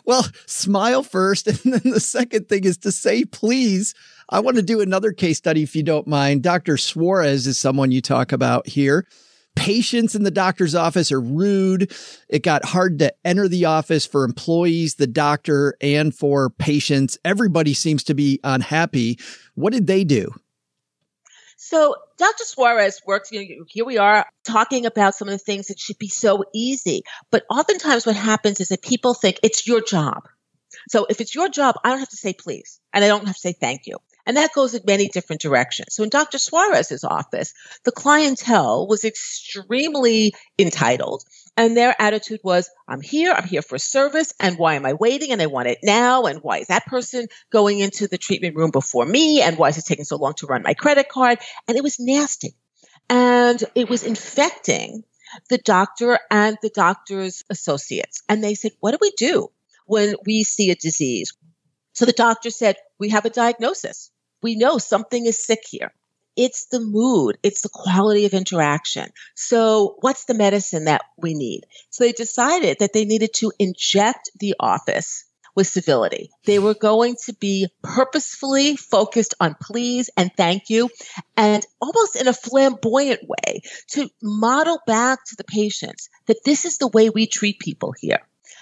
well, 0.06 0.26
smile 0.46 1.02
first. 1.02 1.46
And 1.48 1.74
then 1.74 1.92
the 1.92 2.00
second 2.00 2.48
thing 2.48 2.64
is 2.64 2.78
to 2.78 2.92
say, 2.92 3.24
please. 3.24 3.94
I 4.30 4.40
want 4.40 4.56
to 4.56 4.62
do 4.62 4.80
another 4.80 5.12
case 5.12 5.38
study 5.38 5.62
if 5.62 5.74
you 5.74 5.82
don't 5.82 6.06
mind. 6.06 6.42
Dr. 6.42 6.76
Suarez 6.76 7.46
is 7.46 7.58
someone 7.58 7.92
you 7.92 8.00
talk 8.02 8.32
about 8.32 8.66
here. 8.66 9.06
Patients 9.56 10.14
in 10.14 10.22
the 10.22 10.30
doctor's 10.30 10.74
office 10.74 11.10
are 11.10 11.20
rude. 11.20 11.92
It 12.28 12.42
got 12.42 12.64
hard 12.64 12.98
to 13.00 13.12
enter 13.24 13.48
the 13.48 13.64
office 13.64 14.06
for 14.06 14.24
employees, 14.24 14.94
the 14.94 15.06
doctor, 15.06 15.74
and 15.80 16.14
for 16.14 16.50
patients. 16.50 17.18
Everybody 17.24 17.74
seems 17.74 18.04
to 18.04 18.14
be 18.14 18.38
unhappy. 18.44 19.18
What 19.54 19.72
did 19.72 19.86
they 19.86 20.04
do? 20.04 20.30
So 21.56 21.96
Dr. 22.18 22.44
Suarez 22.44 23.00
works, 23.06 23.30
you 23.30 23.40
know, 23.40 23.64
here 23.68 23.84
we 23.84 23.98
are 23.98 24.26
talking 24.44 24.86
about 24.86 25.14
some 25.14 25.28
of 25.28 25.32
the 25.32 25.38
things 25.38 25.68
that 25.68 25.78
should 25.78 25.98
be 25.98 26.08
so 26.08 26.44
easy. 26.52 27.02
But 27.30 27.44
oftentimes 27.48 28.06
what 28.06 28.16
happens 28.16 28.60
is 28.60 28.68
that 28.68 28.82
people 28.82 29.14
think 29.14 29.38
it's 29.42 29.66
your 29.66 29.80
job. 29.80 30.24
So 30.90 31.06
if 31.08 31.20
it's 31.20 31.34
your 31.34 31.48
job, 31.48 31.76
I 31.84 31.90
don't 31.90 32.00
have 32.00 32.08
to 32.08 32.16
say 32.16 32.34
please 32.34 32.80
and 32.92 33.04
I 33.04 33.08
don't 33.08 33.26
have 33.26 33.36
to 33.36 33.40
say 33.40 33.52
thank 33.52 33.82
you. 33.86 33.96
And 34.28 34.36
that 34.36 34.52
goes 34.52 34.74
in 34.74 34.82
many 34.86 35.08
different 35.08 35.40
directions. 35.40 35.94
So 35.94 36.02
in 36.02 36.10
Dr. 36.10 36.36
Suarez's 36.36 37.02
office, 37.02 37.54
the 37.84 37.92
clientele 37.92 38.86
was 38.86 39.06
extremely 39.06 40.34
entitled. 40.58 41.24
And 41.56 41.74
their 41.74 41.96
attitude 41.98 42.40
was, 42.44 42.68
I'm 42.86 43.00
here, 43.00 43.32
I'm 43.32 43.48
here 43.48 43.62
for 43.62 43.78
service, 43.78 44.34
and 44.38 44.58
why 44.58 44.74
am 44.74 44.84
I 44.84 44.92
waiting? 44.92 45.32
And 45.32 45.40
I 45.40 45.46
want 45.46 45.68
it 45.68 45.78
now. 45.82 46.24
And 46.24 46.40
why 46.42 46.58
is 46.58 46.66
that 46.66 46.84
person 46.84 47.26
going 47.50 47.78
into 47.78 48.06
the 48.06 48.18
treatment 48.18 48.54
room 48.54 48.70
before 48.70 49.06
me? 49.06 49.40
And 49.40 49.56
why 49.56 49.70
is 49.70 49.78
it 49.78 49.86
taking 49.86 50.04
so 50.04 50.16
long 50.16 50.34
to 50.34 50.46
run 50.46 50.62
my 50.62 50.74
credit 50.74 51.08
card? 51.08 51.38
And 51.66 51.78
it 51.78 51.82
was 51.82 51.98
nasty. 51.98 52.54
And 53.08 53.64
it 53.74 53.88
was 53.88 54.04
infecting 54.04 55.04
the 55.48 55.58
doctor 55.58 56.18
and 56.30 56.58
the 56.60 56.70
doctor's 56.70 57.44
associates. 57.48 58.22
And 58.28 58.44
they 58.44 58.54
said, 58.54 58.72
What 58.80 58.90
do 58.90 58.98
we 59.00 59.12
do 59.16 59.48
when 59.86 60.16
we 60.26 60.44
see 60.44 60.70
a 60.70 60.74
disease? 60.74 61.32
So 61.94 62.04
the 62.04 62.12
doctor 62.12 62.50
said, 62.50 62.76
We 62.98 63.08
have 63.08 63.24
a 63.24 63.30
diagnosis. 63.30 64.10
We 64.42 64.56
know 64.56 64.78
something 64.78 65.26
is 65.26 65.44
sick 65.44 65.60
here. 65.68 65.92
It's 66.36 66.66
the 66.66 66.78
mood. 66.80 67.36
It's 67.42 67.62
the 67.62 67.68
quality 67.68 68.24
of 68.24 68.32
interaction. 68.32 69.08
So 69.34 69.96
what's 70.00 70.26
the 70.26 70.34
medicine 70.34 70.84
that 70.84 71.02
we 71.16 71.34
need? 71.34 71.62
So 71.90 72.04
they 72.04 72.12
decided 72.12 72.78
that 72.78 72.92
they 72.92 73.04
needed 73.04 73.34
to 73.34 73.52
inject 73.58 74.30
the 74.38 74.54
office 74.60 75.24
with 75.56 75.66
civility. 75.66 76.30
They 76.44 76.60
were 76.60 76.74
going 76.74 77.16
to 77.26 77.34
be 77.34 77.66
purposefully 77.82 78.76
focused 78.76 79.34
on 79.40 79.56
please 79.60 80.08
and 80.16 80.30
thank 80.36 80.70
you 80.70 80.88
and 81.36 81.66
almost 81.80 82.14
in 82.14 82.28
a 82.28 82.32
flamboyant 82.32 83.22
way 83.28 83.62
to 83.88 84.08
model 84.22 84.78
back 84.86 85.24
to 85.24 85.36
the 85.36 85.42
patients 85.42 86.08
that 86.26 86.44
this 86.44 86.64
is 86.64 86.78
the 86.78 86.86
way 86.86 87.10
we 87.10 87.26
treat 87.26 87.58
people 87.58 87.92
here, 87.98 88.20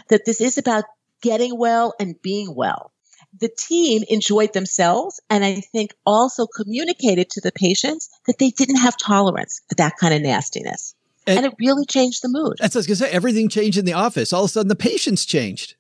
that 0.09 0.25
this 0.25 0.41
is 0.41 0.57
about 0.57 0.85
getting 1.21 1.59
well 1.59 1.93
and 2.01 2.23
being 2.23 2.55
well. 2.55 2.93
The 3.41 3.51
team 3.57 4.03
enjoyed 4.09 4.53
themselves 4.53 5.21
and 5.31 5.45
I 5.45 5.61
think 5.61 5.93
also 6.05 6.47
communicated 6.47 7.31
to 7.31 7.41
the 7.41 7.53
patients 7.53 8.09
that 8.27 8.39
they 8.39 8.51
didn't 8.51 8.77
have 8.77 8.97
tolerance 8.97 9.61
for 9.69 9.75
that 9.77 9.95
kind 10.01 10.15
of 10.15 10.23
nastiness. 10.23 10.95
And, 11.27 11.39
and 11.39 11.47
it 11.47 11.55
really 11.59 11.85
changed 11.85 12.23
the 12.23 12.29
mood. 12.29 12.57
That's 12.59 12.75
what 12.75 12.79
I 12.79 12.81
was 12.81 12.87
going 12.87 12.97
to 12.97 13.05
say. 13.05 13.11
Everything 13.11 13.49
changed 13.49 13.79
in 13.79 13.85
the 13.85 13.95
office. 13.95 14.33
All 14.33 14.45
of 14.45 14.51
a 14.51 14.53
sudden, 14.53 14.69
the 14.69 14.77
patients 14.77 15.25
changed. 15.25 15.75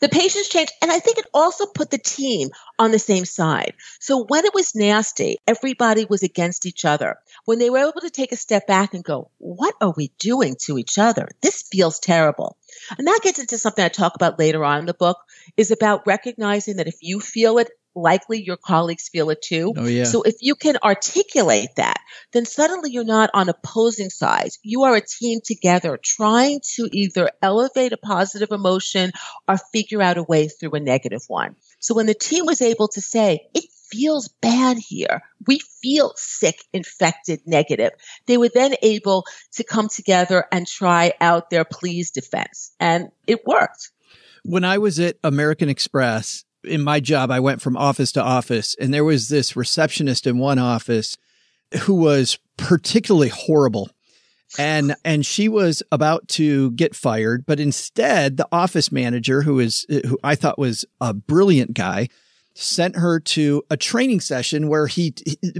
The 0.00 0.08
patients 0.08 0.48
changed. 0.48 0.72
And 0.82 0.90
I 0.90 0.98
think 0.98 1.18
it 1.18 1.26
also 1.34 1.66
put 1.66 1.90
the 1.90 1.98
team 1.98 2.50
on 2.78 2.90
the 2.90 2.98
same 2.98 3.24
side. 3.24 3.74
So 4.00 4.24
when 4.24 4.44
it 4.44 4.54
was 4.54 4.74
nasty, 4.74 5.38
everybody 5.46 6.06
was 6.08 6.22
against 6.22 6.66
each 6.66 6.84
other. 6.84 7.16
When 7.44 7.58
they 7.58 7.70
were 7.70 7.78
able 7.78 8.00
to 8.00 8.10
take 8.10 8.32
a 8.32 8.36
step 8.36 8.66
back 8.66 8.94
and 8.94 9.04
go, 9.04 9.30
what 9.38 9.74
are 9.80 9.94
we 9.96 10.12
doing 10.18 10.56
to 10.62 10.78
each 10.78 10.98
other? 10.98 11.28
This 11.42 11.62
feels 11.62 11.98
terrible. 11.98 12.56
And 12.98 13.06
that 13.06 13.20
gets 13.22 13.38
into 13.38 13.58
something 13.58 13.84
I 13.84 13.88
talk 13.88 14.14
about 14.14 14.38
later 14.38 14.64
on 14.64 14.80
in 14.80 14.86
the 14.86 14.94
book 14.94 15.18
is 15.56 15.70
about 15.70 16.06
recognizing 16.06 16.76
that 16.76 16.88
if 16.88 16.96
you 17.00 17.20
feel 17.20 17.58
it, 17.58 17.70
likely 17.94 18.42
your 18.42 18.56
colleagues 18.56 19.08
feel 19.08 19.30
it 19.30 19.42
too. 19.42 19.72
Oh, 19.76 19.86
yeah. 19.86 20.04
So 20.04 20.22
if 20.22 20.36
you 20.40 20.54
can 20.54 20.76
articulate 20.82 21.70
that, 21.76 22.00
then 22.32 22.44
suddenly 22.44 22.90
you're 22.90 23.04
not 23.04 23.30
on 23.34 23.48
opposing 23.48 24.10
sides. 24.10 24.58
You 24.62 24.84
are 24.84 24.96
a 24.96 25.00
team 25.00 25.40
together 25.44 25.98
trying 26.02 26.60
to 26.74 26.88
either 26.92 27.30
elevate 27.42 27.92
a 27.92 27.96
positive 27.96 28.50
emotion 28.50 29.12
or 29.48 29.58
figure 29.72 30.02
out 30.02 30.18
a 30.18 30.22
way 30.22 30.48
through 30.48 30.72
a 30.72 30.80
negative 30.80 31.22
one. 31.28 31.56
So 31.78 31.94
when 31.94 32.06
the 32.06 32.14
team 32.14 32.46
was 32.46 32.62
able 32.62 32.88
to 32.88 33.00
say, 33.00 33.48
it 33.54 33.64
feels 33.90 34.28
bad 34.40 34.78
here. 34.78 35.22
We 35.46 35.60
feel 35.82 36.14
sick, 36.16 36.64
infected, 36.72 37.40
negative. 37.46 37.92
They 38.26 38.38
were 38.38 38.50
then 38.52 38.74
able 38.82 39.24
to 39.52 39.64
come 39.64 39.88
together 39.88 40.46
and 40.50 40.66
try 40.66 41.12
out 41.20 41.50
their 41.50 41.64
please 41.64 42.10
defense. 42.10 42.72
And 42.80 43.10
it 43.26 43.46
worked. 43.46 43.90
When 44.42 44.64
I 44.64 44.78
was 44.78 44.98
at 44.98 45.16
American 45.22 45.68
Express, 45.68 46.44
in 46.64 46.82
my 46.82 47.00
job, 47.00 47.30
I 47.30 47.40
went 47.40 47.62
from 47.62 47.76
office 47.76 48.12
to 48.12 48.22
office 48.22 48.74
and 48.80 48.92
there 48.92 49.04
was 49.04 49.28
this 49.28 49.56
receptionist 49.56 50.26
in 50.26 50.38
one 50.38 50.58
office 50.58 51.16
who 51.82 51.94
was 51.94 52.38
particularly 52.56 53.28
horrible. 53.28 53.90
And, 54.58 54.94
and 55.04 55.24
she 55.24 55.48
was 55.48 55.82
about 55.92 56.28
to 56.28 56.70
get 56.72 56.94
fired, 56.94 57.44
but 57.46 57.60
instead 57.60 58.36
the 58.36 58.48
office 58.52 58.92
manager, 58.92 59.42
who 59.42 59.60
is, 59.60 59.86
who 59.88 60.18
I 60.22 60.34
thought 60.34 60.58
was 60.58 60.84
a 61.00 61.14
brilliant 61.14 61.74
guy, 61.74 62.08
sent 62.56 62.96
her 62.96 63.18
to 63.18 63.64
a 63.68 63.76
training 63.76 64.20
session 64.20 64.68
where 64.68 64.86
he, 64.86 65.12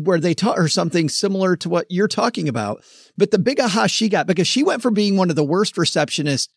where 0.03 0.21
they 0.21 0.33
taught 0.33 0.59
her 0.59 0.69
something 0.69 1.09
similar 1.09 1.57
to 1.57 1.69
what 1.69 1.87
you're 1.91 2.07
talking 2.07 2.49
about. 2.49 2.85
But 3.19 3.33
the 3.33 3.39
big 3.39 3.59
aha 3.59 3.89
she 3.89 4.09
got 4.09 4.29
because 4.29 4.47
she 4.47 4.63
went 4.63 4.81
from 4.81 4.95
being 4.95 5.17
one 5.17 5.29
of 5.29 5.37
the 5.37 5.45
worst 5.45 5.75
receptionists 5.75 6.49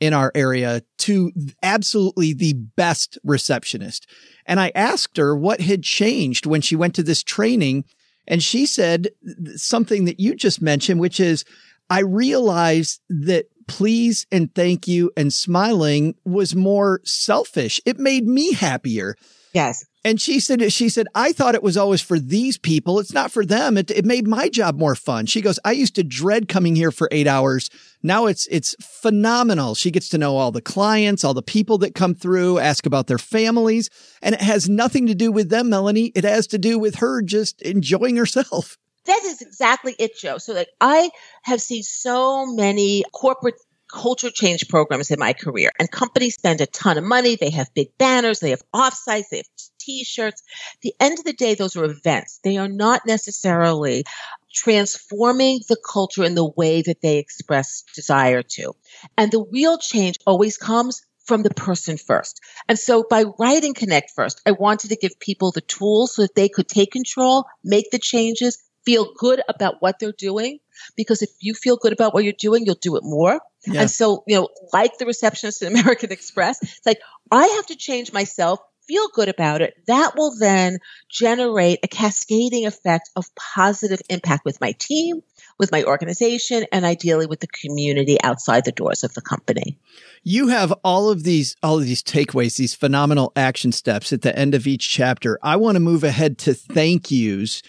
in 0.00 0.12
our 0.12 0.30
area 0.34 0.82
to 0.98 1.32
absolutely 1.62 2.32
the 2.32 2.52
best 2.52 3.18
receptionist. 3.24 4.06
And 4.44 4.60
I 4.60 4.72
asked 4.74 5.16
her 5.16 5.34
what 5.36 5.60
had 5.60 5.82
changed 5.82 6.46
when 6.46 6.60
she 6.60 6.76
went 6.76 6.94
to 6.96 7.02
this 7.02 7.22
training. 7.22 7.84
And 8.28 8.42
she 8.42 8.66
said 8.66 9.08
something 9.54 10.04
that 10.04 10.20
you 10.20 10.34
just 10.34 10.60
mentioned, 10.60 11.00
which 11.00 11.20
is, 11.20 11.44
I 11.88 12.00
realized 12.00 13.00
that 13.08 13.46
please 13.68 14.26
and 14.30 14.54
thank 14.54 14.86
you 14.86 15.10
and 15.16 15.32
smiling 15.32 16.14
was 16.24 16.54
more 16.54 17.00
selfish. 17.04 17.80
It 17.84 17.98
made 17.98 18.26
me 18.26 18.52
happier. 18.52 19.16
Yes. 19.54 19.84
And 20.06 20.20
she 20.20 20.38
said, 20.38 20.72
she 20.72 20.88
said, 20.88 21.08
I 21.16 21.32
thought 21.32 21.56
it 21.56 21.64
was 21.64 21.76
always 21.76 22.00
for 22.00 22.20
these 22.20 22.58
people. 22.58 23.00
It's 23.00 23.12
not 23.12 23.32
for 23.32 23.44
them. 23.44 23.76
It, 23.76 23.90
it 23.90 24.04
made 24.04 24.28
my 24.28 24.48
job 24.48 24.78
more 24.78 24.94
fun. 24.94 25.26
She 25.26 25.40
goes, 25.40 25.58
I 25.64 25.72
used 25.72 25.96
to 25.96 26.04
dread 26.04 26.46
coming 26.46 26.76
here 26.76 26.92
for 26.92 27.08
eight 27.10 27.26
hours. 27.26 27.70
Now 28.04 28.26
it's, 28.26 28.46
it's 28.46 28.76
phenomenal. 28.80 29.74
She 29.74 29.90
gets 29.90 30.08
to 30.10 30.18
know 30.18 30.36
all 30.36 30.52
the 30.52 30.62
clients, 30.62 31.24
all 31.24 31.34
the 31.34 31.42
people 31.42 31.78
that 31.78 31.96
come 31.96 32.14
through, 32.14 32.60
ask 32.60 32.86
about 32.86 33.08
their 33.08 33.18
families. 33.18 33.90
And 34.22 34.36
it 34.36 34.42
has 34.42 34.68
nothing 34.68 35.08
to 35.08 35.14
do 35.16 35.32
with 35.32 35.48
them, 35.48 35.70
Melanie. 35.70 36.12
It 36.14 36.22
has 36.22 36.46
to 36.48 36.58
do 36.58 36.78
with 36.78 36.94
her 36.96 37.20
just 37.20 37.60
enjoying 37.62 38.14
herself. 38.14 38.78
That 39.06 39.22
is 39.24 39.42
exactly 39.42 39.96
it, 39.98 40.16
Joe. 40.16 40.38
So 40.38 40.54
like 40.54 40.68
I 40.80 41.10
have 41.42 41.60
seen 41.60 41.82
so 41.82 42.46
many 42.46 43.02
corporate 43.12 43.56
culture 43.92 44.30
change 44.30 44.68
programs 44.68 45.10
in 45.10 45.18
my 45.18 45.32
career 45.32 45.70
and 45.78 45.90
companies 45.90 46.34
spend 46.34 46.60
a 46.60 46.66
ton 46.66 46.96
of 46.96 47.04
money. 47.04 47.34
They 47.34 47.50
have 47.50 47.74
big 47.74 47.88
banners. 47.98 48.38
They 48.38 48.50
have 48.50 48.62
offsites. 48.72 49.30
They 49.30 49.38
have 49.38 49.46
t-shirts. 49.86 50.42
At 50.74 50.80
the 50.82 50.94
end 51.00 51.18
of 51.18 51.24
the 51.24 51.32
day, 51.32 51.54
those 51.54 51.76
are 51.76 51.84
events. 51.84 52.40
They 52.42 52.56
are 52.56 52.68
not 52.68 53.02
necessarily 53.06 54.04
transforming 54.52 55.60
the 55.68 55.76
culture 55.76 56.24
in 56.24 56.34
the 56.34 56.48
way 56.56 56.82
that 56.82 57.00
they 57.02 57.18
express 57.18 57.84
desire 57.94 58.42
to. 58.42 58.74
And 59.16 59.30
the 59.30 59.44
real 59.52 59.78
change 59.78 60.16
always 60.26 60.56
comes 60.56 61.02
from 61.26 61.42
the 61.42 61.50
person 61.50 61.96
first. 61.98 62.40
And 62.68 62.78
so 62.78 63.04
by 63.08 63.24
writing 63.38 63.74
Connect 63.74 64.12
First, 64.14 64.40
I 64.46 64.52
wanted 64.52 64.88
to 64.88 64.96
give 64.96 65.18
people 65.18 65.50
the 65.50 65.60
tools 65.60 66.14
so 66.14 66.22
that 66.22 66.34
they 66.34 66.48
could 66.48 66.68
take 66.68 66.92
control, 66.92 67.44
make 67.64 67.90
the 67.90 67.98
changes, 67.98 68.58
feel 68.84 69.12
good 69.18 69.42
about 69.48 69.76
what 69.80 69.98
they're 69.98 70.12
doing. 70.16 70.58
Because 70.96 71.22
if 71.22 71.30
you 71.40 71.54
feel 71.54 71.76
good 71.76 71.92
about 71.92 72.14
what 72.14 72.22
you're 72.22 72.32
doing, 72.38 72.64
you'll 72.64 72.76
do 72.76 72.96
it 72.96 73.02
more. 73.02 73.40
Yeah. 73.66 73.82
And 73.82 73.90
so, 73.90 74.22
you 74.26 74.36
know, 74.36 74.48
like 74.72 74.98
the 74.98 75.06
receptionist 75.06 75.62
at 75.62 75.72
American 75.72 76.12
Express, 76.12 76.62
it's 76.62 76.86
like, 76.86 77.00
I 77.30 77.46
have 77.46 77.66
to 77.66 77.76
change 77.76 78.12
myself 78.12 78.60
feel 78.86 79.08
good 79.14 79.28
about 79.28 79.62
it, 79.62 79.74
that 79.86 80.12
will 80.16 80.34
then 80.38 80.78
generate 81.08 81.80
a 81.82 81.88
cascading 81.88 82.66
effect 82.66 83.10
of 83.16 83.26
positive 83.34 84.00
impact 84.08 84.44
with 84.44 84.60
my 84.60 84.72
team, 84.72 85.22
with 85.58 85.72
my 85.72 85.84
organization, 85.84 86.64
and 86.72 86.84
ideally 86.84 87.26
with 87.26 87.40
the 87.40 87.46
community 87.48 88.20
outside 88.22 88.64
the 88.64 88.72
doors 88.72 89.04
of 89.04 89.14
the 89.14 89.22
company. 89.22 89.78
You 90.22 90.48
have 90.48 90.72
all 90.84 91.10
of 91.10 91.22
these, 91.22 91.56
all 91.62 91.78
of 91.78 91.84
these 91.84 92.02
takeaways, 92.02 92.56
these 92.56 92.74
phenomenal 92.74 93.32
action 93.36 93.72
steps 93.72 94.12
at 94.12 94.22
the 94.22 94.36
end 94.36 94.54
of 94.54 94.66
each 94.66 94.88
chapter. 94.88 95.38
I 95.42 95.56
want 95.56 95.76
to 95.76 95.80
move 95.80 96.04
ahead 96.04 96.38
to 96.38 96.54
thank 96.54 97.10
yous 97.10 97.62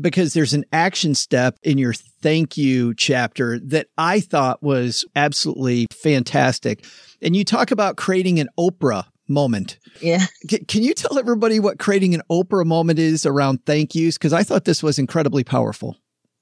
because 0.00 0.34
there's 0.34 0.54
an 0.54 0.64
action 0.72 1.14
step 1.14 1.56
in 1.62 1.78
your 1.78 1.92
thank 1.92 2.56
you 2.56 2.94
chapter 2.94 3.58
that 3.60 3.86
I 3.96 4.20
thought 4.20 4.62
was 4.62 5.04
absolutely 5.14 5.86
fantastic. 5.92 6.84
And 7.22 7.36
you 7.36 7.44
talk 7.44 7.70
about 7.70 7.96
creating 7.96 8.40
an 8.40 8.48
Oprah 8.58 9.04
moment. 9.28 9.78
Yeah. 10.00 10.26
C- 10.48 10.64
can 10.64 10.82
you 10.82 10.94
tell 10.94 11.18
everybody 11.18 11.60
what 11.60 11.78
creating 11.78 12.14
an 12.14 12.22
Oprah 12.30 12.66
moment 12.66 12.98
is 12.98 13.26
around 13.26 13.64
thank 13.64 13.94
yous? 13.94 14.18
Because 14.18 14.32
I 14.32 14.42
thought 14.42 14.64
this 14.64 14.82
was 14.82 14.98
incredibly 14.98 15.44
powerful. 15.44 15.96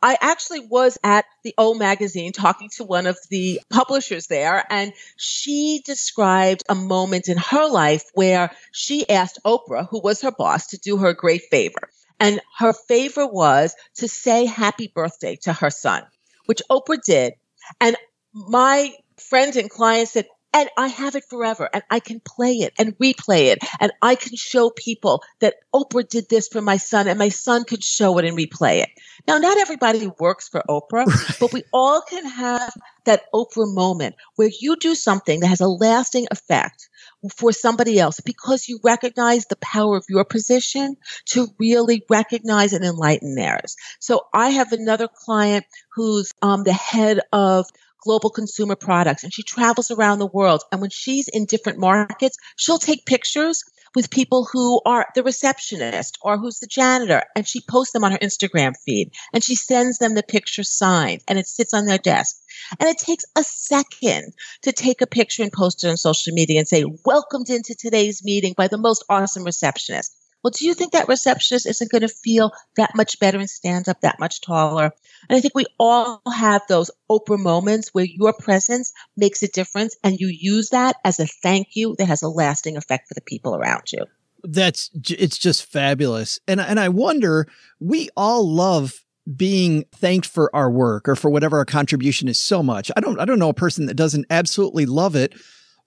I 0.04 0.18
actually 0.20 0.66
was 0.66 0.98
at 1.04 1.26
the 1.44 1.54
O 1.56 1.74
magazine 1.74 2.32
talking 2.32 2.68
to 2.76 2.84
one 2.84 3.06
of 3.06 3.16
the 3.30 3.60
publishers 3.70 4.26
there, 4.26 4.64
and 4.68 4.92
she 5.16 5.80
described 5.86 6.64
a 6.68 6.74
moment 6.74 7.28
in 7.28 7.38
her 7.38 7.68
life 7.68 8.02
where 8.14 8.50
she 8.72 9.08
asked 9.08 9.38
Oprah, 9.44 9.88
who 9.88 10.00
was 10.00 10.22
her 10.22 10.32
boss, 10.32 10.66
to 10.68 10.78
do 10.78 10.96
her 10.96 11.10
a 11.10 11.16
great 11.16 11.42
favor. 11.50 11.88
And 12.18 12.40
her 12.58 12.72
favor 12.72 13.26
was 13.26 13.76
to 13.96 14.08
say 14.08 14.44
happy 14.44 14.90
birthday 14.92 15.36
to 15.42 15.52
her 15.52 15.70
son, 15.70 16.02
which 16.46 16.62
Oprah 16.68 17.02
did. 17.02 17.34
And 17.80 17.96
my 18.34 18.92
friend 19.18 19.54
and 19.54 19.70
client 19.70 20.08
said, 20.08 20.26
and 20.52 20.68
I 20.76 20.88
have 20.88 21.14
it 21.14 21.24
forever 21.28 21.68
and 21.72 21.82
I 21.90 22.00
can 22.00 22.20
play 22.20 22.54
it 22.56 22.72
and 22.78 22.96
replay 22.98 23.52
it 23.52 23.58
and 23.80 23.92
I 24.02 24.14
can 24.14 24.36
show 24.36 24.70
people 24.70 25.22
that 25.40 25.54
Oprah 25.74 26.08
did 26.08 26.28
this 26.28 26.48
for 26.48 26.60
my 26.60 26.76
son 26.76 27.08
and 27.08 27.18
my 27.18 27.30
son 27.30 27.64
could 27.64 27.82
show 27.82 28.18
it 28.18 28.24
and 28.24 28.36
replay 28.36 28.82
it. 28.82 28.90
Now, 29.26 29.38
not 29.38 29.58
everybody 29.58 30.10
works 30.18 30.48
for 30.48 30.62
Oprah, 30.68 31.06
right. 31.06 31.36
but 31.40 31.52
we 31.52 31.62
all 31.72 32.02
can 32.02 32.26
have 32.26 32.72
that 33.04 33.22
Oprah 33.34 33.72
moment 33.72 34.16
where 34.36 34.50
you 34.60 34.76
do 34.76 34.94
something 34.94 35.40
that 35.40 35.48
has 35.48 35.60
a 35.60 35.68
lasting 35.68 36.26
effect 36.30 36.88
for 37.36 37.52
somebody 37.52 37.98
else 37.98 38.20
because 38.20 38.68
you 38.68 38.80
recognize 38.82 39.46
the 39.46 39.56
power 39.56 39.96
of 39.96 40.04
your 40.08 40.24
position 40.24 40.96
to 41.26 41.48
really 41.58 42.04
recognize 42.10 42.72
and 42.72 42.84
enlighten 42.84 43.34
theirs. 43.34 43.76
So 44.00 44.26
I 44.34 44.50
have 44.50 44.72
another 44.72 45.08
client 45.08 45.64
who's 45.94 46.32
um, 46.42 46.64
the 46.64 46.72
head 46.72 47.20
of 47.32 47.66
global 48.02 48.30
consumer 48.30 48.76
products 48.76 49.24
and 49.24 49.32
she 49.32 49.42
travels 49.42 49.90
around 49.90 50.18
the 50.18 50.26
world. 50.26 50.62
And 50.70 50.80
when 50.80 50.90
she's 50.90 51.28
in 51.28 51.46
different 51.46 51.78
markets, 51.78 52.36
she'll 52.56 52.78
take 52.78 53.06
pictures 53.06 53.64
with 53.94 54.10
people 54.10 54.48
who 54.50 54.80
are 54.86 55.06
the 55.14 55.22
receptionist 55.22 56.18
or 56.22 56.38
who's 56.38 56.60
the 56.60 56.66
janitor 56.66 57.22
and 57.36 57.46
she 57.46 57.60
posts 57.68 57.92
them 57.92 58.04
on 58.04 58.12
her 58.12 58.18
Instagram 58.18 58.74
feed 58.84 59.10
and 59.32 59.44
she 59.44 59.54
sends 59.54 59.98
them 59.98 60.14
the 60.14 60.22
picture 60.22 60.62
signed 60.62 61.22
and 61.28 61.38
it 61.38 61.46
sits 61.46 61.74
on 61.74 61.86
their 61.86 61.98
desk. 61.98 62.36
And 62.80 62.88
it 62.88 62.98
takes 62.98 63.24
a 63.36 63.44
second 63.44 64.32
to 64.62 64.72
take 64.72 65.00
a 65.00 65.06
picture 65.06 65.42
and 65.42 65.52
post 65.52 65.84
it 65.84 65.88
on 65.88 65.96
social 65.96 66.32
media 66.32 66.58
and 66.58 66.68
say, 66.68 66.84
welcomed 67.04 67.50
into 67.50 67.74
today's 67.74 68.24
meeting 68.24 68.54
by 68.56 68.68
the 68.68 68.78
most 68.78 69.04
awesome 69.08 69.44
receptionist. 69.44 70.21
Well, 70.42 70.50
do 70.50 70.66
you 70.66 70.74
think 70.74 70.92
that 70.92 71.08
receptionist 71.08 71.66
isn't 71.66 71.90
going 71.90 72.02
to 72.02 72.08
feel 72.08 72.52
that 72.76 72.94
much 72.94 73.20
better 73.20 73.38
and 73.38 73.48
stand 73.48 73.88
up 73.88 74.00
that 74.00 74.18
much 74.18 74.40
taller? 74.40 74.92
And 75.28 75.36
I 75.36 75.40
think 75.40 75.54
we 75.54 75.66
all 75.78 76.20
have 76.32 76.62
those 76.68 76.90
Oprah 77.10 77.38
moments 77.38 77.90
where 77.92 78.04
your 78.04 78.32
presence 78.32 78.92
makes 79.16 79.42
a 79.42 79.48
difference 79.48 79.96
and 80.02 80.18
you 80.18 80.28
use 80.28 80.70
that 80.70 80.96
as 81.04 81.20
a 81.20 81.26
thank 81.26 81.68
you 81.74 81.94
that 81.98 82.06
has 82.06 82.22
a 82.22 82.28
lasting 82.28 82.76
effect 82.76 83.08
for 83.08 83.14
the 83.14 83.20
people 83.20 83.54
around 83.54 83.92
you. 83.92 84.04
That's 84.44 84.90
it's 85.08 85.38
just 85.38 85.70
fabulous. 85.70 86.40
And 86.48 86.60
and 86.60 86.80
I 86.80 86.88
wonder 86.88 87.46
we 87.78 88.08
all 88.16 88.48
love 88.48 89.04
being 89.36 89.84
thanked 89.94 90.26
for 90.26 90.54
our 90.54 90.68
work 90.68 91.08
or 91.08 91.14
for 91.14 91.30
whatever 91.30 91.58
our 91.58 91.64
contribution 91.64 92.26
is 92.26 92.40
so 92.40 92.60
much. 92.60 92.90
I 92.96 93.00
don't 93.00 93.20
I 93.20 93.24
don't 93.24 93.38
know 93.38 93.50
a 93.50 93.54
person 93.54 93.86
that 93.86 93.94
doesn't 93.94 94.26
absolutely 94.30 94.84
love 94.84 95.14
it 95.14 95.34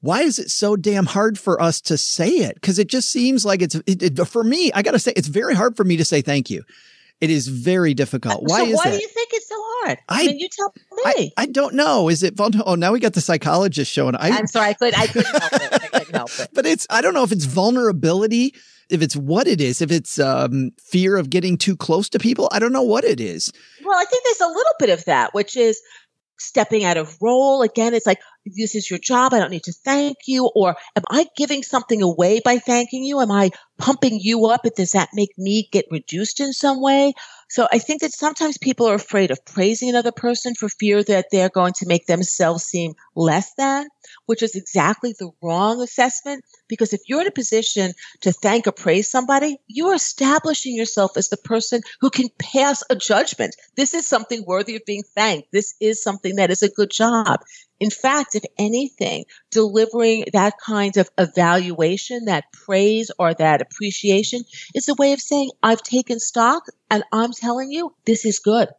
why 0.06 0.22
is 0.22 0.38
it 0.38 0.52
so 0.52 0.76
damn 0.76 1.08
hard 1.08 1.40
for 1.40 1.60
us 1.60 1.82
to 1.82 1.98
say 1.98 2.30
it? 2.30 2.54
Because 2.56 2.78
it 2.78 2.88
just 2.88 3.10
seems 3.10 3.44
like 3.44 3.64
it's 3.64 3.74
it, 3.88 4.04
it, 4.04 4.28
for 4.28 4.44
me. 4.44 4.72
I 4.72 4.84
got 4.84 4.92
to 4.92 5.00
say, 5.00 5.14
it's 5.16 5.28
very 5.28 5.56
hard 5.56 5.76
for 5.76 5.84
me 5.84 5.98
to 5.98 6.06
say 6.06 6.22
thank 6.22 6.52
you. 6.52 6.64
It 7.22 7.32
is 7.32 7.48
very 7.48 7.96
difficult. 7.96 8.44
Why 8.44 8.66
so 8.66 8.70
is 8.70 8.76
why 8.76 8.84
that? 8.84 8.98
do 8.98 9.02
you 9.02 9.08
think 9.08 9.30
it's 9.34 9.50
so 9.50 9.56
hard? 9.58 9.98
I, 10.08 10.24
I 10.24 10.28
mean, 10.28 10.40
you 10.40 10.48
tell 10.50 10.72
me. 10.76 11.04
I, 11.06 11.32
I, 11.38 11.46
don't 11.48 11.74
know. 11.74 12.10
Is 12.10 12.22
it 12.22 12.36
vulnerable? 12.36 12.70
Oh, 12.72 12.76
now 12.76 12.92
we 12.92 13.00
got 13.00 13.14
the 13.14 13.22
psychologist 13.22 13.92
showing. 13.92 14.16
I, 14.16 14.28
am 14.28 14.46
sorry, 14.46 14.70
I 14.70 14.74
could 14.74 14.94
I 14.94 15.08
couldn't 15.08 15.42
help 15.42 15.54
it. 15.54 15.74
I 15.74 15.88
couldn't 15.88 16.16
help 16.16 16.30
it. 16.40 16.50
But 16.54 16.68
it's 16.68 16.86
I 16.90 17.02
don't 17.02 17.16
know 17.16 17.24
if 17.24 17.32
it's 17.32 17.46
vulnerability, 17.46 18.54
if 18.92 19.02
it's 19.02 19.16
what 19.16 19.48
it 19.48 19.60
is, 19.60 19.82
if 19.82 19.92
it's 19.92 20.20
um, 20.20 20.72
fear 20.78 21.18
of 21.18 21.32
getting 21.32 21.58
too 21.58 21.76
close 21.76 22.10
to 22.10 22.20
people. 22.20 22.48
I 22.52 22.60
don't 22.60 22.74
know 22.74 22.84
what 22.84 23.06
it 23.06 23.20
is. 23.20 23.52
Well, 23.84 23.98
I 23.98 24.06
think 24.06 24.24
there's 24.24 24.42
a 24.42 24.54
little 24.54 24.74
bit 24.78 24.90
of 24.90 25.06
that, 25.06 25.34
which 25.34 25.58
is 25.58 25.82
stepping 26.38 26.84
out 26.84 26.98
of 26.98 27.18
role. 27.22 27.62
Again, 27.62 27.94
it's 27.94 28.06
like, 28.06 28.20
this 28.46 28.76
is 28.76 28.90
your 28.90 29.00
job. 29.00 29.34
I 29.34 29.40
don't 29.40 29.52
need 29.52 29.64
to 29.64 29.74
thank 29.74 30.18
you. 30.28 30.50
Or 30.56 30.76
am 30.96 31.04
I 31.10 31.28
giving 31.36 31.64
something 31.64 32.02
away 32.02 32.42
by 32.44 32.58
thanking 32.60 33.04
you? 33.04 33.20
Am 33.22 33.32
I 33.32 33.52
pumping 33.78 34.20
you 34.22 34.46
up? 34.48 34.62
Does 34.76 34.92
that 34.92 35.10
make 35.14 35.32
me 35.38 35.68
get 35.72 35.86
reduced 35.92 36.40
in 36.40 36.54
some 36.54 36.82
way? 36.82 37.14
So 37.50 37.68
I 37.72 37.80
think 37.80 38.02
that 38.02 38.14
sometimes 38.14 38.58
people 38.58 38.88
are 38.88 38.96
afraid 38.96 39.32
of 39.32 39.46
praising 39.46 39.90
another 39.90 40.12
person 40.12 40.54
for 40.56 40.70
fear 40.70 41.04
that 41.04 41.28
they're 41.32 41.50
going 41.50 41.74
to 41.74 41.88
make 41.88 42.06
themselves 42.06 42.64
seem 42.64 42.94
less 43.16 43.54
than, 43.56 43.88
which 44.26 44.44
is 44.44 44.56
exactly 44.56 45.14
the 45.18 45.32
wrong 45.42 45.82
assessment. 45.82 46.44
Because 46.68 46.94
if 46.94 47.02
you're 47.08 47.22
in 47.22 47.28
a 47.28 47.32
position 47.32 47.94
to 48.22 48.32
thank 48.32 48.68
or 48.68 48.72
praise 48.72 49.10
somebody, 49.10 49.58
you're 49.68 49.96
establishing 49.96 50.76
yourself 50.76 51.18
as 51.18 51.30
the 51.30 51.38
person 51.38 51.82
who 52.02 52.10
can 52.10 52.30
pass 52.40 52.84
a 52.90 52.96
judgment. 52.96 53.56
This 53.76 53.94
is 53.94 54.08
something 54.08 54.44
worthy 54.46 54.76
of 54.76 54.86
being 54.86 55.04
thanked. 55.16 55.52
This 55.52 55.76
is 55.80 56.02
something 56.02 56.36
that 56.38 56.52
is 56.52 56.64
a 56.64 56.70
good 56.70 56.92
job. 56.92 57.42
In 57.80 57.90
fact, 57.90 58.36
if 58.36 58.44
anything, 58.58 59.26
delivering 59.52 60.26
that 60.34 60.54
kind 60.66 60.96
of 60.98 61.10
evaluation, 61.18 62.26
that 62.26 62.46
praise 62.54 63.12
or 63.20 63.34
that 63.34 63.62
appreciation 63.62 64.44
is 64.74 64.88
a 64.88 64.96
way 64.96 65.12
of 65.12 65.20
saying, 65.20 65.52
I've 65.62 65.84
taken 65.84 66.20
stock 66.20 66.64
and 66.90 67.04
I'm 67.12 67.34
telling 67.34 67.72
you, 67.72 67.94
this 68.06 68.26
is 68.26 68.40
good. 68.40 68.70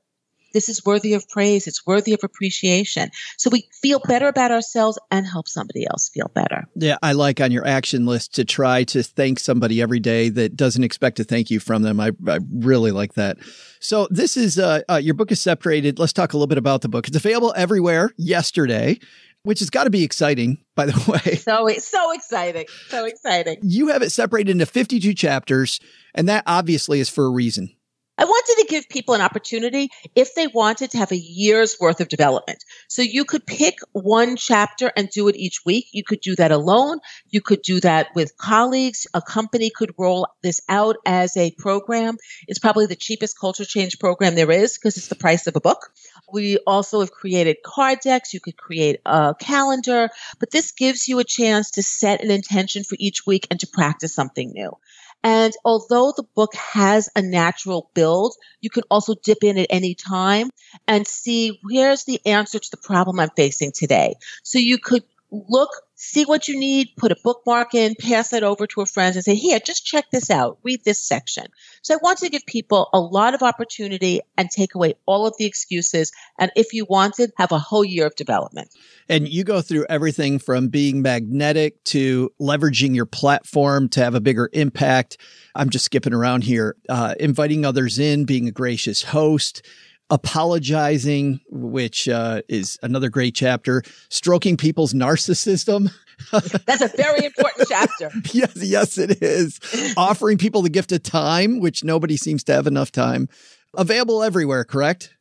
This 0.56 0.70
is 0.70 0.82
worthy 0.86 1.12
of 1.12 1.28
praise. 1.28 1.66
It's 1.66 1.86
worthy 1.86 2.14
of 2.14 2.20
appreciation. 2.22 3.10
So 3.36 3.50
we 3.50 3.68
feel 3.82 4.00
better 4.08 4.26
about 4.26 4.52
ourselves 4.52 4.98
and 5.10 5.26
help 5.26 5.48
somebody 5.48 5.86
else 5.86 6.08
feel 6.08 6.30
better. 6.34 6.66
Yeah, 6.74 6.96
I 7.02 7.12
like 7.12 7.42
on 7.42 7.52
your 7.52 7.66
action 7.66 8.06
list 8.06 8.36
to 8.36 8.44
try 8.46 8.84
to 8.84 9.02
thank 9.02 9.38
somebody 9.38 9.82
every 9.82 10.00
day 10.00 10.30
that 10.30 10.56
doesn't 10.56 10.82
expect 10.82 11.18
to 11.18 11.24
thank 11.24 11.50
you 11.50 11.60
from 11.60 11.82
them. 11.82 12.00
I, 12.00 12.12
I 12.26 12.38
really 12.50 12.90
like 12.90 13.12
that. 13.14 13.36
So 13.80 14.08
this 14.10 14.38
is 14.38 14.58
uh, 14.58 14.80
uh, 14.88 14.96
your 14.96 15.12
book 15.12 15.30
is 15.30 15.42
separated. 15.42 15.98
Let's 15.98 16.14
talk 16.14 16.32
a 16.32 16.38
little 16.38 16.46
bit 16.46 16.56
about 16.56 16.80
the 16.80 16.88
book. 16.88 17.06
It's 17.06 17.18
available 17.18 17.52
everywhere 17.54 18.12
yesterday 18.16 18.98
which 19.42 19.60
has 19.60 19.70
got 19.70 19.84
to 19.84 19.90
be 19.90 20.02
exciting, 20.02 20.58
by 20.74 20.86
the 20.86 20.92
way. 21.24 21.36
So 21.36 21.68
so 21.78 22.12
exciting, 22.12 22.66
so 22.88 23.04
exciting. 23.04 23.58
You 23.62 23.88
have 23.88 24.02
it 24.02 24.10
separated 24.10 24.50
into 24.50 24.66
52 24.66 25.14
chapters, 25.14 25.78
and 26.16 26.28
that 26.28 26.42
obviously 26.48 26.98
is 26.98 27.08
for 27.08 27.26
a 27.26 27.30
reason. 27.30 27.75
I 28.18 28.24
wanted 28.24 28.62
to 28.62 28.68
give 28.68 28.88
people 28.88 29.14
an 29.14 29.20
opportunity 29.20 29.90
if 30.14 30.34
they 30.34 30.46
wanted 30.46 30.92
to 30.92 30.98
have 30.98 31.12
a 31.12 31.16
year's 31.16 31.76
worth 31.78 32.00
of 32.00 32.08
development. 32.08 32.64
So 32.88 33.02
you 33.02 33.24
could 33.24 33.46
pick 33.46 33.78
one 33.92 34.36
chapter 34.36 34.90
and 34.96 35.10
do 35.10 35.28
it 35.28 35.36
each 35.36 35.60
week. 35.66 35.88
You 35.92 36.02
could 36.02 36.20
do 36.20 36.34
that 36.36 36.50
alone. 36.50 37.00
You 37.28 37.40
could 37.40 37.62
do 37.62 37.80
that 37.80 38.08
with 38.14 38.36
colleagues. 38.38 39.06
A 39.12 39.20
company 39.20 39.70
could 39.70 39.92
roll 39.98 40.28
this 40.42 40.60
out 40.68 40.96
as 41.04 41.36
a 41.36 41.50
program. 41.52 42.16
It's 42.48 42.58
probably 42.58 42.86
the 42.86 42.96
cheapest 42.96 43.38
culture 43.38 43.64
change 43.64 43.98
program 43.98 44.34
there 44.34 44.50
is 44.50 44.78
because 44.78 44.96
it's 44.96 45.08
the 45.08 45.14
price 45.14 45.46
of 45.46 45.56
a 45.56 45.60
book. 45.60 45.90
We 46.32 46.58
also 46.66 47.00
have 47.00 47.12
created 47.12 47.58
card 47.64 48.00
decks. 48.02 48.32
You 48.32 48.40
could 48.40 48.56
create 48.56 49.00
a 49.04 49.34
calendar, 49.38 50.08
but 50.38 50.50
this 50.50 50.72
gives 50.72 51.06
you 51.06 51.18
a 51.18 51.24
chance 51.24 51.72
to 51.72 51.82
set 51.82 52.22
an 52.22 52.30
intention 52.30 52.84
for 52.84 52.96
each 52.98 53.26
week 53.26 53.46
and 53.50 53.60
to 53.60 53.66
practice 53.66 54.14
something 54.14 54.52
new. 54.52 54.72
And 55.26 55.52
although 55.64 56.12
the 56.16 56.22
book 56.36 56.54
has 56.54 57.08
a 57.16 57.20
natural 57.20 57.90
build, 57.94 58.34
you 58.60 58.70
can 58.70 58.84
also 58.88 59.16
dip 59.24 59.42
in 59.42 59.58
at 59.58 59.66
any 59.70 59.96
time 59.96 60.50
and 60.86 61.04
see 61.04 61.58
where's 61.64 62.04
the 62.04 62.20
answer 62.24 62.60
to 62.60 62.70
the 62.70 62.76
problem 62.76 63.18
I'm 63.18 63.30
facing 63.36 63.72
today. 63.74 64.14
So 64.44 64.60
you 64.60 64.78
could 64.78 65.02
look, 65.30 65.70
see 65.96 66.24
what 66.24 66.46
you 66.46 66.58
need, 66.58 66.88
put 66.96 67.10
a 67.10 67.16
bookmark 67.24 67.74
in, 67.74 67.94
pass 67.98 68.30
that 68.30 68.42
over 68.42 68.66
to 68.66 68.80
a 68.80 68.86
friend 68.86 69.14
and 69.16 69.24
say, 69.24 69.34
here, 69.34 69.58
just 69.58 69.84
check 69.84 70.04
this 70.12 70.30
out. 70.30 70.58
Read 70.62 70.84
this 70.84 71.02
section. 71.02 71.46
So 71.82 71.94
I 71.94 71.98
want 72.02 72.18
to 72.18 72.28
give 72.28 72.44
people 72.46 72.88
a 72.92 73.00
lot 73.00 73.34
of 73.34 73.42
opportunity 73.42 74.20
and 74.36 74.50
take 74.50 74.74
away 74.74 74.94
all 75.06 75.26
of 75.26 75.34
the 75.38 75.44
excuses. 75.44 76.12
And 76.38 76.52
if 76.54 76.72
you 76.72 76.86
wanted, 76.88 77.32
have 77.38 77.52
a 77.52 77.58
whole 77.58 77.84
year 77.84 78.06
of 78.06 78.14
development. 78.14 78.68
And 79.08 79.28
you 79.28 79.42
go 79.42 79.60
through 79.62 79.86
everything 79.88 80.38
from 80.38 80.68
being 80.68 81.02
magnetic 81.02 81.82
to 81.84 82.30
leveraging 82.40 82.94
your 82.94 83.06
platform 83.06 83.88
to 83.90 84.04
have 84.04 84.14
a 84.14 84.20
bigger 84.20 84.50
impact. 84.52 85.18
I'm 85.54 85.70
just 85.70 85.86
skipping 85.86 86.12
around 86.12 86.44
here, 86.44 86.76
uh, 86.88 87.14
inviting 87.18 87.64
others 87.64 87.98
in, 87.98 88.26
being 88.26 88.48
a 88.48 88.52
gracious 88.52 89.02
host, 89.02 89.62
apologizing, 90.10 91.40
which 91.50 92.08
uh, 92.08 92.42
is 92.48 92.78
another 92.82 93.08
great 93.08 93.34
chapter, 93.34 93.82
stroking 94.08 94.56
people's 94.56 94.92
narcissism. 94.92 95.90
That's 96.66 96.82
a 96.82 96.96
very 96.96 97.24
important 97.26 97.68
chapter. 97.68 98.10
yes, 98.32 98.56
yes, 98.56 98.98
it 98.98 99.22
is. 99.22 99.60
Offering 99.96 100.38
people 100.38 100.62
the 100.62 100.70
gift 100.70 100.92
of 100.92 101.02
time, 101.02 101.60
which 101.60 101.84
nobody 101.84 102.16
seems 102.16 102.44
to 102.44 102.54
have 102.54 102.66
enough 102.66 102.90
time. 102.90 103.28
Available 103.74 104.22
everywhere, 104.22 104.64
correct? 104.64 105.12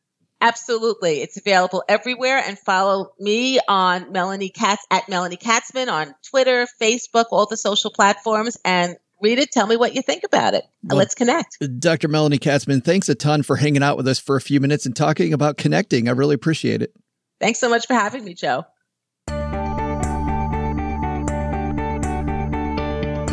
Absolutely. 0.42 1.22
It's 1.22 1.38
available 1.38 1.84
everywhere 1.88 2.42
and 2.46 2.60
follow 2.60 3.14
me 3.20 3.60
on 3.68 4.12
Melanie 4.12 4.50
Katz 4.50 4.86
at 4.92 5.10
Melanie 5.10 5.38
Katzman 5.38 5.92
on 5.92 6.14
Twitter, 6.30 6.68
Facebook, 6.82 7.26
all 7.32 7.48
the 7.48 7.58
social 7.58 7.92
platforms 7.92 8.58
and 8.64 8.96
read 9.26 9.40
it. 9.40 9.52
Tell 9.52 9.66
me 9.66 9.76
what 9.76 9.96
you 9.96 10.02
think 10.04 10.24
about 10.24 10.54
it. 10.54 10.64
Uh, 10.64 10.90
well, 10.90 10.98
Let's 11.00 11.16
connect. 11.16 11.58
Dr. 11.80 12.08
Melanie 12.08 12.38
Katzman, 12.38 12.84
thanks 12.84 13.10
a 13.10 13.16
ton 13.16 13.42
for 13.42 13.56
hanging 13.56 13.82
out 13.82 13.98
with 13.98 14.08
us 14.08 14.20
for 14.20 14.36
a 14.36 14.42
few 14.42 14.60
minutes 14.60 14.86
and 14.86 14.96
talking 14.96 15.34
about 15.34 15.58
connecting. 15.58 16.08
I 16.08 16.12
really 16.12 16.36
appreciate 16.36 16.82
it. 16.82 16.94
Thanks 17.42 17.60
so 17.60 17.68
much 17.68 17.88
for 17.88 17.94
having 17.94 18.24
me, 18.24 18.34
Joe. 18.36 18.66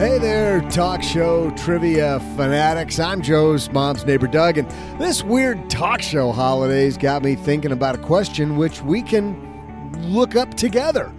Hey 0.03 0.19
there, 0.19 0.61
talk 0.71 1.01
show 1.01 1.51
trivia 1.53 2.19
fanatics. 2.37 2.99
I'm 2.99 3.23
Joe's 3.23 3.71
mom's 3.71 4.05
neighbor, 4.05 4.27
Doug, 4.27 4.59
and 4.59 4.69
this 4.99 5.23
weird 5.23 5.71
talk 5.71 6.03
show 6.03 6.33
holidays 6.33 6.97
got 6.99 7.23
me 7.23 7.37
thinking 7.37 7.71
about 7.71 7.95
a 7.95 7.99
question 7.99 8.57
which 8.57 8.83
we 8.83 9.03
can 9.03 9.93
look 10.13 10.35
up 10.35 10.55
together. 10.55 11.13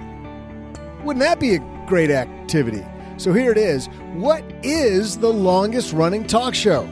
Wouldn't 1.05 1.23
that 1.23 1.39
be 1.39 1.55
a 1.55 1.85
great 1.87 2.11
activity? 2.11 2.83
So 3.17 3.33
here 3.33 3.51
it 3.51 3.57
is. 3.57 3.87
What 4.13 4.43
is 4.63 5.19
the 5.19 5.31
longest 5.31 5.93
running 5.93 6.25
talk 6.25 6.55
show? 6.55 6.85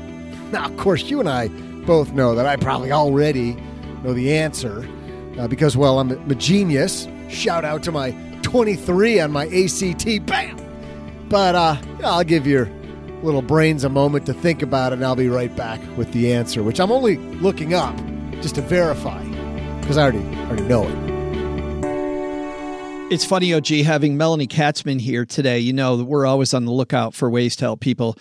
Now, 0.51 0.65
of 0.65 0.77
course, 0.77 1.03
you 1.03 1.19
and 1.19 1.29
I 1.29 1.47
both 1.85 2.11
know 2.13 2.35
that 2.35 2.45
I 2.45 2.55
probably 2.55 2.91
already 2.91 3.53
know 4.03 4.13
the 4.13 4.33
answer 4.33 4.87
uh, 5.39 5.47
because, 5.47 5.75
well, 5.75 5.99
I'm 5.99 6.11
a 6.11 6.35
genius. 6.35 7.07
Shout 7.29 7.65
out 7.65 7.83
to 7.83 7.91
my 7.91 8.11
23 8.43 9.19
on 9.19 9.31
my 9.31 9.47
ACT. 9.47 10.25
Bam! 10.25 10.57
But 11.29 11.55
uh, 11.55 11.77
I'll 12.03 12.23
give 12.23 12.45
your 12.45 12.69
little 13.23 13.41
brains 13.41 13.83
a 13.83 13.89
moment 13.89 14.25
to 14.25 14.33
think 14.33 14.61
about 14.61 14.91
it, 14.91 14.95
and 14.95 15.05
I'll 15.05 15.15
be 15.15 15.29
right 15.29 15.55
back 15.55 15.79
with 15.95 16.11
the 16.11 16.33
answer, 16.33 16.63
which 16.63 16.79
I'm 16.79 16.91
only 16.91 17.17
looking 17.17 17.73
up 17.73 17.95
just 18.41 18.55
to 18.55 18.61
verify 18.61 19.23
because 19.79 19.97
I 19.97 20.03
already 20.03 20.25
already 20.47 20.63
know 20.63 20.87
it. 20.87 21.10
It's 23.11 23.25
funny, 23.25 23.53
OG, 23.53 23.67
having 23.83 24.15
Melanie 24.15 24.47
Katzman 24.47 25.01
here 25.01 25.25
today. 25.25 25.59
You 25.59 25.73
know, 25.73 25.97
we're 25.97 26.25
always 26.25 26.53
on 26.53 26.63
the 26.63 26.71
lookout 26.71 27.13
for 27.13 27.29
ways 27.29 27.57
to 27.57 27.65
help 27.65 27.81
people 27.81 28.15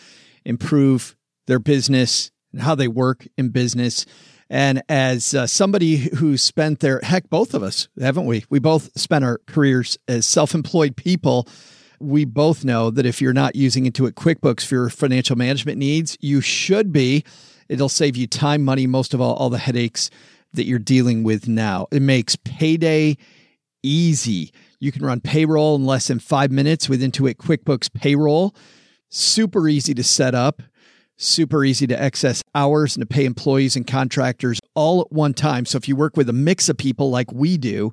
improve 0.44 1.14
their 1.46 1.60
business 1.60 2.32
and 2.50 2.60
how 2.60 2.74
they 2.74 2.88
work 2.88 3.24
in 3.38 3.50
business. 3.50 4.04
And 4.48 4.82
as 4.88 5.32
uh, 5.32 5.46
somebody 5.46 5.94
who 5.94 6.36
spent 6.36 6.80
their, 6.80 6.98
heck, 7.04 7.30
both 7.30 7.54
of 7.54 7.62
us, 7.62 7.88
haven't 8.00 8.26
we? 8.26 8.44
We 8.50 8.58
both 8.58 8.90
spent 8.98 9.24
our 9.24 9.38
careers 9.46 9.96
as 10.08 10.26
self 10.26 10.56
employed 10.56 10.96
people. 10.96 11.46
We 12.00 12.24
both 12.24 12.64
know 12.64 12.90
that 12.90 13.06
if 13.06 13.20
you're 13.20 13.32
not 13.32 13.54
using 13.54 13.84
Intuit 13.84 14.14
QuickBooks 14.14 14.66
for 14.66 14.74
your 14.74 14.90
financial 14.90 15.36
management 15.36 15.78
needs, 15.78 16.18
you 16.18 16.40
should 16.40 16.92
be. 16.92 17.22
It'll 17.68 17.88
save 17.88 18.16
you 18.16 18.26
time, 18.26 18.64
money, 18.64 18.88
most 18.88 19.14
of 19.14 19.20
all, 19.20 19.34
all 19.34 19.50
the 19.50 19.58
headaches 19.58 20.10
that 20.52 20.64
you're 20.64 20.80
dealing 20.80 21.22
with 21.22 21.46
now. 21.46 21.86
It 21.92 22.02
makes 22.02 22.34
payday 22.34 23.18
easy. 23.84 24.52
You 24.82 24.92
can 24.92 25.04
run 25.04 25.20
payroll 25.20 25.76
in 25.76 25.84
less 25.84 26.08
than 26.08 26.18
five 26.20 26.50
minutes 26.50 26.88
with 26.88 27.02
Intuit 27.02 27.34
QuickBooks 27.34 27.92
Payroll. 27.92 28.56
Super 29.10 29.68
easy 29.68 29.92
to 29.92 30.02
set 30.02 30.34
up, 30.34 30.62
super 31.18 31.62
easy 31.64 31.86
to 31.86 32.00
access 32.00 32.42
hours 32.54 32.96
and 32.96 33.02
to 33.02 33.06
pay 33.06 33.26
employees 33.26 33.76
and 33.76 33.86
contractors 33.86 34.58
all 34.74 35.02
at 35.02 35.12
one 35.12 35.34
time. 35.34 35.66
So 35.66 35.76
if 35.76 35.86
you 35.86 35.96
work 35.96 36.16
with 36.16 36.30
a 36.30 36.32
mix 36.32 36.70
of 36.70 36.78
people 36.78 37.10
like 37.10 37.30
we 37.30 37.58
do, 37.58 37.92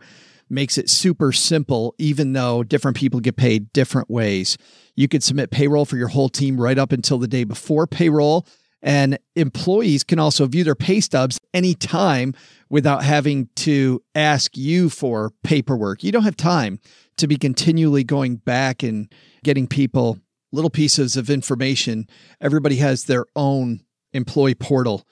makes 0.50 0.78
it 0.78 0.90
super 0.90 1.34
simple, 1.34 1.94
even 1.98 2.32
though 2.32 2.64
different 2.64 2.96
people 2.96 3.20
get 3.20 3.36
paid 3.36 3.74
different 3.74 4.10
ways. 4.10 4.58
You 4.96 5.10
can 5.10 5.20
submit 5.20 5.52
payroll 5.52 5.84
for 5.84 5.98
your 5.98 6.08
whole 6.08 6.30
team 6.30 6.60
right 6.60 6.78
up 6.78 6.94
until 6.94 7.18
the 7.18 7.28
day 7.28 7.44
before 7.44 7.86
payroll. 7.86 8.48
And 8.82 9.18
employees 9.36 10.06
can 10.06 10.20
also 10.20 10.46
view 10.46 10.64
their 10.64 10.76
pay 10.76 11.02
stubs 11.02 11.38
anytime 11.54 12.34
without 12.70 13.04
having 13.04 13.50
to 13.56 14.02
ask 14.16 14.58
you 14.58 14.90
for 14.90 15.32
paperwork. 15.44 16.04
You 16.04 16.12
don't 16.12 16.24
have 16.24 16.38
time 16.38 16.80
to 17.18 17.28
be 17.28 17.38
continually 17.38 18.04
going 18.04 18.38
back 18.38 18.84
and 18.84 19.12
getting 19.44 19.68
people 19.68 20.20
little 20.52 20.70
pieces 20.70 21.18
of 21.18 21.30
information. 21.30 22.08
Everybody 22.40 22.78
has 22.78 23.06
their 23.06 23.26
own 23.36 23.82
employee 24.14 24.56
portal. 24.56 25.06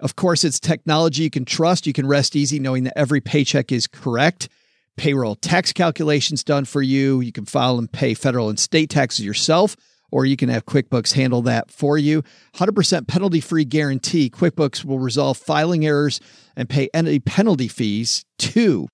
Of 0.00 0.16
course, 0.16 0.44
it's 0.44 0.58
technology 0.58 1.22
you 1.22 1.30
can 1.30 1.44
trust. 1.44 1.86
You 1.86 1.92
can 1.92 2.06
rest 2.06 2.34
easy 2.34 2.58
knowing 2.58 2.84
that 2.84 2.98
every 2.98 3.20
paycheck 3.20 3.70
is 3.70 3.86
correct. 3.86 4.48
Payroll 4.96 5.36
tax 5.36 5.72
calculations 5.72 6.44
done 6.44 6.64
for 6.64 6.82
you. 6.82 7.20
You 7.20 7.32
can 7.32 7.46
file 7.46 7.78
and 7.78 7.90
pay 7.90 8.14
federal 8.14 8.48
and 8.48 8.58
state 8.58 8.90
taxes 8.90 9.24
yourself 9.24 9.76
or 10.12 10.24
you 10.24 10.36
can 10.36 10.48
have 10.48 10.66
QuickBooks 10.66 11.14
handle 11.14 11.42
that 11.42 11.70
for 11.70 11.98
you. 11.98 12.22
100% 12.54 13.08
penalty 13.08 13.40
free 13.40 13.64
guarantee. 13.64 14.30
QuickBooks 14.30 14.84
will 14.84 15.00
resolve 15.00 15.38
filing 15.38 15.84
errors 15.84 16.20
and 16.54 16.68
pay 16.68 16.88
any 16.94 17.18
penalty 17.18 17.66
fees 17.66 18.24
too. 18.38 18.86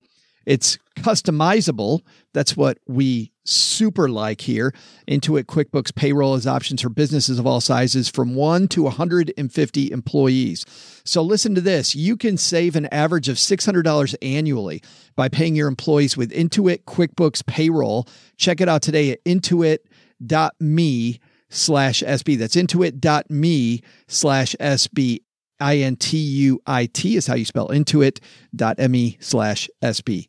It's 0.46 0.78
customizable. 0.96 2.00
That's 2.32 2.56
what 2.56 2.78
we 2.86 3.32
super 3.44 4.08
like 4.08 4.40
here. 4.40 4.72
Intuit 5.06 5.44
QuickBooks 5.44 5.94
payroll 5.94 6.34
has 6.34 6.46
options 6.46 6.80
for 6.82 6.88
businesses 6.88 7.38
of 7.38 7.46
all 7.46 7.60
sizes 7.60 8.08
from 8.08 8.34
1 8.34 8.68
to 8.68 8.84
150 8.84 9.90
employees. 9.90 10.64
So 11.04 11.22
listen 11.22 11.54
to 11.54 11.60
this. 11.60 11.94
You 11.94 12.16
can 12.16 12.36
save 12.36 12.76
an 12.76 12.86
average 12.86 13.28
of 13.28 13.36
$600 13.36 14.14
annually 14.22 14.82
by 15.16 15.28
paying 15.28 15.54
your 15.54 15.68
employees 15.68 16.16
with 16.16 16.32
Intuit 16.32 16.84
QuickBooks 16.84 17.44
payroll. 17.46 18.08
Check 18.36 18.60
it 18.60 18.68
out 18.68 18.82
today 18.82 19.10
at 19.10 19.24
Intuit 19.24 19.78
intuit.me 20.22 21.20
slash 21.48 22.02
SB. 22.02 22.38
That's 22.38 22.56
intuit.me 22.56 23.82
slash 24.06 24.56
SB. 24.60 25.20
I 25.60 25.78
N 25.78 25.96
T 25.96 26.16
U 26.16 26.62
I 26.66 26.86
T 26.86 27.16
is 27.16 27.26
how 27.26 27.34
you 27.34 27.44
spell 27.44 27.68
intuit.me 27.68 29.16
slash 29.20 29.68
SB. 29.82 30.28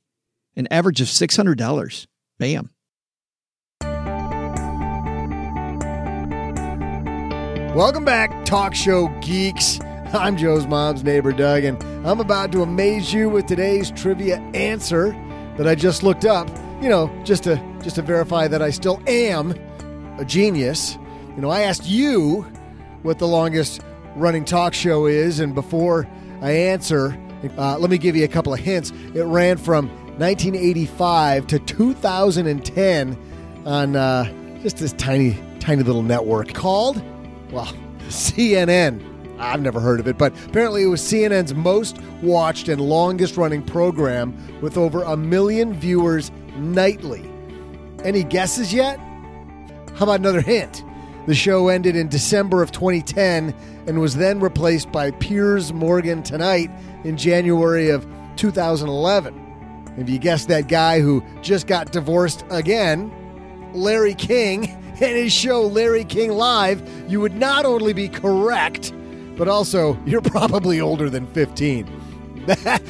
An 0.56 0.68
average 0.72 1.02
of 1.02 1.08
$600. 1.08 2.08
Bam. 2.40 2.72
Welcome 7.76 8.04
back, 8.04 8.44
talk 8.46 8.74
show 8.74 9.08
geeks. 9.22 9.80
I'm 10.12 10.36
Joe's 10.36 10.66
mom's 10.66 11.04
neighbor, 11.04 11.32
Doug, 11.32 11.64
and 11.64 11.82
I'm 12.06 12.20
about 12.20 12.52
to 12.54 12.64
amaze 12.64 13.14
you 13.14 13.30
with 13.30 13.46
today's 13.46 13.92
trivia 13.92 14.38
answer 14.56 15.12
that 15.58 15.68
I 15.68 15.76
just 15.76 16.02
looked 16.02 16.26
up. 16.26 16.50
You 16.82 16.90
know, 16.90 17.12
just 17.24 17.44
to 17.44 17.64
just 17.84 17.98
to 17.98 18.02
verify 18.02 18.48
that 18.48 18.64
I 18.64 18.72
still 18.72 19.00
am 19.06 19.54
a 20.20 20.26
genius. 20.26 20.98
You 21.36 21.42
know, 21.42 21.50
I 21.50 21.62
asked 21.62 21.86
you 21.86 22.42
what 23.04 23.20
the 23.20 23.28
longest 23.28 23.82
running 24.16 24.46
talk 24.46 24.74
show 24.74 25.06
is, 25.06 25.40
and 25.40 25.56
before 25.56 26.08
I 26.42 26.52
answer, 26.52 27.18
uh, 27.58 27.78
let 27.78 27.90
me 27.90 27.98
give 27.98 28.16
you 28.16 28.26
a 28.26 28.28
couple 28.28 28.54
of 28.54 28.60
hints. 28.60 28.92
It 29.14 29.24
ran 29.24 29.58
from 29.58 29.88
1985 30.20 31.48
to 31.48 31.60
2010 31.60 33.18
on 33.66 33.96
uh, 33.96 34.60
just 34.62 34.78
this 34.78 34.94
tiny, 34.94 35.38
tiny 35.60 35.84
little 35.84 36.04
network 36.04 36.54
called, 36.54 37.02
well, 37.52 37.74
CNN. 38.10 39.06
I've 39.40 39.62
never 39.62 39.80
heard 39.80 40.02
of 40.02 40.08
it, 40.08 40.18
but 40.18 40.34
apparently 40.48 40.84
it 40.84 40.88
was 40.88 41.02
CNN's 41.02 41.54
most 41.54 41.98
watched 42.22 42.68
and 42.68 42.82
longest 42.82 43.38
running 43.38 43.64
program 43.64 44.36
with 44.60 44.78
over 44.78 45.04
a 45.04 45.16
million 45.16 45.74
viewers 45.74 46.30
nightly. 46.58 47.24
Any 48.04 48.24
guesses 48.24 48.74
yet? 48.74 49.00
How 50.00 50.06
about 50.06 50.22
another 50.22 50.40
hint? 50.40 50.86
The 51.28 51.36
show 51.36 51.68
ended 51.68 51.98
in 51.98 52.08
December 52.08 52.64
of 52.64 52.72
2010 52.72 53.54
and 53.86 54.00
was 54.00 54.16
then 54.16 54.40
replaced 54.40 54.94
by 54.94 55.12
Piers 55.12 55.74
Morgan 55.74 56.24
Tonight 56.24 56.72
in 57.04 57.18
January 57.18 57.90
of 57.90 58.08
2011. 58.38 59.94
If 59.98 60.10
you 60.10 60.18
guessed 60.18 60.48
that 60.48 60.70
guy 60.70 61.02
who 61.02 61.22
just 61.42 61.68
got 61.68 61.92
divorced 61.92 62.46
again, 62.50 63.12
Larry 63.74 64.14
King, 64.14 64.70
and 65.02 65.18
his 65.18 65.34
show 65.34 65.64
Larry 65.64 66.06
King 66.06 66.32
Live, 66.32 66.82
you 67.12 67.20
would 67.20 67.36
not 67.36 67.66
only 67.66 67.92
be 67.92 68.08
correct, 68.08 68.94
but 69.36 69.50
also 69.50 70.00
you're 70.06 70.22
probably 70.22 70.80
older 70.80 71.10
than 71.10 71.28
15. 71.34 72.46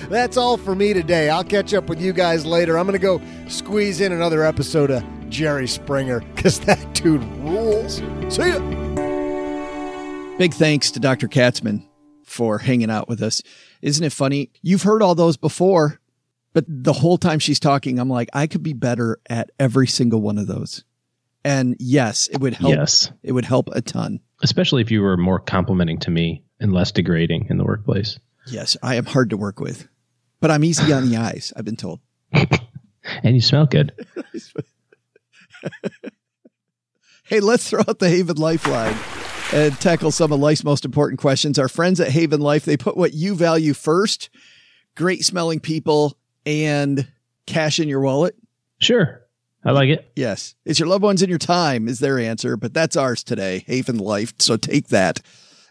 That's 0.09 0.37
all 0.37 0.57
for 0.57 0.75
me 0.75 0.93
today. 0.93 1.31
I'll 1.31 1.43
catch 1.43 1.73
up 1.73 1.89
with 1.89 1.99
you 1.99 2.13
guys 2.13 2.45
later. 2.45 2.77
I'm 2.77 2.85
going 2.85 2.93
to 2.93 2.99
go 2.99 3.19
squeeze 3.47 3.99
in 3.99 4.11
another 4.11 4.43
episode 4.43 4.91
of 4.91 5.03
Jerry 5.29 5.67
Springer 5.67 6.21
because 6.35 6.59
that 6.61 6.93
dude 6.93 7.23
rules. 7.39 8.01
See 8.29 8.47
ya. 8.47 8.59
Big 10.37 10.53
thanks 10.53 10.91
to 10.91 10.99
Dr. 10.99 11.27
Katzman 11.27 11.85
for 12.23 12.59
hanging 12.59 12.89
out 12.89 13.09
with 13.09 13.21
us. 13.21 13.41
Isn't 13.81 14.05
it 14.05 14.13
funny? 14.13 14.51
You've 14.61 14.83
heard 14.83 15.01
all 15.01 15.15
those 15.15 15.35
before, 15.35 15.99
but 16.53 16.65
the 16.67 16.93
whole 16.93 17.17
time 17.17 17.39
she's 17.39 17.59
talking, 17.59 17.99
I'm 17.99 18.09
like, 18.09 18.29
I 18.33 18.47
could 18.47 18.63
be 18.63 18.73
better 18.73 19.19
at 19.29 19.49
every 19.59 19.87
single 19.87 20.21
one 20.21 20.37
of 20.37 20.47
those. 20.47 20.83
And 21.43 21.75
yes, 21.79 22.27
it 22.27 22.39
would 22.39 22.53
help. 22.53 22.73
Yes. 22.73 23.11
It 23.23 23.31
would 23.31 23.45
help 23.45 23.69
a 23.71 23.81
ton. 23.81 24.19
Especially 24.41 24.81
if 24.81 24.91
you 24.91 25.01
were 25.01 25.17
more 25.17 25.39
complimenting 25.39 25.99
to 25.99 26.11
me 26.11 26.43
and 26.59 26.73
less 26.73 26.91
degrading 26.91 27.47
in 27.49 27.57
the 27.57 27.65
workplace. 27.65 28.19
Yes, 28.47 28.77
I 28.81 28.95
am 28.95 29.05
hard 29.05 29.29
to 29.31 29.37
work 29.37 29.59
with, 29.59 29.87
but 30.39 30.51
I'm 30.51 30.63
easy 30.63 30.91
on 30.93 31.09
the 31.09 31.17
eyes, 31.27 31.53
I've 31.55 31.65
been 31.65 31.75
told. 31.75 31.99
and 32.33 33.35
you 33.35 33.41
smell 33.41 33.65
good. 33.65 33.93
hey, 37.25 37.39
let's 37.39 37.69
throw 37.69 37.81
out 37.81 37.99
the 37.99 38.09
Haven 38.09 38.37
Lifeline 38.37 38.97
and 39.53 39.79
tackle 39.79 40.11
some 40.11 40.31
of 40.31 40.39
life's 40.39 40.63
most 40.63 40.85
important 40.85 41.19
questions. 41.19 41.57
Our 41.57 41.69
friends 41.69 41.99
at 41.99 42.09
Haven 42.09 42.41
Life, 42.41 42.65
they 42.65 42.77
put 42.77 42.97
what 42.97 43.13
you 43.13 43.35
value 43.35 43.73
first 43.73 44.29
great 44.95 45.23
smelling 45.23 45.61
people 45.61 46.17
and 46.45 47.07
cash 47.45 47.79
in 47.79 47.87
your 47.87 48.01
wallet. 48.01 48.35
Sure. 48.79 49.21
I 49.63 49.71
like 49.71 49.89
it. 49.89 50.11
Yes. 50.15 50.55
It's 50.65 50.79
your 50.79 50.87
loved 50.87 51.03
ones 51.03 51.21
and 51.21 51.29
your 51.29 51.39
time 51.39 51.87
is 51.87 51.99
their 51.99 52.19
answer, 52.19 52.57
but 52.57 52.73
that's 52.73 52.95
ours 52.95 53.23
today, 53.23 53.63
Haven 53.65 53.97
Life. 53.97 54.33
So 54.39 54.57
take 54.57 54.89
that. 54.89 55.21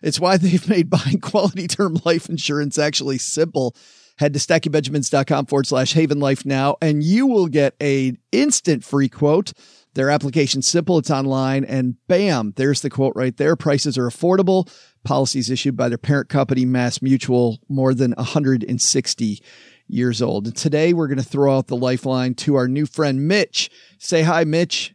It's 0.03 0.21
why 0.21 0.37
they've 0.37 0.69
made 0.69 0.91
buying 0.91 1.21
quality 1.21 1.67
term 1.67 1.99
life 2.05 2.29
insurance 2.29 2.79
actually 2.79 3.19
simple. 3.19 3.77
Head 4.19 4.33
to 4.35 4.39
stackingbenjamins.com 4.39 5.47
forward 5.47 5.67
slash 5.67 5.93
Haven 5.93 6.21
Life 6.21 6.45
now, 6.45 6.77
and 6.81 7.03
you 7.03 7.27
will 7.27 7.47
get 7.47 7.75
a 7.81 8.17
instant 8.33 8.85
free 8.85 9.09
quote 9.09 9.53
their 9.99 10.11
application's 10.11 10.69
simple, 10.69 10.99
it's 10.99 11.11
online, 11.11 11.65
and 11.65 11.97
bam, 12.07 12.53
there's 12.55 12.83
the 12.83 12.89
quote 12.89 13.15
right 13.17 13.37
there. 13.37 13.57
Prices 13.57 13.99
are 13.99 14.09
affordable. 14.09 14.71
Policies 15.03 15.51
issued 15.51 15.77
by 15.77 15.89
their 15.89 15.99
parent 15.99 16.29
company, 16.29 16.65
Mass 16.65 17.03
Mutual, 17.03 17.59
more 17.69 17.93
than 17.95 18.13
160 18.13 19.43
years 19.89 20.23
old. 20.23 20.47
And 20.47 20.57
today 20.57 20.93
we're 20.93 21.09
going 21.09 21.19
to 21.19 21.25
throw 21.25 21.57
out 21.57 21.67
the 21.67 21.77
lifeline 21.77 22.35
to 22.35 22.55
our 22.55 22.69
new 22.69 22.87
friend, 22.87 23.27
Mitch. 23.27 23.71
Say 23.99 24.23
hi, 24.23 24.45
Mitch. 24.45 24.95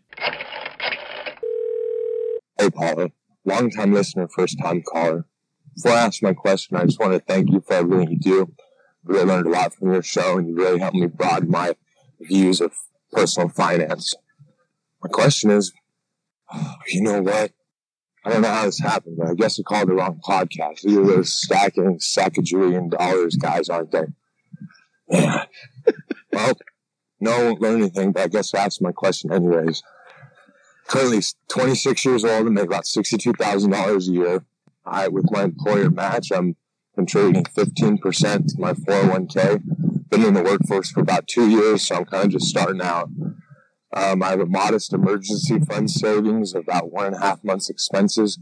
Hey, 2.58 2.70
Paula. 2.70 3.10
Long 3.44 3.72
time 3.72 3.94
listener, 3.94 4.30
first 4.34 4.58
time 4.62 4.84
caller. 4.84 5.26
Before 5.76 5.92
I 5.92 6.06
ask 6.06 6.24
my 6.24 6.34
question, 6.34 6.78
I 6.78 6.86
just 6.86 7.00
want 7.00 7.12
to 7.12 7.20
thank 7.20 7.52
you 7.52 7.62
for 7.68 7.74
everything 7.74 8.12
you 8.12 8.20
do. 8.20 8.54
Really 9.06 9.26
learned 9.26 9.48
a 9.48 9.50
lot 9.50 9.74
from 9.74 9.92
your 9.92 10.04
show, 10.04 10.38
and 10.38 10.48
you 10.48 10.56
really 10.56 10.80
helped 10.80 10.96
me 10.96 11.08
broaden 11.08 11.52
my 11.52 11.76
views 12.22 12.62
of 12.62 12.72
personal 13.12 13.50
finance. 13.50 14.16
My 15.04 15.10
question 15.10 15.52
is, 15.52 15.74
you 16.88 17.02
know 17.02 17.22
what? 17.22 17.52
I 18.26 18.30
don't 18.30 18.42
know 18.42 18.50
how 18.50 18.66
this 18.66 18.80
happened, 18.80 19.18
but 19.18 19.28
I 19.28 19.34
guess 19.34 19.60
I 19.60 19.64
called 19.64 19.90
the 19.90 19.94
wrong 19.96 20.22
podcast. 20.26 20.82
These 20.82 20.98
are 20.98 21.06
those 21.06 21.34
stacking 21.34 22.00
sacajillion 22.00 22.90
dollars 22.90 23.36
guys, 23.36 23.68
aren't 23.68 23.92
they? 23.92 24.06
Yeah. 25.10 25.46
well, 26.32 26.54
No, 27.20 27.32
I 27.32 27.44
won't 27.44 27.62
learn 27.62 27.82
anything, 27.82 28.14
but 28.14 28.24
I 28.24 28.28
guess 28.28 28.54
asked 28.54 28.82
my 28.82 28.94
question 28.94 29.34
anyways. 29.34 29.84
Currently 30.88 31.22
26 31.50 32.06
years 32.06 32.24
old 32.24 32.46
and 32.46 32.56
make 32.56 32.66
about 32.66 32.86
$62,000 32.86 34.08
a 34.08 34.12
year. 34.12 34.46
I, 34.86 35.08
with 35.08 35.32
my 35.32 35.44
employer 35.44 35.90
match, 35.90 36.32
I'm 36.32 36.56
contributing 36.96 37.44
15% 37.44 38.00
to 38.48 38.56
my 38.60 38.74
401k. 38.74 39.62
Been 40.10 40.26
in 40.26 40.34
the 40.34 40.44
workforce 40.44 40.92
for 40.92 41.02
about 41.02 41.28
two 41.28 41.50
years, 41.50 41.88
so 41.88 41.96
I'm 41.96 42.06
kind 42.06 42.26
of 42.26 42.32
just 42.32 42.48
starting 42.48 42.82
out. 42.82 43.10
Um, 43.96 44.24
I 44.24 44.30
have 44.30 44.40
a 44.40 44.46
modest 44.46 44.94
emergency 44.94 45.60
fund 45.60 45.90
savings 45.90 46.54
of 46.54 46.64
about 46.64 46.92
one 46.92 47.08
and 47.08 47.16
a 47.16 47.20
half 47.20 47.44
months 47.44 47.70
expenses, 47.70 48.40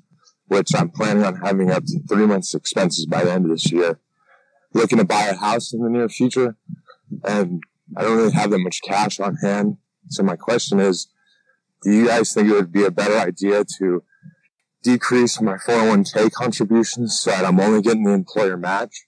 which 0.48 0.74
I'm 0.76 0.90
planning 0.90 1.24
on 1.24 1.38
having 1.38 1.72
up 1.72 1.86
to 1.86 2.00
three 2.10 2.26
months 2.26 2.54
expenses 2.54 3.06
by 3.06 3.24
the 3.24 3.32
end 3.32 3.46
of 3.46 3.52
this 3.52 3.72
year. 3.72 4.00
Looking 4.74 5.00
to 5.00 5.06
buy 5.06 5.26
a 5.26 5.36
house 5.36 5.74
in 5.74 5.82
the 5.82 5.90
near 5.90 6.08
future, 6.08 6.56
and 7.26 7.62
I 7.98 8.04
don't 8.04 8.18
really 8.18 8.32
have 8.32 8.52
that 8.52 8.60
much 8.60 8.82
cash 8.82 9.20
on 9.20 9.36
hand. 9.36 9.78
So 10.08 10.24
my 10.24 10.38
question 10.38 10.80
is, 10.80 11.08
do 11.84 11.92
you 11.92 12.08
guys 12.08 12.34
think 12.34 12.50
it 12.50 12.54
would 12.54 12.72
be 12.72 12.86
a 12.86 12.92
better 12.92 13.18
idea 13.18 13.66
to 13.80 14.04
decrease 14.84 15.40
my 15.42 15.56
401k 15.56 16.32
contributions 16.32 17.20
so 17.20 17.32
that 17.32 17.46
I'm 17.46 17.60
only 17.60 17.82
getting 17.82 18.04
the 18.04 18.12
employer 18.12 18.58
match 18.58 19.06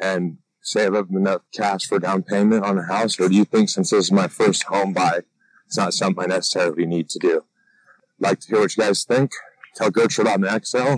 and 0.00 0.38
save 0.60 0.94
up 0.94 1.08
enough 1.10 1.42
cash 1.52 1.86
for 1.86 1.98
down 1.98 2.22
payment 2.22 2.64
on 2.64 2.78
a 2.78 2.86
house? 2.86 3.18
Or 3.18 3.28
do 3.28 3.34
you 3.34 3.44
think 3.44 3.70
since 3.70 3.90
this 3.90 4.06
is 4.06 4.12
my 4.12 4.28
first 4.28 4.64
home 4.64 4.92
buy, 4.92 5.20
it's 5.66 5.76
not 5.76 5.94
something 5.94 6.24
I 6.24 6.26
necessarily 6.26 6.86
need 6.86 7.08
to 7.10 7.18
do? 7.18 7.44
I'd 8.20 8.28
like 8.28 8.40
to 8.40 8.48
hear 8.48 8.60
what 8.60 8.76
you 8.76 8.82
guys 8.82 9.04
think. 9.04 9.32
Tell 9.76 9.90
Gertrude 9.90 10.28
I'm 10.28 10.44
an 10.44 10.62
XL. 10.62 10.96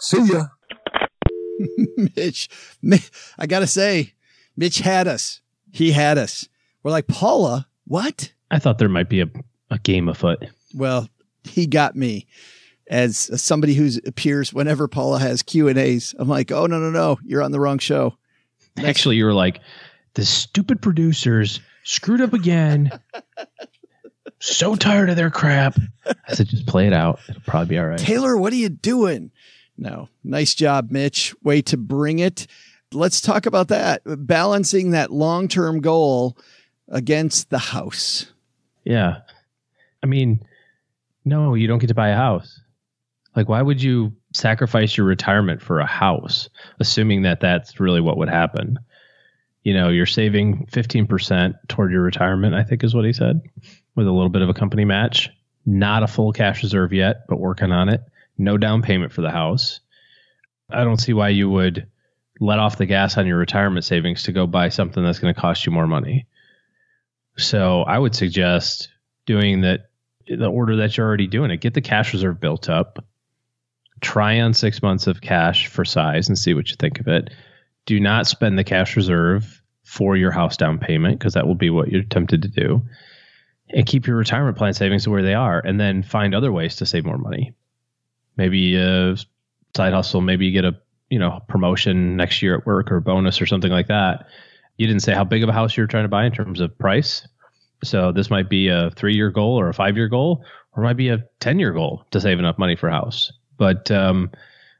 See 0.00 0.32
ya. 0.32 0.46
Mitch, 2.16 2.48
I 3.38 3.46
got 3.46 3.60
to 3.60 3.66
say, 3.66 4.14
Mitch 4.56 4.78
had 4.80 5.08
us. 5.08 5.40
He 5.72 5.92
had 5.92 6.18
us. 6.18 6.48
We're 6.82 6.92
like, 6.92 7.08
Paula, 7.08 7.68
what? 7.84 8.32
I 8.50 8.58
thought 8.58 8.78
there 8.78 8.88
might 8.88 9.08
be 9.08 9.20
a 9.20 9.26
a 9.70 9.78
game 9.78 10.08
afoot. 10.08 10.44
Well, 10.74 11.08
he 11.44 11.66
got 11.66 11.96
me 11.96 12.26
as 12.88 13.30
somebody 13.40 13.74
who 13.74 13.90
appears 14.06 14.52
whenever 14.52 14.88
Paula 14.88 15.18
has 15.18 15.42
Q 15.42 15.68
and 15.68 15.78
A's. 15.78 16.14
I'm 16.18 16.28
like, 16.28 16.50
oh 16.50 16.66
no 16.66 16.78
no 16.78 16.90
no, 16.90 17.18
you're 17.24 17.42
on 17.42 17.52
the 17.52 17.60
wrong 17.60 17.78
show. 17.78 18.16
Next. 18.76 18.88
Actually, 18.88 19.16
you 19.16 19.24
were 19.24 19.34
like, 19.34 19.60
the 20.14 20.24
stupid 20.24 20.80
producers 20.80 21.60
screwed 21.84 22.20
up 22.20 22.32
again. 22.32 22.90
so 24.40 24.74
tired 24.74 25.10
of 25.10 25.16
their 25.16 25.30
crap. 25.30 25.76
I 26.06 26.34
said, 26.34 26.48
just 26.48 26.66
play 26.66 26.86
it 26.86 26.92
out. 26.92 27.20
It'll 27.28 27.42
probably 27.42 27.68
be 27.68 27.78
all 27.78 27.86
right. 27.86 27.98
Taylor, 27.98 28.36
what 28.36 28.52
are 28.52 28.56
you 28.56 28.68
doing? 28.68 29.30
No, 29.76 30.08
nice 30.24 30.54
job, 30.54 30.90
Mitch. 30.90 31.34
Way 31.42 31.62
to 31.62 31.76
bring 31.76 32.18
it. 32.18 32.46
Let's 32.92 33.20
talk 33.20 33.46
about 33.46 33.68
that. 33.68 34.02
Balancing 34.04 34.92
that 34.92 35.12
long 35.12 35.48
term 35.48 35.80
goal 35.80 36.36
against 36.88 37.50
the 37.50 37.58
house. 37.58 38.32
Yeah. 38.84 39.18
I 40.02 40.06
mean, 40.06 40.40
no, 41.24 41.54
you 41.54 41.66
don't 41.66 41.78
get 41.78 41.88
to 41.88 41.94
buy 41.94 42.08
a 42.08 42.16
house. 42.16 42.60
Like, 43.38 43.48
why 43.48 43.62
would 43.62 43.80
you 43.80 44.14
sacrifice 44.32 44.96
your 44.96 45.06
retirement 45.06 45.62
for 45.62 45.78
a 45.78 45.86
house, 45.86 46.48
assuming 46.80 47.22
that 47.22 47.38
that's 47.38 47.78
really 47.78 48.00
what 48.00 48.16
would 48.16 48.28
happen? 48.28 48.80
You 49.62 49.74
know, 49.74 49.90
you're 49.90 50.06
saving 50.06 50.66
15% 50.72 51.54
toward 51.68 51.92
your 51.92 52.02
retirement, 52.02 52.56
I 52.56 52.64
think 52.64 52.82
is 52.82 52.96
what 52.96 53.04
he 53.04 53.12
said, 53.12 53.40
with 53.94 54.08
a 54.08 54.12
little 54.12 54.28
bit 54.28 54.42
of 54.42 54.48
a 54.48 54.54
company 54.54 54.84
match. 54.84 55.30
Not 55.64 56.02
a 56.02 56.08
full 56.08 56.32
cash 56.32 56.64
reserve 56.64 56.92
yet, 56.92 57.28
but 57.28 57.38
working 57.38 57.70
on 57.70 57.88
it. 57.88 58.00
No 58.38 58.56
down 58.56 58.82
payment 58.82 59.12
for 59.12 59.22
the 59.22 59.30
house. 59.30 59.78
I 60.68 60.82
don't 60.82 61.00
see 61.00 61.12
why 61.12 61.28
you 61.28 61.48
would 61.48 61.86
let 62.40 62.58
off 62.58 62.76
the 62.76 62.86
gas 62.86 63.18
on 63.18 63.28
your 63.28 63.38
retirement 63.38 63.84
savings 63.84 64.24
to 64.24 64.32
go 64.32 64.48
buy 64.48 64.70
something 64.70 65.04
that's 65.04 65.20
going 65.20 65.32
to 65.32 65.40
cost 65.40 65.64
you 65.64 65.70
more 65.70 65.86
money. 65.86 66.26
So 67.36 67.82
I 67.82 68.00
would 68.00 68.16
suggest 68.16 68.88
doing 69.26 69.60
that 69.60 69.90
the 70.26 70.50
order 70.50 70.78
that 70.78 70.96
you're 70.96 71.06
already 71.06 71.28
doing 71.28 71.52
it. 71.52 71.60
Get 71.60 71.74
the 71.74 71.80
cash 71.80 72.12
reserve 72.12 72.40
built 72.40 72.68
up. 72.68 73.04
Try 74.00 74.40
on 74.40 74.54
six 74.54 74.82
months 74.82 75.06
of 75.06 75.20
cash 75.20 75.66
for 75.66 75.84
size 75.84 76.28
and 76.28 76.38
see 76.38 76.54
what 76.54 76.70
you 76.70 76.76
think 76.76 77.00
of 77.00 77.08
it. 77.08 77.30
Do 77.86 77.98
not 78.00 78.26
spend 78.26 78.58
the 78.58 78.64
cash 78.64 78.96
reserve 78.96 79.62
for 79.84 80.16
your 80.16 80.30
house 80.30 80.56
down 80.56 80.78
payment 80.78 81.18
because 81.18 81.34
that 81.34 81.46
will 81.46 81.54
be 81.54 81.70
what 81.70 81.88
you're 81.88 82.02
tempted 82.02 82.42
to 82.42 82.48
do. 82.48 82.82
And 83.70 83.86
keep 83.86 84.06
your 84.06 84.16
retirement 84.16 84.56
plan 84.56 84.74
savings 84.74 85.06
where 85.06 85.22
they 85.22 85.34
are 85.34 85.60
and 85.60 85.78
then 85.78 86.02
find 86.02 86.34
other 86.34 86.52
ways 86.52 86.76
to 86.76 86.86
save 86.86 87.04
more 87.04 87.18
money. 87.18 87.52
Maybe 88.36 88.76
a 88.76 89.16
side 89.76 89.92
hustle, 89.92 90.20
maybe 90.20 90.46
you 90.46 90.52
get 90.52 90.64
a 90.64 90.78
you 91.10 91.18
know 91.18 91.40
promotion 91.48 92.16
next 92.16 92.42
year 92.42 92.56
at 92.56 92.66
work 92.66 92.92
or 92.92 93.00
bonus 93.00 93.40
or 93.40 93.46
something 93.46 93.70
like 93.70 93.88
that. 93.88 94.26
You 94.76 94.86
didn't 94.86 95.02
say 95.02 95.12
how 95.12 95.24
big 95.24 95.42
of 95.42 95.48
a 95.48 95.52
house 95.52 95.76
you're 95.76 95.86
trying 95.86 96.04
to 96.04 96.08
buy 96.08 96.24
in 96.24 96.32
terms 96.32 96.60
of 96.60 96.78
price 96.78 97.26
so 97.84 98.12
this 98.12 98.30
might 98.30 98.48
be 98.48 98.68
a 98.68 98.90
three 98.90 99.14
year 99.14 99.30
goal 99.30 99.58
or 99.58 99.68
a 99.68 99.74
five 99.74 99.96
year 99.96 100.08
goal, 100.08 100.44
or 100.76 100.82
might 100.82 100.96
be 100.96 101.08
a 101.08 101.24
10 101.40 101.58
year 101.58 101.72
goal 101.72 102.04
to 102.10 102.20
save 102.20 102.38
enough 102.38 102.58
money 102.58 102.76
for 102.76 102.88
a 102.88 102.92
house. 102.92 103.32
But 103.58 103.90
um, 103.90 104.30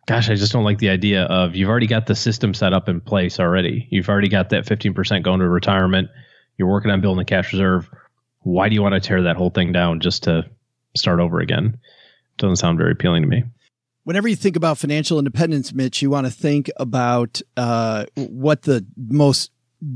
gosh, 0.07 0.31
I 0.31 0.35
just 0.37 0.53
don't 0.53 0.65
like 0.65 0.79
the 0.79 0.89
idea 0.89 1.25
of 1.25 1.55
you've 1.55 1.69
already 1.69 1.87
got 1.87 2.07
the 2.07 2.15
system 2.15 2.55
set 2.55 2.73
up 2.73 2.89
in 2.89 3.01
place 3.01 3.39
already. 3.39 3.87
You've 3.91 4.09
already 4.09 4.29
got 4.29 4.49
that 4.51 4.65
15% 4.65 5.23
going 5.23 5.41
to 5.41 5.49
retirement. 5.49 6.09
You're 6.57 6.69
working 6.69 6.91
on 6.91 7.03
building 7.03 7.21
a 7.21 7.27
cash 7.27 7.53
reserve. 7.53 7.91
Why 8.41 8.71
do 8.71 8.75
you 8.75 8.83
want 8.83 8.95
to 8.95 9.01
tear 9.01 9.23
that 9.25 9.37
whole 9.37 9.51
thing 9.51 9.73
down 9.73 10.01
just 10.01 10.23
to 10.23 10.49
start 10.97 11.21
over 11.21 11.41
again? 11.41 11.79
Doesn't 12.39 12.57
sound 12.57 12.79
very 12.79 12.93
appealing 12.93 13.23
to 13.23 13.29
me. 13.29 13.45
Whenever 14.05 14.27
you 14.27 14.37
think 14.37 14.57
about 14.57 14.79
financial 14.79 15.19
independence, 15.19 15.75
Mitch, 15.75 16.01
you 16.01 16.09
want 16.09 16.27
to 16.27 16.33
think 16.33 16.71
about 16.79 17.43
uh, 17.59 18.07
what 18.15 18.63
the 18.63 18.87
most 18.97 19.51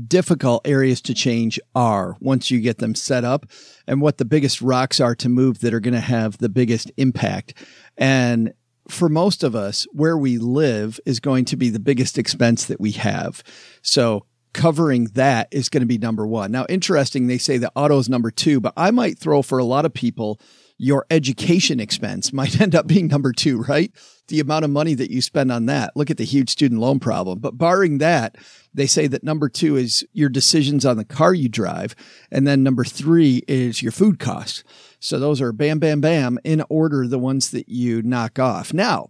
difficult 0.07 0.61
areas 0.65 1.01
to 1.01 1.13
change 1.13 1.59
are 1.75 2.15
once 2.19 2.51
you 2.51 2.61
get 2.61 2.77
them 2.77 2.95
set 2.95 3.23
up 3.23 3.47
and 3.87 4.01
what 4.01 4.17
the 4.17 4.25
biggest 4.25 4.61
rocks 4.61 4.99
are 4.99 5.15
to 5.15 5.29
move 5.29 5.59
that 5.59 5.73
are 5.73 5.79
going 5.79 5.93
to 5.93 5.99
have 5.99 6.37
the 6.37 6.49
biggest 6.49 6.91
impact. 6.97 7.55
And 7.97 8.53
for 8.89 9.09
most 9.09 9.43
of 9.43 9.55
us, 9.55 9.85
where 9.91 10.17
we 10.17 10.37
live 10.37 10.99
is 11.05 11.19
going 11.19 11.45
to 11.45 11.57
be 11.57 11.69
the 11.69 11.79
biggest 11.79 12.17
expense 12.17 12.65
that 12.65 12.79
we 12.79 12.91
have. 12.91 13.43
So 13.81 14.25
covering 14.53 15.05
that 15.13 15.47
is 15.51 15.69
going 15.69 15.81
to 15.81 15.87
be 15.87 15.97
number 15.97 16.27
one. 16.27 16.51
Now, 16.51 16.65
interesting, 16.69 17.27
they 17.27 17.37
say 17.37 17.57
that 17.57 17.71
auto 17.75 17.97
is 17.97 18.09
number 18.09 18.31
two, 18.31 18.59
but 18.59 18.73
I 18.77 18.91
might 18.91 19.17
throw 19.17 19.41
for 19.41 19.57
a 19.57 19.63
lot 19.63 19.85
of 19.85 19.93
people 19.93 20.39
your 20.77 21.05
education 21.11 21.79
expense 21.79 22.33
might 22.33 22.59
end 22.61 22.75
up 22.75 22.87
being 22.87 23.07
number 23.07 23.31
two, 23.31 23.61
right? 23.63 23.91
The 24.27 24.39
amount 24.39 24.65
of 24.65 24.71
money 24.71 24.93
that 24.95 25.11
you 25.11 25.21
spend 25.21 25.51
on 25.51 25.65
that. 25.67 25.95
Look 25.95 26.09
at 26.09 26.17
the 26.17 26.25
huge 26.25 26.49
student 26.49 26.81
loan 26.81 26.99
problem. 26.99 27.39
But 27.39 27.57
barring 27.57 27.97
that, 27.99 28.37
they 28.73 28.87
say 28.87 29.07
that 29.07 29.23
number 29.23 29.49
two 29.49 29.75
is 29.75 30.05
your 30.13 30.29
decisions 30.29 30.85
on 30.85 30.97
the 30.97 31.05
car 31.05 31.33
you 31.33 31.49
drive. 31.49 31.95
And 32.31 32.47
then 32.47 32.63
number 32.63 32.83
three 32.83 33.43
is 33.47 33.81
your 33.81 33.91
food 33.91 34.19
costs. 34.19 34.63
So 35.03 35.19
those 35.19 35.41
are 35.41 35.51
bam, 35.51 35.79
bam, 35.79 35.99
bam 35.99 36.39
in 36.45 36.63
order, 36.69 37.07
the 37.07 37.19
ones 37.19 37.51
that 37.51 37.67
you 37.67 38.01
knock 38.01 38.39
off. 38.39 38.73
Now, 38.73 39.09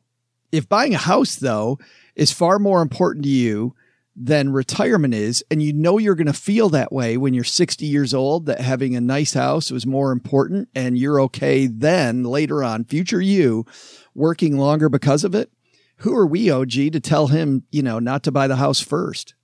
if 0.52 0.68
buying 0.68 0.96
a 0.96 0.98
house 0.98 1.36
though 1.36 1.78
is 2.16 2.32
far 2.32 2.58
more 2.58 2.82
important 2.82 3.26
to 3.26 3.30
you 3.30 3.76
than 4.16 4.52
retirement 4.52 5.14
is. 5.14 5.44
And 5.50 5.62
you 5.62 5.74
know 5.74 5.98
you're 5.98 6.16
going 6.16 6.28
to 6.28 6.34
feel 6.34 6.70
that 6.70 6.92
way 6.92 7.18
when 7.18 7.34
you're 7.34 7.44
60 7.44 7.86
years 7.86 8.14
old, 8.14 8.46
that 8.46 8.62
having 8.62 8.96
a 8.96 9.02
nice 9.02 9.34
house 9.34 9.72
was 9.72 9.86
more 9.86 10.12
important 10.12 10.70
and 10.76 10.98
you're 10.98 11.22
okay 11.22 11.68
then 11.68 12.24
later 12.24 12.64
on, 12.64 12.86
future 12.86 13.22
you 13.22 13.66
working 14.14 14.58
longer 14.58 14.90
because 14.90 15.24
of 15.24 15.36
it. 15.36 15.52
Who 15.98 16.16
are 16.16 16.28
we, 16.28 16.50
OG, 16.50 16.72
to 16.72 17.00
tell 17.00 17.28
him, 17.28 17.64
you 17.72 17.82
know, 17.82 18.00
not 18.00 18.24
to 18.24 18.32
buy 18.32 18.48
the 18.48 18.56
house 18.56 18.80
first? 18.80 19.36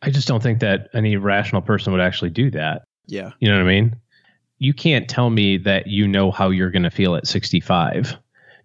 I 0.00 0.10
just 0.10 0.28
don't 0.28 0.42
think 0.42 0.60
that 0.60 0.88
any 0.94 1.16
rational 1.16 1.60
person 1.60 1.92
would 1.92 2.02
actually 2.02 2.30
do 2.30 2.50
that. 2.52 2.82
Yeah. 3.06 3.32
You 3.40 3.48
know 3.48 3.56
what 3.56 3.64
I 3.64 3.68
mean? 3.68 3.96
You 4.58 4.74
can't 4.74 5.08
tell 5.08 5.30
me 5.30 5.58
that 5.58 5.86
you 5.86 6.08
know 6.08 6.30
how 6.30 6.50
you're 6.50 6.70
going 6.70 6.82
to 6.82 6.90
feel 6.90 7.14
at 7.14 7.26
65. 7.26 8.16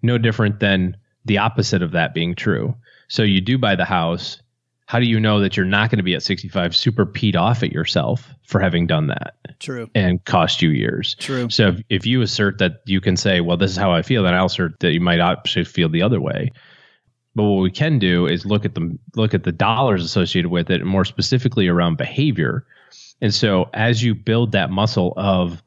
No 0.02 0.18
different 0.18 0.60
than 0.60 0.98
the 1.26 1.38
opposite 1.38 1.82
of 1.82 1.92
that 1.92 2.14
being 2.14 2.36
true. 2.36 2.76
So 3.08 3.24
you 3.24 3.42
do 3.42 3.58
buy 3.58 3.76
the 3.76 3.86
house 3.86 4.42
how 4.86 5.00
do 5.00 5.06
you 5.06 5.20
know 5.20 5.40
that 5.40 5.56
you're 5.56 5.66
not 5.66 5.90
going 5.90 5.98
to 5.98 6.04
be 6.04 6.14
at 6.14 6.22
65 6.22 6.76
super 6.76 7.06
peed 7.06 7.36
off 7.36 7.64
at 7.64 7.72
yourself 7.72 8.34
for 8.44 8.60
having 8.60 8.86
done 8.86 9.08
that? 9.08 9.36
True. 9.60 9.90
And 9.96 10.24
cost 10.26 10.62
you 10.62 10.70
years. 10.70 11.16
True. 11.16 11.50
So 11.50 11.70
if, 11.70 11.82
if 11.90 12.06
you 12.06 12.22
assert 12.22 12.58
that 12.60 12.82
you 12.86 13.00
can 13.00 13.16
say, 13.16 13.42
well, 13.42 13.58
this 13.58 13.72
is 13.72 13.78
how 13.78 13.92
I 13.92 14.02
feel, 14.02 14.24
then 14.24 14.34
I'll 14.34 14.46
assert 14.46 14.80
that 14.82 14.92
you 14.92 15.00
might 15.00 15.20
actually 15.20 15.66
feel 15.66 15.90
the 15.90 16.02
other 16.02 16.20
way. 16.20 16.52
But 17.34 17.44
what 17.46 17.62
we 17.62 17.72
can 17.72 17.98
do 17.98 18.28
is 18.28 18.46
look 18.46 18.66
at 18.66 18.76
the 18.76 18.96
look 19.16 19.34
at 19.34 19.44
the 19.44 19.52
dollars 19.52 20.04
associated 20.04 20.50
with 20.50 20.70
it, 20.70 20.82
and 20.82 20.90
more 20.90 21.06
specifically 21.06 21.68
around 21.68 21.98
behavior. 21.98 22.64
And 23.20 23.34
so 23.34 23.72
as 23.74 24.04
you 24.04 24.14
build 24.14 24.52
that 24.52 24.70
muscle 24.70 25.14
of 25.18 25.64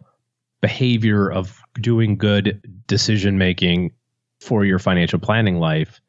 behavior 0.61 1.31
of 1.31 1.61
doing 1.81 2.17
good 2.17 2.83
decision 2.87 3.39
making 3.39 3.93
for 4.41 4.65
your 4.65 4.79
financial 4.79 5.19
planning 5.19 5.59
life, 5.59 6.01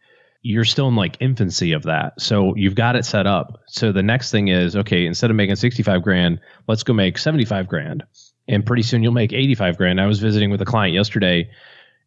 you're 0.41 0.65
still 0.65 0.87
in 0.87 0.95
like 0.95 1.17
infancy 1.19 1.73
of 1.73 1.83
that. 1.83 2.19
So 2.21 2.55
you've 2.55 2.75
got 2.75 2.95
it 2.95 3.05
set 3.05 3.27
up. 3.27 3.61
So 3.67 3.91
the 3.91 4.03
next 4.03 4.31
thing 4.31 4.47
is, 4.47 4.75
okay, 4.75 5.05
instead 5.05 5.29
of 5.29 5.35
making 5.35 5.55
65 5.55 6.01
grand, 6.01 6.39
let's 6.67 6.83
go 6.83 6.93
make 6.93 7.17
75 7.17 7.67
grand. 7.67 8.03
And 8.47 8.65
pretty 8.65 8.83
soon 8.83 9.03
you'll 9.03 9.11
make 9.11 9.33
85 9.33 9.77
grand. 9.77 9.99
I 9.99 10.07
was 10.07 10.19
visiting 10.19 10.49
with 10.49 10.61
a 10.61 10.65
client 10.65 10.93
yesterday 10.93 11.49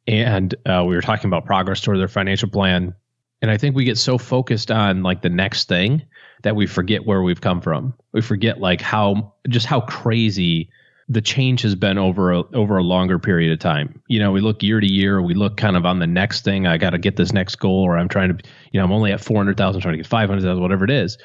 and 0.07 0.55
uh, 0.66 0.84
we 0.86 0.95
were 0.95 1.03
talking 1.03 1.28
about 1.28 1.45
progress 1.45 1.80
toward 1.80 1.99
their 1.99 2.09
financial 2.09 2.49
plan. 2.49 2.95
And 3.43 3.51
I 3.51 3.57
think 3.57 3.74
we 3.74 3.84
get 3.84 3.99
so 3.99 4.18
focused 4.18 4.70
on 4.70 5.03
like 5.03 5.22
the 5.22 5.28
next 5.28 5.68
thing 5.68 6.03
that 6.43 6.57
we 6.57 6.66
forget 6.66 7.07
where 7.07 7.22
we've 7.22 7.41
come 7.41 7.61
from. 7.61 7.95
We 8.12 8.22
forget 8.22 8.61
like 8.61 8.80
how 8.80 9.34
just 9.49 9.66
how 9.66 9.80
crazy 9.82 10.70
the 11.11 11.21
change 11.21 11.63
has 11.63 11.75
been 11.75 11.99
over 11.99 12.31
a, 12.31 12.45
over 12.55 12.77
a 12.77 12.85
longer 12.85 13.19
period 13.19 13.53
of 13.53 13.59
time. 13.59 14.01
You 14.07 14.21
know, 14.21 14.31
we 14.31 14.41
look 14.41 14.63
year 14.63 14.79
to 14.79 14.87
year, 14.87 15.21
we 15.21 15.35
look 15.35 15.57
kind 15.57 15.77
of 15.77 15.85
on 15.85 15.99
the 15.99 16.07
next 16.07 16.45
thing. 16.45 16.69
I 16.69 16.79
got 16.79 16.91
to 16.91 16.99
get 16.99 17.17
this 17.17 17.33
next 17.33 17.57
goal, 17.57 17.83
or 17.83 17.99
I'm 17.99 18.09
trying 18.09 18.37
to, 18.37 18.45
you 18.71 18.79
know, 18.79 18.85
I'm 18.85 18.93
only 18.93 19.11
at 19.11 19.21
400,000, 19.21 19.81
trying 19.81 19.95
to 19.95 19.99
get 19.99 20.07
500,000, 20.07 20.63
whatever 20.63 20.85
it 20.85 20.91
is. 20.93 21.19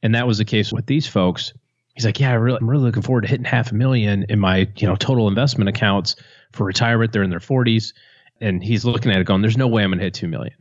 And 0.00 0.14
that 0.14 0.28
was 0.28 0.38
the 0.38 0.44
case 0.44 0.72
with 0.72 0.86
these 0.86 1.08
folks. 1.08 1.52
He's 1.94 2.04
like, 2.04 2.20
yeah, 2.20 2.30
I 2.30 2.34
really, 2.34 2.58
I'm 2.60 2.70
really 2.70 2.84
looking 2.84 3.02
forward 3.02 3.22
to 3.22 3.28
hitting 3.28 3.44
half 3.44 3.72
a 3.72 3.74
million 3.74 4.26
in 4.28 4.38
my, 4.38 4.68
you 4.76 4.86
know, 4.86 4.94
total 4.94 5.26
investment 5.26 5.68
accounts 5.68 6.14
for 6.52 6.64
retirement. 6.64 7.10
They're 7.12 7.24
in 7.24 7.30
their 7.30 7.40
40s. 7.40 7.94
And 8.40 8.62
he's 8.62 8.84
looking 8.84 9.10
at 9.10 9.20
it 9.20 9.24
going, 9.24 9.42
there's 9.42 9.56
no 9.56 9.66
way 9.66 9.82
I'm 9.82 9.90
going 9.90 9.98
to 9.98 10.04
hit 10.04 10.14
2 10.14 10.28
million. 10.28 10.54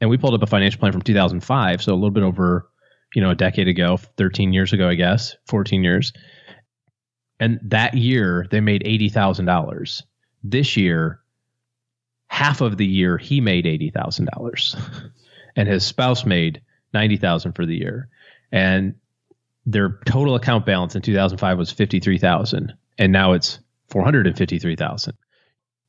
And 0.00 0.08
we 0.08 0.16
pulled 0.16 0.34
up 0.34 0.42
a 0.44 0.46
financial 0.46 0.78
plan 0.78 0.92
from 0.92 1.02
2005. 1.02 1.82
So 1.82 1.92
a 1.92 1.94
little 1.94 2.12
bit 2.12 2.22
over, 2.22 2.70
you 3.16 3.20
know, 3.20 3.30
a 3.30 3.34
decade 3.34 3.66
ago, 3.66 3.96
13 4.16 4.52
years 4.52 4.72
ago, 4.72 4.88
I 4.88 4.94
guess, 4.94 5.36
14 5.48 5.82
years 5.82 6.12
and 7.40 7.58
that 7.62 7.94
year 7.94 8.46
they 8.50 8.60
made 8.60 8.82
$80,000. 8.84 10.02
This 10.42 10.76
year, 10.76 11.20
half 12.28 12.60
of 12.60 12.76
the 12.76 12.86
year 12.86 13.18
he 13.18 13.40
made 13.40 13.64
$80,000 13.64 15.10
and 15.56 15.68
his 15.68 15.84
spouse 15.84 16.24
made 16.24 16.60
90,000 16.94 17.52
for 17.52 17.66
the 17.66 17.76
year. 17.76 18.08
And 18.52 18.94
their 19.66 19.98
total 20.06 20.34
account 20.34 20.64
balance 20.64 20.94
in 20.94 21.02
2005 21.02 21.58
was 21.58 21.70
53,000 21.70 22.72
and 22.98 23.12
now 23.12 23.32
it's 23.32 23.58
453,000. 23.90 25.14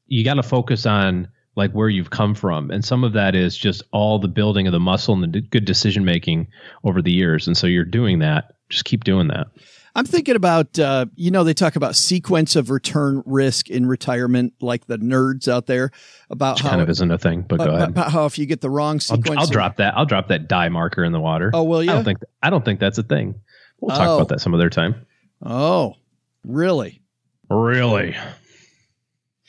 You 0.08 0.24
got 0.24 0.36
to 0.36 0.44
focus 0.44 0.86
on 0.86 1.28
like 1.56 1.72
where 1.72 1.90
you've 1.90 2.10
come 2.10 2.36
from 2.36 2.72
and 2.72 2.86
some 2.86 3.04
of 3.04 3.14
that 3.14 3.36
is 3.36 3.58
just 3.58 3.84
all 3.92 4.20
the 4.20 4.28
building 4.28 4.68
of 4.68 4.72
the 4.72 4.80
muscle 4.80 5.14
and 5.14 5.34
the 5.34 5.42
good 5.42 5.66
decision 5.66 6.06
making 6.06 6.48
over 6.84 7.02
the 7.02 7.12
years 7.12 7.48
and 7.48 7.58
so 7.58 7.68
you're 7.68 7.84
doing 7.84 8.20
that 8.20 8.54
just 8.70 8.86
keep 8.86 9.04
doing 9.04 9.28
that 9.28 9.48
I'm 9.96 10.06
thinking 10.06 10.36
about, 10.36 10.78
uh, 10.78 11.08
you 11.16 11.32
know, 11.32 11.44
they 11.44 11.54
talk 11.54 11.76
about 11.76 11.96
sequence 11.96 12.56
of 12.56 12.70
return 12.70 13.24
risk 13.26 13.70
in 13.70 13.86
retirement, 13.88 14.54
like 14.62 14.86
the 14.86 14.98
nerds 14.98 15.48
out 15.48 15.66
there 15.66 15.90
about 16.30 16.56
Which 16.58 16.64
how 16.64 16.70
kind 16.70 16.82
of 16.82 16.90
isn't 16.90 17.12
a 17.12 17.18
thing. 17.18 17.42
But 17.42 17.58
go 17.58 17.76
ahead. 17.76 17.90
About 17.90 18.12
how 18.12 18.26
if 18.26 18.38
you 18.38 18.46
get 18.46 18.62
the 18.62 18.70
wrong 18.70 19.00
sequence, 19.00 19.30
I'll, 19.30 19.40
I'll 19.40 19.48
drop 19.48 19.78
that. 19.78 19.98
I'll 19.98 20.06
drop 20.06 20.28
that 20.28 20.48
dye 20.48 20.70
marker 20.70 21.04
in 21.04 21.12
the 21.12 21.20
water. 21.20 21.50
Oh, 21.54 21.64
well, 21.64 21.84
you? 21.84 21.90
I 21.92 21.96
don't 21.96 22.04
think 22.06 22.20
I 22.44 22.50
don't 22.50 22.64
think 22.64 22.80
that's 22.80 22.98
a 22.98 23.04
thing. 23.04 23.36
We'll 23.82 23.96
talk 23.96 24.08
Oh. 24.08 24.16
about 24.18 24.30
that 24.30 24.42
some 24.42 24.54
other 24.54 24.70
time. 24.70 25.06
Oh, 25.44 25.96
really? 26.44 27.02
Really, 27.50 28.16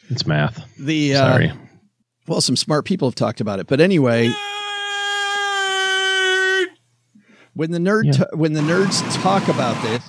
it's 0.08 0.26
math. 0.26 0.64
The 0.78 1.16
uh, 1.16 1.18
Sorry. 1.32 1.52
well, 2.26 2.40
some 2.40 2.56
smart 2.56 2.86
people 2.86 3.08
have 3.08 3.14
talked 3.14 3.40
about 3.42 3.60
it, 3.60 3.66
but 3.66 3.80
anyway. 3.80 4.32
When 7.54 7.72
the 7.72 7.78
nerd 7.78 8.04
Yeah. 8.06 8.12
t- 8.12 8.24
when 8.36 8.52
the 8.52 8.60
nerds 8.60 9.02
talk 9.22 9.48
about 9.48 9.80
this, 9.82 10.02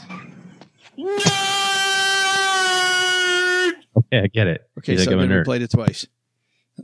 Okay, 3.97 4.19
I 4.23 4.27
get 4.27 4.47
it. 4.47 4.69
okay, 4.79 4.93
He's 4.93 5.03
so 5.03 5.11
like, 5.11 5.13
I'm 5.15 5.19
I 5.19 5.23
a 5.23 5.27
never 5.27 5.41
nerd. 5.41 5.45
played 5.45 5.61
it 5.61 5.71
twice. 5.71 6.07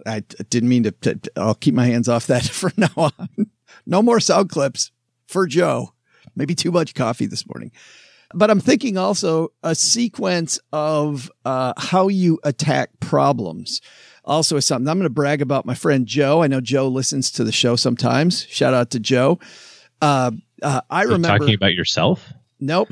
I 0.06 0.20
didn't 0.50 0.70
mean 0.70 0.84
to, 0.84 0.92
to. 0.92 1.20
I'll 1.36 1.56
keep 1.56 1.74
my 1.74 1.86
hands 1.86 2.08
off 2.10 2.28
that 2.28 2.44
from 2.50 2.74
now 2.78 2.90
on. 2.96 3.30
no 3.86 4.02
more 4.02 4.20
sound 4.20 4.50
clips 4.50 4.92
for 5.28 5.48
Joe. 5.48 5.94
Maybe 6.36 6.54
too 6.56 6.72
much 6.72 6.94
coffee 6.94 7.26
this 7.26 7.48
morning. 7.48 7.72
But 8.34 8.52
I'm 8.52 8.60
thinking 8.60 8.98
also 8.98 9.54
a 9.64 9.74
sequence 9.74 10.60
of 10.74 11.32
uh, 11.46 11.74
how 11.78 12.10
you 12.10 12.40
attack 12.44 12.90
problems. 13.00 13.82
Also, 14.26 14.58
is 14.58 14.66
something 14.66 14.88
I'm 14.90 14.98
going 14.98 15.06
to 15.06 15.10
brag 15.10 15.42
about 15.42 15.66
my 15.66 15.74
friend 15.74 16.06
Joe. 16.06 16.44
I 16.44 16.48
know 16.48 16.60
Joe 16.60 16.90
listens 16.90 17.32
to 17.32 17.46
the 17.46 17.54
show 17.54 17.78
sometimes. 17.78 18.46
Shout 18.50 18.74
out 18.74 18.90
to 18.92 19.00
Joe. 19.00 19.40
Uh, 20.02 20.32
uh, 20.62 20.82
I 20.90 21.04
You're 21.04 21.14
remember. 21.14 21.40
talking 21.40 21.56
about 21.56 21.74
yourself. 21.74 22.34
Nope. 22.60 22.90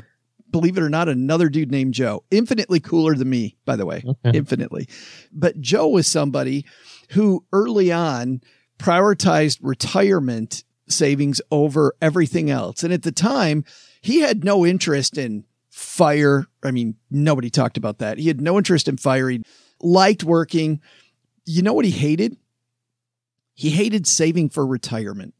Believe 0.60 0.78
it 0.78 0.82
or 0.82 0.88
not, 0.88 1.08
another 1.08 1.48
dude 1.48 1.70
named 1.70 1.92
Joe, 1.94 2.24
infinitely 2.30 2.80
cooler 2.80 3.14
than 3.14 3.28
me, 3.28 3.56
by 3.64 3.76
the 3.76 3.84
way, 3.86 4.02
Okay. 4.06 4.38
infinitely. 4.38 4.88
But 5.32 5.60
Joe 5.60 5.88
was 5.88 6.06
somebody 6.06 6.64
who 7.10 7.44
early 7.52 7.92
on 7.92 8.40
prioritized 8.78 9.58
retirement 9.60 10.64
savings 10.88 11.40
over 11.50 11.94
everything 12.00 12.50
else. 12.50 12.82
And 12.82 12.92
at 12.92 13.02
the 13.02 13.12
time, 13.12 13.64
he 14.00 14.20
had 14.20 14.44
no 14.44 14.64
interest 14.64 15.18
in 15.18 15.44
fire. 15.70 16.46
I 16.62 16.70
mean, 16.70 16.96
nobody 17.10 17.50
talked 17.50 17.76
about 17.76 17.98
that. 17.98 18.18
He 18.18 18.28
had 18.28 18.40
no 18.40 18.56
interest 18.56 18.88
in 18.88 18.96
fire. 18.96 19.28
He 19.28 19.42
liked 19.82 20.24
working. 20.24 20.80
You 21.44 21.62
know 21.62 21.72
what 21.74 21.84
he 21.84 21.90
hated? 21.90 22.36
He 23.54 23.70
hated 23.70 24.06
saving 24.06 24.50
for 24.50 24.66
retirement. 24.66 25.34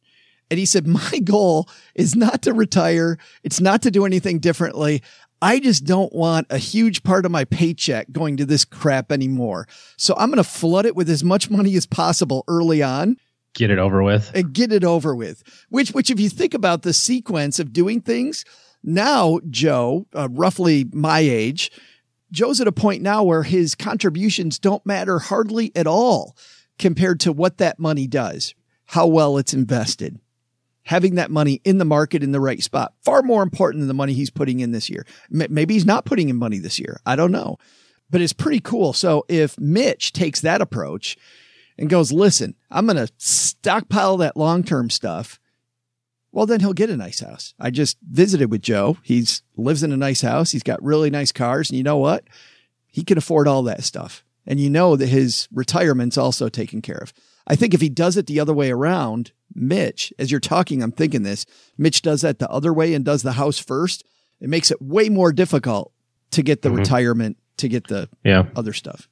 And 0.51 0.59
he 0.59 0.66
said, 0.66 0.86
My 0.86 1.18
goal 1.24 1.68
is 1.94 2.14
not 2.14 2.42
to 2.42 2.53
retire. 2.53 3.18
It's 3.42 3.61
not 3.61 3.82
to 3.82 3.90
do 3.90 4.05
anything 4.05 4.38
differently. 4.38 5.03
I 5.42 5.61
just 5.61 5.84
don't 5.84 6.12
want 6.14 6.47
a 6.49 6.59
huge 6.59 7.03
part 7.03 7.26
of 7.26 7.30
my 7.30 7.44
paycheck 7.44 8.11
going 8.11 8.38
to 8.38 8.47
this 8.47 8.64
crap 8.64 9.12
anymore. 9.12 9.68
So 9.99 10.14
I'm 10.16 10.30
going 10.30 10.38
to 10.38 10.44
flood 10.44 10.86
it 10.86 10.97
with 10.97 11.11
as 11.11 11.22
much 11.22 11.51
money 11.51 11.76
as 11.76 11.86
possible 11.86 12.42
early 12.49 12.82
on 12.82 13.16
Get 13.55 13.70
it 13.70 13.78
over 13.78 14.03
with. 14.03 14.30
and 14.34 14.53
get 14.53 14.72
it 14.72 14.82
over 14.82 15.14
with. 15.14 15.42
Which, 15.68 15.90
which, 15.90 16.11
if 16.11 16.18
you 16.18 16.28
think 16.30 16.55
about 16.55 16.82
the 16.82 16.92
sequence 16.94 17.59
of 17.59 17.72
doing 17.72 18.01
things, 18.01 18.44
now 18.82 19.40
Joe, 19.51 20.07
uh, 20.14 20.28
roughly 20.30 20.86
my 20.92 21.20
age, 21.20 21.70
Joe's 22.32 22.61
at 22.61 22.68
a 22.68 22.72
point 22.72 23.03
now 23.03 23.22
where 23.22 23.42
his 23.42 23.74
contributions 23.74 24.59
don't 24.59 24.84
matter 24.86 25.18
hardly 25.18 25.70
at 25.76 25.86
all 25.86 26.36
compared 26.78 27.20
to 27.20 27.32
what 27.32 27.59
that 27.59 27.78
money 27.78 28.07
does, 28.07 28.55
how 28.86 29.07
well 29.07 29.38
it's 29.38 29.55
invested. 29.55 30.18
Having 30.87 31.16
that 31.16 31.30
money 31.30 31.61
in 31.64 31.78
the 31.78 31.84
market 31.84 32.22
in 32.22 32.32
the 32.32 32.41
right 32.41 32.62
spot, 32.62 32.95
far 33.05 33.22
more 33.22 33.43
important 33.43 33.80
than 33.80 33.89
the 33.89 33.95
money 33.95 34.14
he's 34.14 34.30
putting 34.30 34.61
in 34.61 34.72
this 34.72 34.89
year. 34.89 35.05
Maybe 35.28 35.74
he's 35.74 35.84
not 35.84 36.05
putting 36.05 36.28
in 36.28 36.37
money 36.37 36.59
this 36.59 36.78
year. 36.78 37.01
I 37.05 37.16
don't 37.16 37.32
know. 37.32 37.59
But 38.09 38.20
it's 38.20 38.32
pretty 38.32 38.61
cool. 38.61 38.93
So 38.93 39.24
if 39.28 39.59
Mitch 39.59 40.12
takes 40.12 40.41
that 40.41 40.61
approach 40.61 41.16
and 41.76 41.91
goes, 41.91 42.12
listen, 42.12 42.55
I'm 42.70 42.87
going 42.87 43.05
to 43.05 43.12
stockpile 43.18 44.16
that 44.18 44.37
long 44.37 44.62
term 44.62 44.91
stuff. 44.91 45.41
Well, 46.30 46.47
then 46.47 46.61
he'll 46.61 46.72
get 46.72 46.91
a 46.91 46.97
nice 46.97 47.20
house. 47.20 47.55
I 47.59 47.70
just 47.70 47.97
visited 48.09 48.51
with 48.51 48.62
Joe. 48.62 48.99
He's 49.03 49.43
lives 49.57 49.82
in 49.82 49.91
a 49.91 49.97
nice 49.97 50.20
house. 50.20 50.53
He's 50.53 50.62
got 50.62 50.82
really 50.82 51.11
nice 51.11 51.32
cars. 51.32 51.70
And 51.70 51.78
you 51.78 51.82
know 51.82 51.97
what? 51.97 52.24
He 52.87 53.03
can 53.03 53.18
afford 53.18 53.49
all 53.49 53.62
that 53.64 53.84
stuff. 53.84 54.22
And 54.47 54.61
you 54.61 54.70
know 54.70 54.97
that 54.97 55.09
his 55.09 55.49
retirement's 55.51 56.18
also 56.18 56.49
taken 56.49 56.80
care 56.80 56.99
of. 56.99 57.12
I 57.47 57.55
think 57.57 57.74
if 57.74 57.80
he 57.80 57.88
does 57.88 58.16
it 58.16 58.26
the 58.26 58.40
other 58.40 58.53
way 58.55 58.70
around, 58.70 59.32
Mitch, 59.55 60.12
as 60.18 60.30
you're 60.30 60.40
talking, 60.40 60.82
I'm 60.82 60.92
thinking 60.92 61.22
this, 61.22 61.47
Mitch 61.78 62.03
does 62.03 62.22
that 62.22 62.38
the 62.38 62.49
other 62.51 62.72
way 62.72 62.92
and 62.94 63.05
does 63.05 63.22
the 63.22 63.32
house 63.32 63.59
first. 63.59 64.05
It 64.40 64.49
makes 64.49 64.70
it 64.70 64.82
way 64.82 65.09
more 65.09 65.32
difficult 65.32 65.92
to 66.32 66.42
get 66.42 66.62
the 66.62 66.68
Mhm. 66.70 66.76
retirement, 66.78 67.36
to 67.59 67.68
get 67.68 67.86
the 67.86 68.09
Yeah. 68.24 68.49
other 68.57 68.72
stuff. 68.72 69.09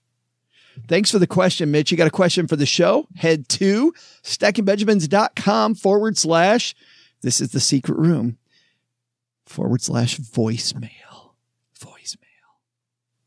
Thanks 0.88 1.10
for 1.12 1.20
the 1.20 1.26
question, 1.28 1.70
Mitch. 1.70 1.92
You 1.92 1.96
got 1.96 2.08
a 2.08 2.10
question 2.10 2.48
for 2.48 2.56
the 2.56 2.66
show? 2.66 3.06
Head 3.14 3.48
to 3.50 3.94
stackingbenjamins.com 4.24 5.76
forward 5.76 6.18
slash, 6.18 6.74
this 7.22 7.40
is 7.40 7.50
the 7.50 7.60
secret 7.60 7.96
room, 7.96 8.38
forward 9.46 9.82
slash 9.82 10.18
voicemail. 10.18 10.90
Voicemail. 11.78 12.18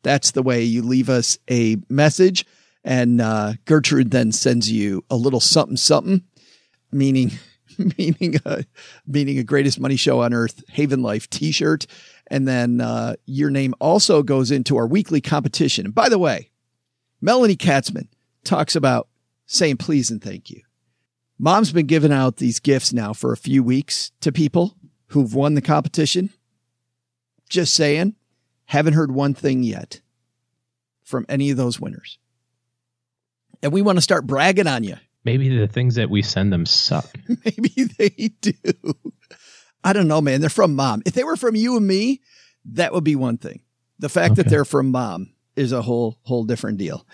That's 0.03 0.31
the 0.31 0.43
way 0.43 0.63
you 0.63 0.81
leave 0.81 1.09
us 1.09 1.37
a 1.49 1.77
message. 1.89 2.45
And 2.83 3.19
uh, 3.19 3.53
Gertrude 3.65 4.11
then 4.11 4.31
sends 4.31 4.71
you 4.71 5.03
a 5.09 5.15
little 5.15 5.39
something, 5.39 5.77
something, 5.77 6.23
meaning, 6.91 7.31
meaning, 7.97 8.39
a, 8.45 8.63
meaning 9.05 9.39
a 9.39 9.43
greatest 9.43 9.79
money 9.79 9.95
show 9.95 10.21
on 10.21 10.33
earth, 10.33 10.63
Haven 10.69 11.01
Life 11.01 11.29
t 11.29 11.51
shirt. 11.51 11.85
And 12.27 12.47
then 12.47 12.81
uh, 12.81 13.15
your 13.25 13.49
name 13.49 13.73
also 13.79 14.23
goes 14.23 14.51
into 14.51 14.77
our 14.77 14.87
weekly 14.87 15.21
competition. 15.21 15.85
And 15.85 15.95
by 15.95 16.09
the 16.09 16.19
way, 16.19 16.51
Melanie 17.21 17.55
Katzman 17.55 18.07
talks 18.43 18.75
about 18.75 19.07
saying 19.45 19.77
please 19.77 20.11
and 20.11 20.21
thank 20.21 20.49
you. 20.49 20.61
Mom's 21.39 21.71
been 21.71 21.85
giving 21.85 22.11
out 22.11 22.37
these 22.37 22.59
gifts 22.59 22.91
now 22.91 23.13
for 23.13 23.31
a 23.31 23.37
few 23.37 23.63
weeks 23.63 24.11
to 24.21 24.31
people 24.31 24.75
who've 25.07 25.33
won 25.33 25.53
the 25.53 25.61
competition. 25.61 26.31
Just 27.49 27.73
saying, 27.73 28.15
haven't 28.65 28.93
heard 28.93 29.11
one 29.11 29.33
thing 29.33 29.63
yet 29.63 30.01
from 31.03 31.25
any 31.29 31.49
of 31.49 31.57
those 31.57 31.79
winners. 31.79 32.17
And 33.61 33.71
we 33.71 33.81
want 33.81 33.97
to 33.97 34.01
start 34.01 34.27
bragging 34.27 34.67
on 34.67 34.83
you. 34.83 34.95
Maybe 35.23 35.55
the 35.55 35.67
things 35.67 35.95
that 35.95 36.09
we 36.09 36.21
send 36.21 36.53
them 36.53 36.65
suck. 36.65 37.09
Maybe 37.45 37.83
they 37.97 38.29
do. 38.41 38.53
I 39.83 39.93
don't 39.93 40.07
know, 40.07 40.21
man. 40.21 40.41
They're 40.41 40.49
from 40.49 40.75
mom. 40.75 41.01
If 41.05 41.13
they 41.13 41.23
were 41.23 41.35
from 41.35 41.55
you 41.55 41.77
and 41.77 41.85
me, 41.85 42.21
that 42.65 42.93
would 42.93 43.03
be 43.03 43.15
one 43.15 43.37
thing. 43.37 43.61
The 43.99 44.09
fact 44.09 44.35
that 44.35 44.47
they're 44.47 44.65
from 44.65 44.91
mom 44.91 45.33
is 45.55 45.71
a 45.71 45.81
whole 45.81 46.17
whole 46.23 46.43
different 46.43 46.77
deal. 46.77 47.05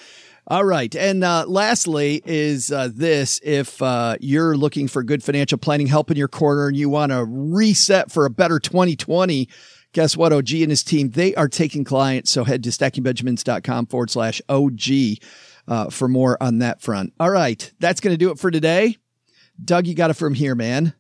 All 0.48 0.66
right. 0.66 0.94
And 0.94 1.24
uh, 1.24 1.46
lastly 1.48 2.22
is 2.26 2.70
uh, 2.70 2.90
this 2.94 3.40
if 3.44 3.82
uh, 3.82 4.18
you're 4.20 4.58
looking 4.58 4.90
for 4.90 5.02
good 5.02 5.24
financial 5.24 5.58
planning 5.58 5.88
help 5.88 6.12
in 6.12 6.18
your 6.18 6.28
corner 6.28 6.68
and 6.68 6.76
you 6.76 6.90
want 6.90 7.14
to 7.14 7.24
reset 7.26 8.12
for 8.12 8.26
a 8.26 8.30
better 8.30 8.60
2020, 8.60 9.48
guess 9.94 10.18
what? 10.18 10.34
OG 10.34 10.52
and 10.54 10.72
his 10.72 10.84
team, 10.84 11.12
they 11.12 11.34
are 11.36 11.48
taking 11.48 11.84
clients. 11.84 12.32
So 12.32 12.44
head 12.44 12.64
to 12.64 12.70
stackingbenjamins.com 12.70 13.86
forward 13.86 14.10
slash 14.10 14.42
OG 14.50 15.20
uh, 15.68 15.90
for 15.90 16.08
more 16.08 16.42
on 16.42 16.60
that 16.60 16.82
front. 16.82 17.14
All 17.20 17.30
right. 17.30 17.72
That's 17.80 18.02
going 18.02 18.14
to 18.14 18.18
do 18.18 18.32
it 18.32 18.40
for 18.40 18.52
today. 18.52 18.98
Doug, 19.64 19.88
you 19.88 19.96
got 19.96 20.10
it 20.10 20.16
from 20.16 20.34
here, 20.34 20.56
man. 20.56 20.94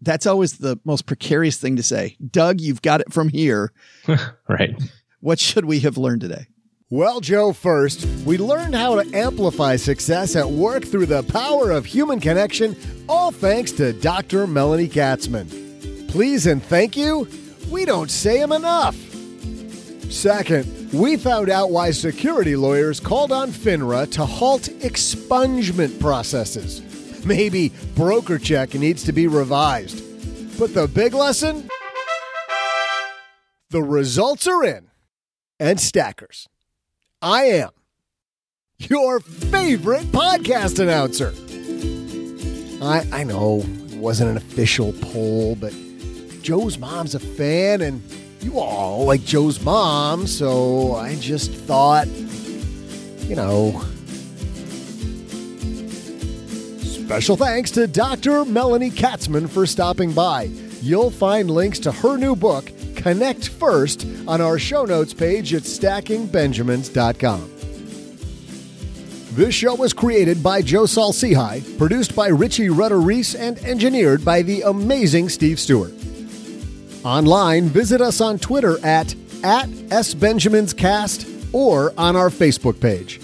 That's 0.00 0.26
always 0.26 0.58
the 0.58 0.78
most 0.84 1.06
precarious 1.06 1.56
thing 1.56 1.76
to 1.76 1.82
say. 1.82 2.16
Doug, 2.30 2.60
you've 2.60 2.82
got 2.82 3.00
it 3.00 3.12
from 3.12 3.30
here. 3.30 3.72
right. 4.48 4.74
What 5.20 5.38
should 5.38 5.64
we 5.64 5.80
have 5.80 5.96
learned 5.96 6.20
today? 6.20 6.48
Well, 6.90 7.20
Joe, 7.20 7.52
first, 7.52 8.04
we 8.26 8.36
learned 8.36 8.74
how 8.74 9.02
to 9.02 9.16
amplify 9.16 9.76
success 9.76 10.36
at 10.36 10.48
work 10.48 10.84
through 10.84 11.06
the 11.06 11.22
power 11.22 11.70
of 11.70 11.86
human 11.86 12.20
connection, 12.20 12.76
all 13.08 13.30
thanks 13.30 13.72
to 13.72 13.94
Dr. 13.94 14.46
Melanie 14.46 14.88
Katzman. 14.88 16.08
Please 16.10 16.46
and 16.46 16.62
thank 16.62 16.96
you. 16.96 17.26
We 17.74 17.84
don't 17.84 18.08
say 18.08 18.38
them 18.38 18.52
enough. 18.52 18.94
Second, 20.08 20.92
we 20.92 21.16
found 21.16 21.50
out 21.50 21.72
why 21.72 21.90
security 21.90 22.54
lawyers 22.54 23.00
called 23.00 23.32
on 23.32 23.50
FINRA 23.50 24.08
to 24.12 24.24
halt 24.24 24.68
expungement 24.78 25.98
processes. 25.98 26.82
Maybe 27.26 27.70
BrokerCheck 27.96 28.78
needs 28.78 29.02
to 29.02 29.12
be 29.12 29.26
revised. 29.26 30.00
But 30.56 30.72
the 30.72 30.86
big 30.86 31.14
lesson? 31.14 31.68
The 33.70 33.82
results 33.82 34.46
are 34.46 34.62
in. 34.62 34.88
And 35.58 35.80
stackers. 35.80 36.48
I 37.20 37.46
am 37.46 37.70
your 38.78 39.18
favorite 39.18 40.12
podcast 40.12 40.78
announcer. 40.78 41.34
I 42.80 43.04
I 43.10 43.24
know 43.24 43.64
it 43.64 43.96
wasn't 43.96 44.30
an 44.30 44.36
official 44.36 44.92
poll, 45.00 45.56
but 45.56 45.74
Joe's 46.44 46.76
mom's 46.76 47.14
a 47.14 47.20
fan 47.20 47.80
and 47.80 48.02
you 48.40 48.58
all 48.58 49.06
like 49.06 49.24
Joe's 49.24 49.62
mom, 49.62 50.26
so 50.26 50.94
I 50.94 51.14
just 51.14 51.50
thought, 51.50 52.06
you 52.06 53.34
know. 53.34 53.82
Special 56.82 57.38
thanks 57.38 57.70
to 57.70 57.86
Dr. 57.86 58.44
Melanie 58.44 58.90
Katzman 58.90 59.48
for 59.48 59.64
stopping 59.64 60.12
by. 60.12 60.50
You'll 60.82 61.10
find 61.10 61.50
links 61.50 61.78
to 61.78 61.90
her 61.90 62.18
new 62.18 62.36
book, 62.36 62.70
Connect 62.94 63.48
First, 63.48 64.06
on 64.28 64.42
our 64.42 64.58
show 64.58 64.84
notes 64.84 65.14
page 65.14 65.54
at 65.54 65.62
stackingbenjamins.com. 65.62 67.50
This 69.32 69.54
show 69.54 69.74
was 69.76 69.94
created 69.94 70.42
by 70.42 70.60
Joe 70.60 70.84
Saul-Sehy, 70.84 71.78
produced 71.78 72.14
by 72.14 72.28
Richie 72.28 72.68
Rudder 72.68 73.00
Reese, 73.00 73.34
and 73.34 73.56
engineered 73.60 74.22
by 74.26 74.42
the 74.42 74.60
amazing 74.60 75.30
Steve 75.30 75.58
Stewart. 75.58 75.94
Online, 77.04 77.64
visit 77.64 78.00
us 78.00 78.22
on 78.22 78.38
Twitter 78.38 78.78
at, 78.84 79.14
at 79.44 79.68
SBenjaminsCast 79.68 81.52
or 81.52 81.92
on 81.98 82.16
our 82.16 82.30
Facebook 82.30 82.80
page. 82.80 83.20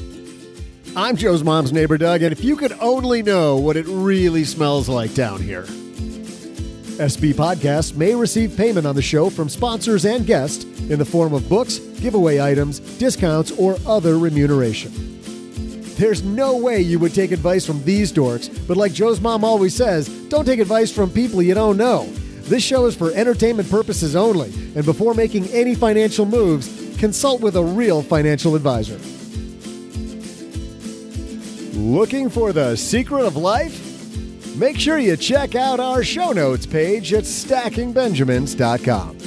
I'm 0.95 1.17
Joe's 1.17 1.43
mom's 1.43 1.73
neighbor, 1.73 1.97
Doug, 1.97 2.21
and 2.23 2.31
if 2.31 2.45
you 2.45 2.57
could 2.57 2.73
only 2.81 3.23
know 3.23 3.57
what 3.57 3.79
it 3.79 3.87
really 3.87 4.45
smells 4.45 4.87
like 4.87 5.15
down 5.15 5.41
here. 5.41 5.63
SB 5.63 7.33
Podcasts 7.33 7.97
may 7.97 8.15
receive 8.15 8.55
payment 8.55 8.87
on 8.87 8.95
the 8.95 9.01
show 9.01 9.31
from 9.31 9.49
sponsors 9.49 10.05
and 10.05 10.27
guests 10.27 10.65
in 10.91 10.99
the 10.99 11.05
form 11.07 11.33
of 11.33 11.49
books, 11.49 11.79
giveaway 11.79 12.39
items, 12.39 12.81
discounts, 12.99 13.51
or 13.53 13.79
other 13.87 14.19
remuneration. 14.19 14.93
There's 15.97 16.23
no 16.23 16.55
way 16.59 16.83
you 16.83 16.99
would 16.99 17.15
take 17.15 17.33
advice 17.33 17.65
from 17.65 17.83
these 17.85 18.13
dorks, 18.13 18.51
but 18.69 18.77
like 18.77 18.93
Joe's 18.93 19.23
mom 19.23 19.43
always 19.43 19.75
says, 19.75 20.09
don't 20.29 20.45
take 20.45 20.61
advice 20.61 20.93
from 20.93 21.11
people 21.11 21.41
you 21.41 21.55
don't 21.55 21.79
know. 21.79 22.13
This 22.51 22.65
show 22.65 22.87
is 22.87 22.97
for 22.97 23.13
entertainment 23.13 23.71
purposes 23.71 24.17
only, 24.17 24.53
and 24.75 24.85
before 24.85 25.15
making 25.15 25.47
any 25.51 25.77
financial 25.77 26.27
moves, 26.27 26.97
consult 26.99 27.41
with 27.41 27.55
a 27.55 27.63
real 27.63 28.03
financial 28.03 28.57
advisor. 28.57 28.99
Looking 31.79 32.29
for 32.29 32.53
the 32.53 32.75
secret 32.75 33.25
of 33.25 33.37
life? 33.37 33.87
Make 34.57 34.81
sure 34.81 34.99
you 34.99 35.17
check 35.17 35.55
out 35.55 35.79
our 35.79 36.03
show 36.03 36.33
notes 36.33 36.67
page 36.67 37.13
at 37.13 37.23
stackingbenjamins.com. 37.23 39.20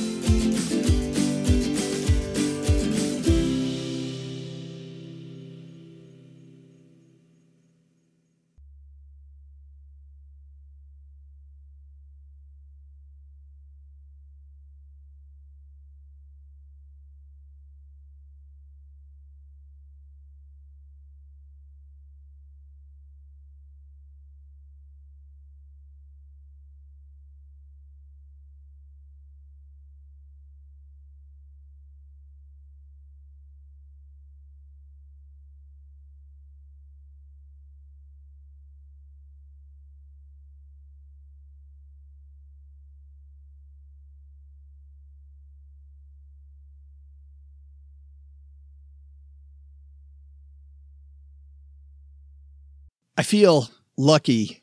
I 53.23 53.25
feel 53.25 53.69
lucky, 53.95 54.61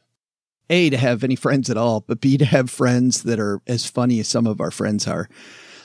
A, 0.69 0.91
to 0.91 0.99
have 0.99 1.25
any 1.25 1.35
friends 1.35 1.71
at 1.71 1.79
all, 1.79 2.03
but 2.03 2.21
B, 2.21 2.37
to 2.37 2.45
have 2.45 2.69
friends 2.69 3.23
that 3.23 3.41
are 3.41 3.63
as 3.67 3.87
funny 3.87 4.21
as 4.21 4.29
some 4.29 4.47
of 4.47 4.61
our 4.61 4.71
friends 4.71 5.09
are. 5.09 5.31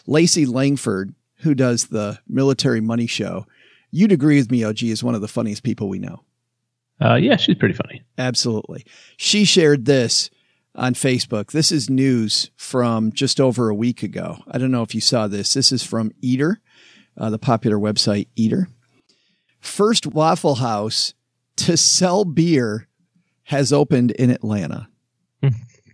Lacey 0.07 0.45
Langford, 0.45 1.15
who 1.37 1.55
does 1.55 1.85
the 1.85 2.19
military 2.27 2.81
money 2.81 3.07
show, 3.07 3.45
you'd 3.91 4.11
agree 4.11 4.35
with 4.35 4.51
me, 4.51 4.65
OG, 4.65 4.83
is 4.83 5.05
one 5.05 5.15
of 5.15 5.21
the 5.21 5.29
funniest 5.29 5.63
people 5.63 5.87
we 5.87 5.99
know. 5.99 6.25
Uh, 7.01 7.15
yeah, 7.15 7.37
she's 7.37 7.55
pretty 7.55 7.75
funny. 7.75 8.03
Absolutely. 8.17 8.85
She 9.15 9.45
shared 9.45 9.85
this 9.85 10.29
on 10.75 10.95
Facebook. 10.95 11.53
This 11.53 11.71
is 11.71 11.89
news 11.89 12.51
from 12.57 13.13
just 13.13 13.39
over 13.39 13.69
a 13.69 13.73
week 13.73 14.03
ago. 14.03 14.39
I 14.51 14.57
don't 14.57 14.71
know 14.71 14.83
if 14.83 14.93
you 14.93 14.99
saw 14.99 15.29
this. 15.29 15.53
This 15.53 15.71
is 15.71 15.83
from 15.83 16.11
Eater, 16.19 16.59
uh, 17.17 17.29
the 17.29 17.39
popular 17.39 17.77
website 17.77 18.27
Eater. 18.35 18.67
First 19.61 20.05
Waffle 20.05 20.55
House 20.55 21.13
to 21.57 21.77
sell 21.77 22.25
beer 22.25 22.87
has 23.43 23.71
opened 23.71 24.11
in 24.11 24.29
Atlanta. 24.29 24.89
Hmm. 25.41 25.49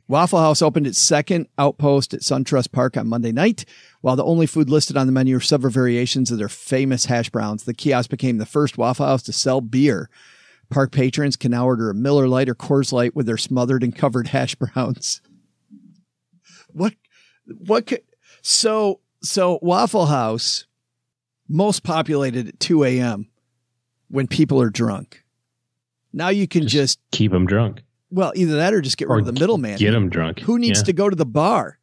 Waffle 0.08 0.40
House 0.40 0.62
opened 0.62 0.88
its 0.88 1.00
second 1.00 1.48
outpost 1.58 2.14
at 2.14 2.20
SunTrust 2.20 2.74
Park 2.74 2.98
on 2.98 3.08
Monday 3.08 3.32
night. 3.32 3.64
While 4.02 4.18
the 4.18 4.26
only 4.26 4.46
food 4.46 4.70
listed 4.70 4.98
on 4.98 5.06
the 5.06 5.14
menu 5.14 5.38
are 5.38 5.42
several 5.42 5.72
variations 5.72 6.32
of 6.32 6.38
their 6.38 6.50
famous 6.50 7.06
hash 7.06 7.30
browns, 7.30 7.64
the 7.64 7.74
kiosk 7.74 8.10
became 8.10 8.38
the 8.38 8.46
first 8.46 8.78
Waffle 8.78 9.06
House 9.06 9.24
to 9.24 9.32
sell 9.32 9.62
beer. 9.62 10.10
Park 10.70 10.92
patrons 10.92 11.38
can 11.38 11.52
now 11.52 11.66
order 11.66 11.90
a 11.90 11.94
Miller 11.94 12.28
Lite 12.28 12.50
or 12.50 12.56
Coors 12.56 12.92
Light 12.92 13.16
with 13.16 13.26
their 13.26 13.38
smothered 13.38 13.84
and 13.84 13.96
covered 13.96 14.28
hash 14.28 14.56
browns. 14.56 15.22
What? 16.74 16.94
What? 17.46 17.88
Could, 17.88 18.02
so 18.42 19.00
so 19.22 19.60
Waffle 19.62 20.08
House 20.08 20.66
most 21.48 21.84
populated 21.84 22.48
at 22.48 22.60
2 22.60 22.84
a.m. 22.84 23.30
when 24.10 24.28
people 24.28 24.62
are 24.62 24.70
drunk. 24.70 25.21
Now 26.14 26.30
you 26.30 26.48
can 26.48 26.64
just, 26.64 26.72
Just 26.72 27.00
keep 27.12 27.32
them 27.32 27.46
drunk. 27.46 27.82
well 28.10 28.32
either 28.36 28.56
that 28.56 28.74
or 28.74 28.82
just 28.82 28.98
get 28.98 29.08
rid 29.08 29.20
of 29.22 29.26
the 29.26 29.40
middleman. 29.40 29.78
Get 29.78 29.92
them 29.92 30.10
drunk. 30.10 30.40
Who 30.40 30.60
needs 30.60 30.80
Yeah. 30.80 30.86
to 30.86 30.94
go 30.94 31.10
to 31.10 31.16
the 31.16 31.26
bar? 31.26 31.78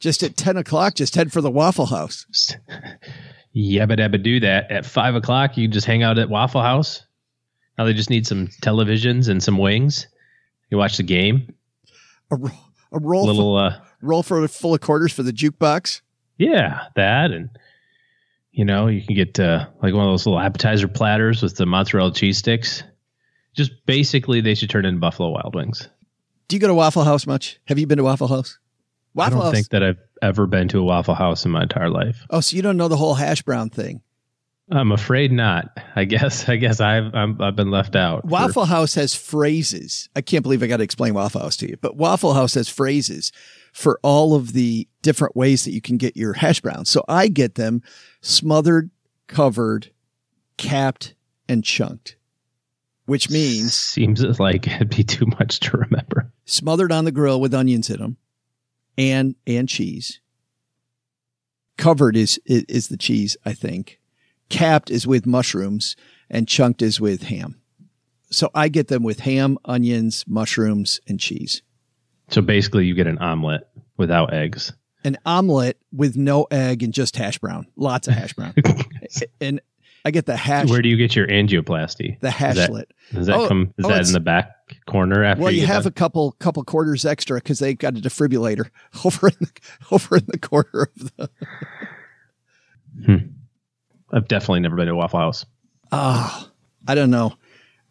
Just 0.00 0.22
at 0.22 0.36
10 0.36 0.56
o'clock, 0.56 0.94
just 0.94 1.14
head 1.16 1.32
for 1.32 1.40
the 1.40 1.50
Waffle 1.50 1.86
House. 1.86 2.26
Yabba 3.56 3.98
dabba 3.98 4.22
do 4.22 4.38
that. 4.40 4.70
At 4.70 4.86
five 4.86 5.14
o'clock, 5.14 5.56
you 5.56 5.66
just 5.68 5.86
hang 5.86 6.02
out 6.02 6.18
at 6.18 6.28
Waffle 6.28 6.62
House. 6.62 7.02
Now 7.76 7.84
they 7.84 7.94
just 7.94 8.10
need 8.10 8.26
some 8.26 8.48
televisions 8.62 9.28
and 9.28 9.42
some 9.42 9.58
wings. 9.58 10.06
You 10.70 10.78
watch 10.78 10.96
the 10.98 11.02
game. 11.02 11.52
A, 12.30 12.36
ro- 12.36 12.50
a 12.92 12.98
roll, 13.00 13.26
little, 13.26 13.56
uh, 13.56 13.80
roll 14.02 14.22
for 14.22 14.46
full 14.48 14.74
of 14.74 14.80
quarters 14.80 15.12
for 15.12 15.22
the 15.22 15.32
jukebox. 15.32 16.02
yeah, 16.36 16.84
that. 16.94 17.30
And, 17.30 17.48
you 18.52 18.64
know, 18.64 18.86
you 18.88 19.02
can 19.02 19.16
get 19.16 19.40
uh, 19.40 19.66
like 19.82 19.94
one 19.94 20.04
of 20.06 20.12
those 20.12 20.26
little 20.26 20.38
appetizer 20.40 20.88
platters 20.88 21.42
with 21.42 21.56
the 21.56 21.66
mozzarella 21.66 22.12
cheese 22.12 22.38
sticks. 22.38 22.82
Just 23.58 23.72
basically, 23.86 24.40
they 24.40 24.54
should 24.54 24.70
turn 24.70 24.84
into 24.86 25.00
Buffalo 25.00 25.30
Wild 25.30 25.54
Wings. 25.54 25.88
Do 26.46 26.56
you 26.56 26.60
go 26.60 26.68
to 26.68 26.74
Waffle 26.74 27.04
House 27.04 27.26
much? 27.26 27.58
Have 27.66 27.78
you 27.78 27.86
been 27.86 27.98
to 27.98 28.04
Waffle 28.04 28.28
House? 28.28 28.58
I 28.62 29.18
Waffle 29.18 29.38
don't 29.38 29.46
House. 29.46 29.54
think 29.54 29.68
that 29.70 29.82
I've 29.82 29.98
ever 30.22 30.46
been 30.46 30.68
to 30.68 30.78
a 30.78 30.82
Waffle 30.84 31.14
House 31.16 31.44
in 31.44 31.50
my 31.50 31.62
entire 31.64 31.90
life. 31.90 32.24
oh, 32.30 32.40
so 32.40 32.54
you 32.56 32.62
don't 32.62 32.76
know 32.76 32.88
the 32.88 32.96
whole 32.96 33.14
hash 33.14 33.42
brown 33.42 33.68
thing. 33.68 34.00
I'm 34.70 34.92
afraid 34.92 35.32
not. 35.32 35.76
I 35.96 36.04
guess. 36.04 36.48
I 36.48 36.56
guess 36.56 36.80
I've 36.80 37.12
I'm, 37.14 37.40
I've 37.42 37.56
been 37.56 37.70
left 37.70 37.96
out. 37.96 38.22
for- 38.22 38.28
Waffle 38.28 38.64
House 38.66 38.94
has 38.94 39.14
phrases. 39.14 40.08
I 40.14 40.20
can't 40.20 40.42
believe 40.44 40.62
I 40.62 40.66
got 40.68 40.76
to 40.76 40.84
explain 40.84 41.14
Waffle 41.14 41.40
House 41.40 41.56
to 41.58 41.68
you, 41.68 41.76
but 41.80 41.96
Waffle 41.96 42.34
House 42.34 42.54
has 42.54 42.68
phrases 42.68 43.32
for 43.72 43.98
all 44.02 44.34
of 44.36 44.52
the 44.52 44.86
different 45.02 45.34
ways 45.36 45.64
that 45.64 45.72
you 45.72 45.80
can 45.80 45.96
get 45.96 46.16
your 46.16 46.34
hash 46.34 46.60
browns. 46.60 46.90
So 46.90 47.02
I 47.08 47.26
get 47.28 47.56
them 47.56 47.82
smothered, 48.20 48.90
covered, 49.26 49.90
capped, 50.58 51.14
and 51.48 51.64
chunked, 51.64 52.16
which 53.08 53.30
means 53.30 53.72
seems 53.72 54.22
like 54.38 54.68
it'd 54.68 54.90
be 54.90 55.02
too 55.02 55.24
much 55.38 55.60
to 55.60 55.78
remember. 55.78 56.30
smothered 56.44 56.92
on 56.92 57.06
the 57.06 57.10
grill 57.10 57.40
with 57.40 57.54
onions 57.54 57.88
in 57.88 57.98
them, 57.98 58.16
and 58.98 59.34
and 59.46 59.66
cheese. 59.66 60.20
Covered 61.78 62.16
is 62.16 62.38
is 62.44 62.88
the 62.88 62.98
cheese, 62.98 63.34
I 63.46 63.54
think. 63.54 63.98
Capped 64.50 64.90
is 64.90 65.06
with 65.06 65.26
mushrooms 65.26 65.96
and 66.28 66.46
chunked 66.46 66.82
is 66.82 67.00
with 67.00 67.24
ham. 67.24 67.60
So 68.30 68.50
I 68.54 68.68
get 68.68 68.88
them 68.88 69.02
with 69.02 69.20
ham, 69.20 69.58
onions, 69.64 70.24
mushrooms, 70.28 71.00
and 71.08 71.18
cheese. 71.18 71.62
So 72.28 72.42
basically, 72.42 72.84
you 72.84 72.94
get 72.94 73.06
an 73.06 73.18
omelet 73.18 73.66
without 73.96 74.34
eggs. 74.34 74.72
An 75.02 75.16
omelet 75.24 75.78
with 75.92 76.16
no 76.16 76.46
egg 76.50 76.82
and 76.82 76.92
just 76.92 77.16
hash 77.16 77.38
brown. 77.38 77.68
Lots 77.74 78.06
of 78.06 78.14
hash 78.14 78.34
brown. 78.34 78.52
and 79.40 79.62
I 80.04 80.10
get 80.10 80.26
the 80.26 80.36
hash. 80.36 80.68
Where 80.70 80.80
do 80.82 80.88
you 80.88 80.96
get 80.96 81.14
your 81.16 81.26
angioplasty? 81.26 82.18
The 82.20 82.28
hashlet. 82.28 82.84
Does 83.12 83.26
that, 83.26 83.36
Oh, 83.36 83.48
come? 83.48 83.74
Is 83.78 83.84
oh, 83.84 83.88
that 83.88 84.06
in 84.06 84.12
the 84.12 84.20
back 84.20 84.54
corner 84.86 85.24
after? 85.24 85.42
well, 85.42 85.52
you 85.52 85.60
get 85.60 85.68
have 85.68 85.82
done? 85.84 85.90
a 85.90 85.92
couple 85.94 86.32
couple 86.32 86.62
quarters 86.64 87.04
extra 87.04 87.36
because 87.38 87.58
they 87.58 87.74
got 87.74 87.96
a 87.96 88.00
defibrillator 88.00 88.70
over 89.04 89.28
in 89.28 89.34
the 89.40 89.50
over 89.90 90.16
in 90.16 90.24
the 90.28 90.38
corner 90.38 90.88
of 90.96 91.16
the. 91.16 91.30
I've 94.12 94.28
definitely 94.28 94.60
never 94.60 94.76
been 94.76 94.86
to 94.86 94.94
Waffle 94.96 95.20
House. 95.20 95.44
Ah, 95.92 96.48
I 96.86 96.94
don't 96.94 97.10
know. 97.10 97.34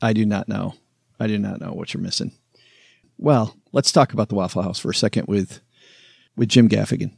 I 0.01 0.13
do 0.13 0.25
not 0.25 0.47
know. 0.47 0.73
I 1.19 1.27
do 1.27 1.37
not 1.37 1.59
know 1.59 1.73
what 1.73 1.93
you're 1.93 2.01
missing. 2.03 2.31
Well, 3.17 3.55
let's 3.71 3.91
talk 3.91 4.13
about 4.13 4.29
the 4.29 4.35
Waffle 4.35 4.61
House 4.61 4.79
for 4.79 4.89
a 4.91 4.95
second 4.95 5.27
with 5.27 5.61
with 6.35 6.49
Jim 6.49 6.69
Gaffigan. 6.69 7.11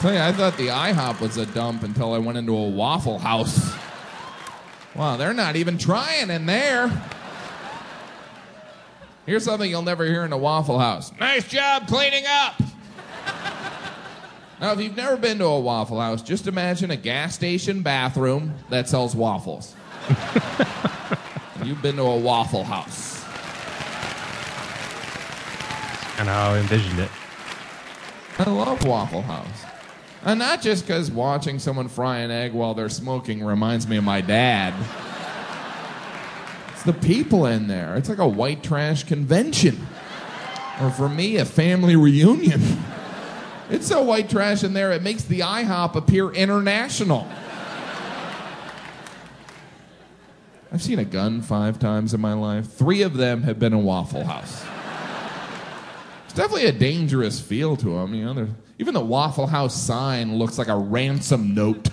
Tell 0.00 0.12
you, 0.12 0.20
I 0.20 0.30
thought 0.30 0.56
the 0.56 0.68
IHOP 0.68 1.20
was 1.20 1.36
a 1.38 1.46
dump 1.46 1.82
until 1.82 2.14
I 2.14 2.18
went 2.18 2.38
into 2.38 2.56
a 2.56 2.68
Waffle 2.68 3.18
House. 3.18 3.74
Wow, 4.94 5.16
they're 5.16 5.34
not 5.34 5.56
even 5.56 5.76
trying 5.76 6.30
in 6.30 6.46
there. 6.46 6.88
Here's 9.26 9.44
something 9.44 9.68
you'll 9.68 9.82
never 9.82 10.04
hear 10.04 10.24
in 10.24 10.32
a 10.32 10.38
Waffle 10.38 10.78
House. 10.78 11.10
Nice 11.18 11.48
job 11.48 11.88
cleaning 11.88 12.22
up. 12.28 12.54
now, 14.60 14.72
if 14.72 14.80
you've 14.80 14.96
never 14.96 15.16
been 15.16 15.38
to 15.38 15.46
a 15.46 15.58
Waffle 15.58 16.00
House, 16.00 16.22
just 16.22 16.46
imagine 16.46 16.92
a 16.92 16.96
gas 16.96 17.34
station 17.34 17.82
bathroom 17.82 18.54
that 18.70 18.88
sells 18.88 19.16
waffles. 19.16 19.74
you've 21.64 21.82
been 21.82 21.96
to 21.96 22.02
a 22.02 22.18
Waffle 22.18 22.62
House. 22.62 23.24
And 26.20 26.28
how 26.28 26.52
I 26.52 26.58
envisioned 26.58 27.00
it. 27.00 27.10
I 28.38 28.48
love 28.48 28.84
Waffle 28.86 29.22
House. 29.22 29.67
And 30.24 30.38
not 30.38 30.62
just 30.62 30.86
because 30.86 31.10
watching 31.10 31.58
someone 31.58 31.88
fry 31.88 32.18
an 32.18 32.30
egg 32.30 32.52
while 32.52 32.74
they're 32.74 32.88
smoking 32.88 33.44
reminds 33.44 33.86
me 33.86 33.96
of 33.96 34.04
my 34.04 34.20
dad. 34.20 34.74
It's 36.72 36.82
the 36.82 36.92
people 36.92 37.46
in 37.46 37.66
there. 37.66 37.96
It's 37.96 38.08
like 38.08 38.18
a 38.18 38.28
white 38.28 38.62
trash 38.62 39.04
convention. 39.04 39.86
Or 40.80 40.90
for 40.90 41.08
me, 41.08 41.36
a 41.36 41.44
family 41.44 41.96
reunion. 41.96 42.62
It's 43.70 43.86
so 43.86 44.02
white 44.02 44.30
trash 44.30 44.64
in 44.64 44.72
there, 44.72 44.92
it 44.92 45.02
makes 45.02 45.24
the 45.24 45.40
IHOP 45.40 45.94
appear 45.94 46.30
international. 46.30 47.28
I've 50.72 50.82
seen 50.82 50.98
a 50.98 51.04
gun 51.04 51.42
five 51.42 51.78
times 51.78 52.14
in 52.14 52.20
my 52.20 52.34
life. 52.34 52.70
Three 52.70 53.02
of 53.02 53.16
them 53.16 53.42
have 53.42 53.58
been 53.58 53.72
in 53.72 53.84
Waffle 53.84 54.24
House. 54.24 54.64
It's 56.24 56.34
definitely 56.34 56.66
a 56.66 56.72
dangerous 56.72 57.40
feel 57.40 57.76
to 57.76 57.96
them. 57.96 58.14
You 58.14 58.34
know, 58.34 58.48
even 58.78 58.94
the 58.94 59.00
Waffle 59.00 59.48
House 59.48 59.74
sign 59.74 60.38
looks 60.38 60.56
like 60.58 60.68
a 60.68 60.76
ransom 60.76 61.54
note. 61.54 61.88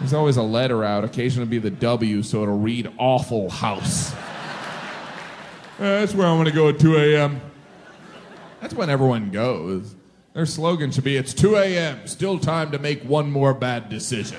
There's 0.00 0.12
always 0.12 0.36
a 0.36 0.42
letter 0.42 0.82
out, 0.82 1.04
occasionally 1.04 1.48
be 1.48 1.58
the 1.58 1.70
W, 1.70 2.22
so 2.22 2.42
it'll 2.42 2.58
read 2.58 2.90
Awful 2.98 3.50
House. 3.50 4.12
That's 5.78 6.14
where 6.14 6.26
I'm 6.26 6.36
going 6.36 6.46
to 6.46 6.52
go 6.52 6.68
at 6.70 6.78
2 6.78 6.96
a.m. 6.96 7.40
That's 8.60 8.74
when 8.74 8.90
everyone 8.90 9.30
goes. 9.30 9.94
Their 10.32 10.46
slogan 10.46 10.90
should 10.90 11.04
be 11.04 11.16
It's 11.16 11.34
2 11.34 11.56
a.m., 11.56 12.06
still 12.06 12.38
time 12.38 12.70
to 12.72 12.78
make 12.78 13.02
one 13.02 13.30
more 13.30 13.54
bad 13.54 13.88
decision. 13.88 14.38